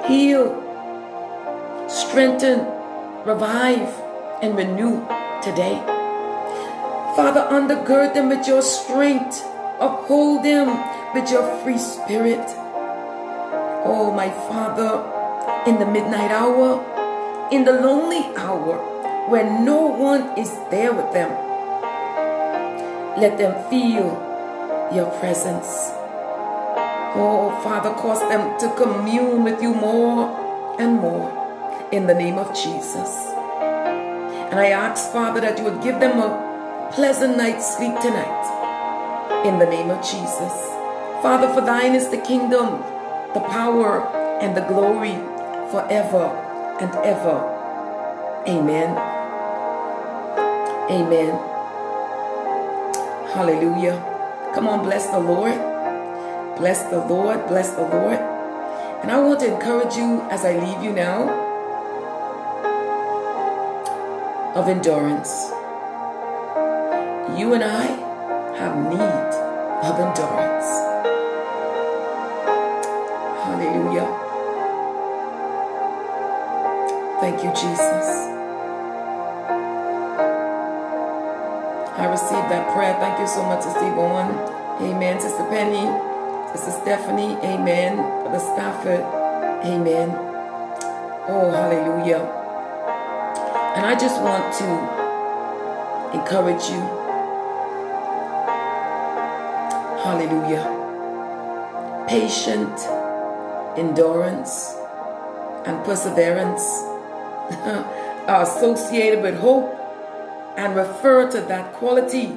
Heal, 0.08 0.50
strengthen, 1.88 2.66
revive, 3.24 3.94
and 4.42 4.56
renew 4.56 5.06
today. 5.40 5.78
Father, 7.14 7.46
undergird 7.50 8.14
them 8.14 8.28
with 8.28 8.46
your 8.46 8.62
strength, 8.62 9.42
uphold 9.80 10.44
them 10.44 10.66
with 11.14 11.30
your 11.30 11.46
free 11.62 11.78
spirit. 11.78 12.44
Oh, 13.86 14.12
my 14.14 14.30
Father, 14.30 15.17
in 15.66 15.78
the 15.78 15.86
midnight 15.86 16.30
hour, 16.30 17.48
in 17.50 17.64
the 17.64 17.72
lonely 17.72 18.24
hour, 18.36 18.78
when 19.28 19.64
no 19.64 19.82
one 19.86 20.38
is 20.38 20.50
there 20.70 20.92
with 20.92 21.12
them, 21.12 21.30
let 23.20 23.36
them 23.36 23.52
feel 23.68 24.16
your 24.94 25.10
presence. 25.18 25.90
Oh, 27.14 27.58
Father, 27.62 27.90
cause 27.90 28.20
them 28.28 28.58
to 28.60 28.74
commune 28.76 29.44
with 29.44 29.60
you 29.60 29.74
more 29.74 30.76
and 30.78 31.00
more 31.00 31.88
in 31.92 32.06
the 32.06 32.14
name 32.14 32.38
of 32.38 32.54
Jesus. 32.54 33.10
And 34.50 34.58
I 34.58 34.70
ask, 34.70 35.12
Father, 35.12 35.40
that 35.40 35.58
you 35.58 35.64
would 35.64 35.82
give 35.82 36.00
them 36.00 36.20
a 36.20 36.90
pleasant 36.92 37.36
night's 37.36 37.76
sleep 37.76 37.98
tonight 38.00 39.44
in 39.44 39.58
the 39.58 39.66
name 39.66 39.90
of 39.90 40.00
Jesus. 40.02 40.54
Father, 41.20 41.52
for 41.52 41.60
thine 41.60 41.94
is 41.94 42.08
the 42.08 42.18
kingdom, 42.18 42.80
the 43.34 43.40
power, 43.40 44.06
and 44.40 44.56
the 44.56 44.62
glory 44.62 45.18
forever 45.70 46.26
and 46.80 46.94
ever. 47.04 47.38
Amen. 48.46 48.96
Amen. 50.90 51.32
Hallelujah. 53.34 53.96
Come 54.54 54.68
on, 54.68 54.82
bless 54.82 55.06
the 55.10 55.18
Lord. 55.18 55.54
Bless 56.56 56.82
the 56.84 56.98
Lord. 56.98 57.46
Bless 57.46 57.70
the 57.70 57.82
Lord. 57.82 58.18
And 59.02 59.12
I 59.12 59.20
want 59.20 59.40
to 59.40 59.52
encourage 59.52 59.96
you 59.96 60.22
as 60.30 60.44
I 60.44 60.58
leave 60.58 60.82
you 60.82 60.92
now 60.92 61.28
of 64.54 64.68
endurance. 64.68 65.50
You 67.38 67.54
and 67.54 67.62
I 67.62 67.86
have 68.56 68.76
need 68.90 69.28
of 69.86 70.00
endurance. 70.00 70.87
Thank 77.20 77.42
you, 77.42 77.50
Jesus. 77.50 78.38
I 81.98 82.06
received 82.08 82.48
that 82.48 82.72
prayer. 82.72 82.94
Thank 83.00 83.18
you 83.18 83.26
so 83.26 83.42
much, 83.42 83.64
Sister 83.64 83.90
Yvonne. 83.90 84.30
Amen. 84.80 85.18
Sister 85.20 85.42
Penny, 85.50 85.82
Sister 86.54 86.70
Stephanie. 86.80 87.34
Amen. 87.42 87.96
Brother 87.96 88.38
Stafford. 88.38 89.02
Amen. 89.66 90.10
Oh, 91.26 91.50
hallelujah. 91.50 92.22
And 93.74 93.84
I 93.84 93.98
just 93.98 94.22
want 94.22 94.54
to 94.62 94.68
encourage 96.16 96.70
you. 96.70 96.80
Hallelujah. 100.06 100.70
Patient 102.08 102.78
endurance 103.76 104.76
and 105.66 105.84
perseverance 105.84 106.87
are 107.50 108.42
associated 108.42 109.22
with 109.22 109.38
hope 109.38 109.74
and 110.56 110.76
refer 110.76 111.30
to 111.30 111.40
that 111.42 111.72
quality 111.74 112.36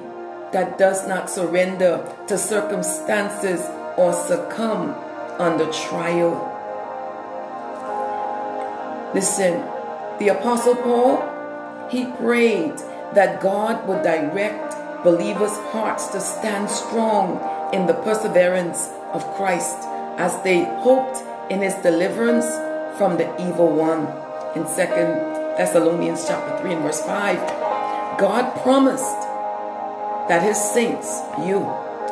that 0.51 0.77
does 0.77 1.07
not 1.07 1.29
surrender 1.29 2.03
to 2.27 2.37
circumstances 2.37 3.61
or 3.97 4.13
succumb 4.13 4.93
under 5.39 5.65
trial. 5.71 6.47
Listen, 9.13 9.53
the 10.19 10.29
Apostle 10.29 10.75
Paul, 10.75 11.87
he 11.89 12.05
prayed 12.05 12.77
that 13.13 13.41
God 13.41 13.87
would 13.87 14.03
direct 14.03 15.03
believers' 15.03 15.57
hearts 15.73 16.07
to 16.09 16.21
stand 16.21 16.69
strong 16.69 17.41
in 17.73 17.87
the 17.87 17.93
perseverance 17.93 18.89
of 19.13 19.25
Christ 19.35 19.77
as 20.17 20.41
they 20.43 20.63
hoped 20.63 21.23
in 21.51 21.61
his 21.61 21.73
deliverance 21.75 22.45
from 22.97 23.17
the 23.17 23.27
evil 23.41 23.67
one. 23.67 24.07
In 24.53 24.63
2 24.63 24.75
Thessalonians 25.55 26.25
chapter 26.27 26.61
3 26.61 26.73
and 26.73 26.81
verse 26.81 26.99
5, 27.03 28.19
God 28.19 28.51
promised 28.63 29.21
that 30.27 30.43
his 30.43 30.57
saints, 30.57 31.21
you, 31.39 31.63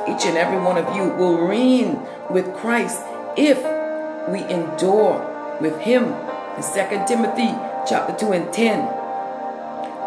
each 0.07 0.23
and 0.23 0.37
every 0.37 0.57
one 0.57 0.77
of 0.77 0.95
you, 0.95 1.03
will 1.19 1.45
reign 1.45 1.99
with 2.29 2.55
Christ 2.55 3.03
if 3.35 3.59
we 4.29 4.39
endure 4.47 5.19
with 5.59 5.81
him. 5.81 6.15
In 6.55 6.63
2 6.63 7.05
Timothy 7.07 7.51
chapter 7.85 8.15
2 8.17 8.31
and 8.31 8.53
10. 8.53 8.87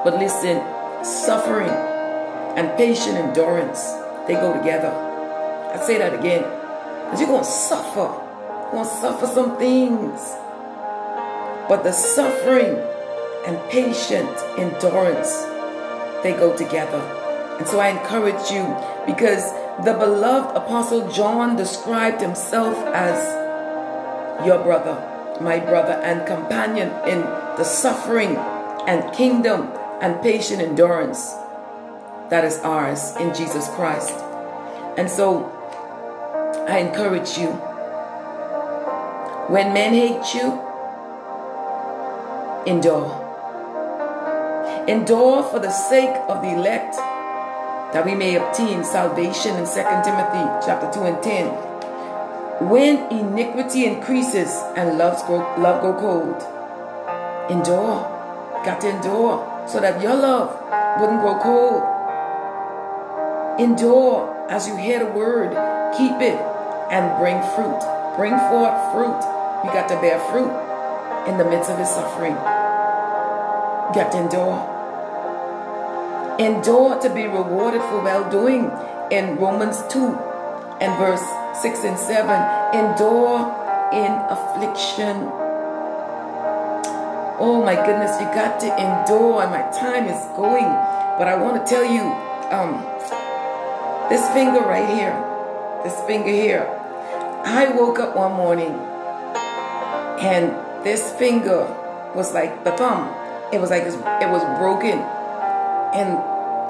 But 0.03 0.19
listen, 0.19 0.57
suffering 1.05 1.69
and 2.57 2.75
patient 2.79 3.17
endurance, 3.19 3.93
they 4.27 4.35
go 4.41 4.57
together. 4.57 4.89
I 4.89 5.77
say 5.85 5.99
that 5.99 6.19
again. 6.19 6.45
Because 7.05 7.21
you're 7.21 7.29
going 7.29 7.45
to 7.45 7.51
suffer. 7.51 8.09
You're 8.73 8.73
going 8.73 8.89
to 8.89 8.91
suffer 8.91 9.27
some 9.27 9.59
things. 9.59 10.19
But 11.69 11.85
the 11.85 11.93
suffering 11.93 12.77
and 13.47 13.59
patient 13.71 14.31
endurance 14.59 15.31
they 16.23 16.33
go 16.33 16.57
together. 16.57 17.01
And 17.59 17.67
so 17.67 17.81
I 17.81 17.89
encourage 17.89 18.51
you 18.51 18.65
because 19.07 19.43
the 19.85 19.95
beloved 19.95 20.57
Apostle 20.57 21.11
John 21.11 21.57
described 21.57 22.21
himself 22.21 22.77
as 22.95 24.47
your 24.47 24.63
brother, 24.63 24.95
my 25.41 25.59
brother, 25.59 25.93
and 25.93 26.27
companion 26.27 26.89
in 27.09 27.21
the 27.57 27.65
suffering 27.65 28.37
and 28.87 29.13
kingdom 29.15 29.71
and 30.01 30.21
patient 30.23 30.61
endurance 30.61 31.33
that 32.31 32.45
is 32.45 32.59
ours 32.59 33.15
in 33.17 33.35
Jesus 33.35 33.69
Christ. 33.71 34.15
And 34.97 35.09
so 35.09 35.51
I 36.69 36.79
encourage 36.79 37.37
you 37.37 37.53
when 39.49 39.73
men 39.75 39.93
hate 39.95 40.35
you, 40.35 40.61
endure. 42.67 43.11
Endure 44.87 45.43
for 45.43 45.59
the 45.59 45.71
sake 45.71 46.15
of 46.29 46.43
the 46.43 46.55
elect, 46.55 46.97
that 47.93 48.05
we 48.05 48.15
may 48.15 48.37
obtain 48.37 48.85
salvation 48.85 49.57
in 49.57 49.65
2 49.65 49.73
Timothy 49.75 50.45
chapter 50.65 50.91
2 50.93 51.01
and 51.03 51.23
10. 51.23 52.69
When 52.69 53.11
iniquity 53.11 53.87
increases 53.87 54.51
and 54.77 54.97
loves 54.99 55.23
grow, 55.25 55.41
love 55.59 55.83
go 55.83 55.93
cold, 55.99 56.43
endure. 57.51 58.09
Got 58.65 58.81
to 58.83 58.91
endure 58.91 59.67
so 59.67 59.81
that 59.81 60.01
your 60.01 60.15
love 60.15 60.55
wouldn't 61.01 61.21
grow 61.21 61.39
cold. 61.43 61.83
Endure 63.59 64.47
as 64.49 64.69
you 64.69 64.77
hear 64.77 65.01
the 65.01 65.11
word, 65.11 65.51
keep 65.99 66.15
it 66.23 66.39
and 66.91 67.19
bring 67.19 67.43
fruit. 67.57 67.83
Bring 68.17 68.39
forth 68.51 68.79
fruit. 68.95 69.19
You 69.65 69.71
got 69.75 69.89
to 69.89 70.01
bear 70.01 70.21
fruit 70.31 70.72
in 71.27 71.39
the 71.39 71.45
midst 71.45 71.71
of 71.71 71.79
his 71.79 71.89
suffering. 71.89 72.33
You 72.33 73.95
got 73.95 74.13
to 74.13 74.19
endure. 74.19 74.73
Endure 76.39 76.99
to 77.01 77.09
be 77.15 77.25
rewarded 77.25 77.83
for 77.83 78.03
well 78.03 78.29
doing 78.31 78.71
in 79.11 79.37
Romans 79.37 79.83
2 79.89 79.99
and 80.81 80.99
verse 80.99 81.23
6 81.61 81.85
and 81.85 81.99
7. 81.99 82.27
Endure 82.75 83.63
in 83.93 84.13
affliction. 84.33 85.29
Oh 87.39 87.63
my 87.65 87.75
goodness, 87.75 88.19
you 88.21 88.27
got 88.33 88.61
to 88.61 88.67
endure, 88.67 89.43
and 89.43 89.51
my 89.51 89.69
time 89.71 90.07
is 90.07 90.25
going. 90.37 90.71
But 91.19 91.29
I 91.29 91.37
want 91.37 91.61
to 91.61 91.69
tell 91.69 91.85
you, 91.85 92.01
um, 92.51 92.81
this 94.09 94.27
finger 94.33 94.61
right 94.61 94.89
here, 94.89 95.15
this 95.85 96.01
finger 96.07 96.31
here, 96.31 96.67
I 97.45 97.73
woke 97.77 97.99
up 97.99 98.17
one 98.17 98.33
morning 98.33 98.73
and 100.23 100.72
this 100.85 101.13
finger 101.13 101.67
was 102.15 102.33
like 102.35 102.65
the 102.65 102.73
thumb. 102.73 103.09
It 103.53 103.61
was 103.61 103.71
like 103.71 103.83
it 103.85 104.31
was 104.31 104.43
broken. 104.59 104.99
And 105.95 106.19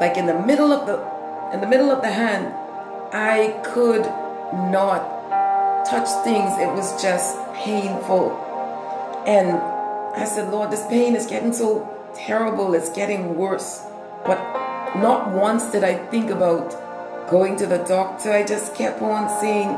like 0.00 0.16
in 0.16 0.26
the 0.26 0.38
middle 0.38 0.72
of 0.72 0.86
the 0.86 0.96
in 1.54 1.60
the 1.60 1.66
middle 1.66 1.90
of 1.90 2.02
the 2.02 2.10
hand 2.10 2.54
i 3.12 3.60
could 3.64 4.02
not 4.70 5.86
touch 5.86 6.08
things. 6.24 6.50
It 6.58 6.72
was 6.72 7.00
just 7.00 7.36
painful. 7.54 8.32
And 9.26 9.58
i 10.20 10.24
said 10.24 10.50
lord 10.50 10.70
this 10.70 10.86
pain 10.88 11.14
is 11.14 11.26
getting 11.26 11.52
so 11.52 11.88
terrible. 12.14 12.74
It's 12.74 12.90
getting 12.90 13.36
worse. 13.36 13.86
But 14.24 14.38
not 14.96 15.30
once 15.30 15.70
did 15.72 15.84
i 15.84 15.94
think 15.94 16.30
about 16.30 16.76
going 17.30 17.56
to 17.56 17.66
the 17.66 17.78
doctor. 17.78 18.32
I 18.32 18.44
just 18.44 18.74
kept 18.74 19.00
on 19.00 19.28
saying 19.40 19.70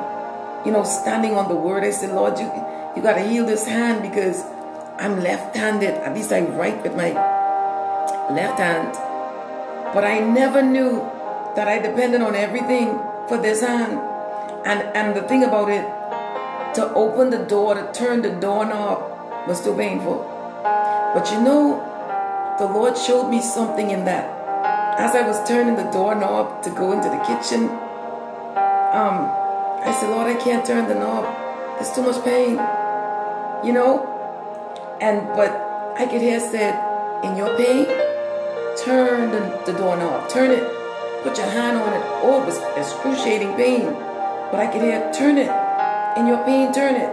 you 0.65 0.73
know 0.73 0.85
standing 0.85 1.35
on 1.35 1.49
the 1.49 1.57
word. 1.57 1.85
I 1.85 1.91
said 1.91 2.15
lord 2.15 2.39
you 2.39 2.51
you 2.97 3.03
got 3.03 3.15
to 3.15 3.23
heal 3.23 3.47
this 3.47 3.67
hand 3.67 4.03
because 4.03 4.43
i'm 4.99 5.21
left-handed 5.21 5.95
at 5.95 6.15
least 6.15 6.33
i 6.33 6.41
write 6.41 6.83
with 6.83 6.95
my 6.95 7.11
left 8.31 8.59
hand 8.59 8.95
but 9.95 10.03
I 10.03 10.19
never 10.19 10.61
knew 10.61 10.99
that 11.55 11.69
I 11.69 11.79
depended 11.79 12.21
on 12.21 12.35
everything 12.35 12.99
for 13.29 13.39
this 13.39 13.61
hand. 13.61 13.93
And 14.67 14.83
and 14.99 15.17
the 15.17 15.23
thing 15.23 15.45
about 15.45 15.71
it, 15.71 15.87
to 16.75 16.93
open 16.95 17.31
the 17.31 17.45
door, 17.47 17.75
to 17.75 17.93
turn 17.93 18.23
the 18.23 18.31
doorknob 18.31 19.47
was 19.47 19.63
too 19.63 19.75
painful. 19.77 20.19
But 21.15 21.31
you 21.31 21.41
know, 21.41 21.79
the 22.59 22.67
Lord 22.67 22.99
showed 22.99 23.31
me 23.31 23.41
something 23.41 23.91
in 23.91 24.05
that. 24.07 24.27
As 24.99 25.15
I 25.15 25.23
was 25.23 25.39
turning 25.47 25.77
the 25.77 25.89
doorknob 25.93 26.65
to 26.65 26.71
go 26.71 26.91
into 26.91 27.09
the 27.09 27.23
kitchen, 27.23 27.71
um, 28.99 29.31
I 29.87 29.97
said, 30.01 30.11
Lord, 30.11 30.27
I 30.27 30.35
can't 30.43 30.67
turn 30.67 30.89
the 30.89 30.97
knob. 30.97 31.25
There's 31.79 31.95
too 31.95 32.03
much 32.03 32.25
pain. 32.25 32.59
You 33.65 33.73
know? 33.73 34.11
And 35.01 35.27
but 35.35 35.51
I 35.99 36.07
could 36.07 36.21
hear 36.21 36.41
said, 36.41 36.75
in 37.25 37.37
your 37.37 37.57
pain, 37.57 37.87
Turn 38.77 39.31
the, 39.31 39.63
the 39.67 39.79
doorknob. 39.79 40.29
Turn 40.29 40.51
it. 40.51 40.65
Put 41.23 41.39
your 41.39 41.47
hand 41.47 41.79
on 41.79 41.93
it. 41.93 42.03
Oh, 42.25 42.43
it 42.43 42.47
was 42.47 42.59
excruciating 42.77 43.55
pain. 43.55 43.85
But 44.51 44.57
I 44.57 44.67
could 44.67 44.83
hear, 44.83 45.13
turn 45.15 45.39
it. 45.39 45.49
In 46.19 46.27
your 46.27 46.45
pain, 46.45 46.73
turn 46.73 46.97
it. 46.97 47.09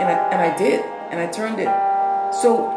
And 0.00 0.08
I, 0.08 0.28
and 0.32 0.40
I 0.40 0.56
did. 0.56 0.80
And 1.10 1.20
I 1.20 1.26
turned 1.26 1.60
it. 1.60 1.68
So 2.40 2.72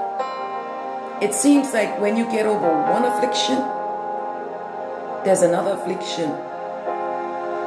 it 1.21 1.33
seems 1.33 1.73
like 1.73 2.01
when 2.01 2.17
you 2.17 2.25
get 2.25 2.45
over 2.45 2.67
one 2.91 3.05
affliction, 3.05 3.55
there's 5.23 5.41
another 5.41 5.71
affliction. 5.71 6.29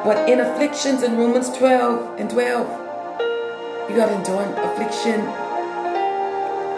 But 0.04 0.28
in 0.28 0.40
afflictions 0.40 1.02
in 1.02 1.16
Romans 1.16 1.48
12 1.56 2.20
and 2.20 2.28
12, 2.28 2.87
you 3.88 3.96
got 3.96 4.06
to 4.06 4.14
endure 4.14 4.44
affliction. 4.58 5.20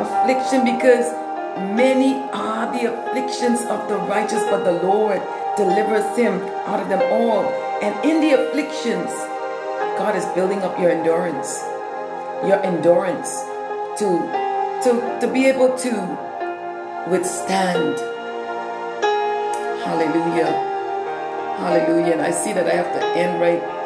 Affliction 0.01 0.65
because 0.65 1.21
Many 1.61 2.15
are 2.33 2.73
the 2.73 2.87
afflictions 2.87 3.61
of 3.63 3.89
the 3.89 3.97
righteous, 3.97 4.43
but 4.45 4.65
the 4.65 4.73
Lord 4.73 5.21
delivers 5.57 6.17
him 6.17 6.41
out 6.65 6.81
of 6.81 6.89
them 6.89 7.03
all. 7.13 7.45
And 7.83 7.93
in 8.05 8.21
the 8.21 8.33
afflictions, 8.33 9.11
God 9.99 10.17
is 10.17 10.25
building 10.27 10.63
up 10.63 10.79
your 10.79 10.91
endurance. 10.91 11.61
Your 12.47 12.65
endurance 12.65 13.31
to 13.99 14.25
to 14.85 15.19
to 15.21 15.29
be 15.31 15.47
able 15.47 15.77
to 15.79 15.93
withstand. 17.11 17.99
Hallelujah. 19.85 20.53
Hallelujah. 21.59 22.13
And 22.13 22.23
I 22.23 22.31
see 22.31 22.53
that 22.53 22.67
I 22.67 22.75
have 22.75 22.93
to 22.95 23.05
end 23.19 23.41
right 23.41 23.80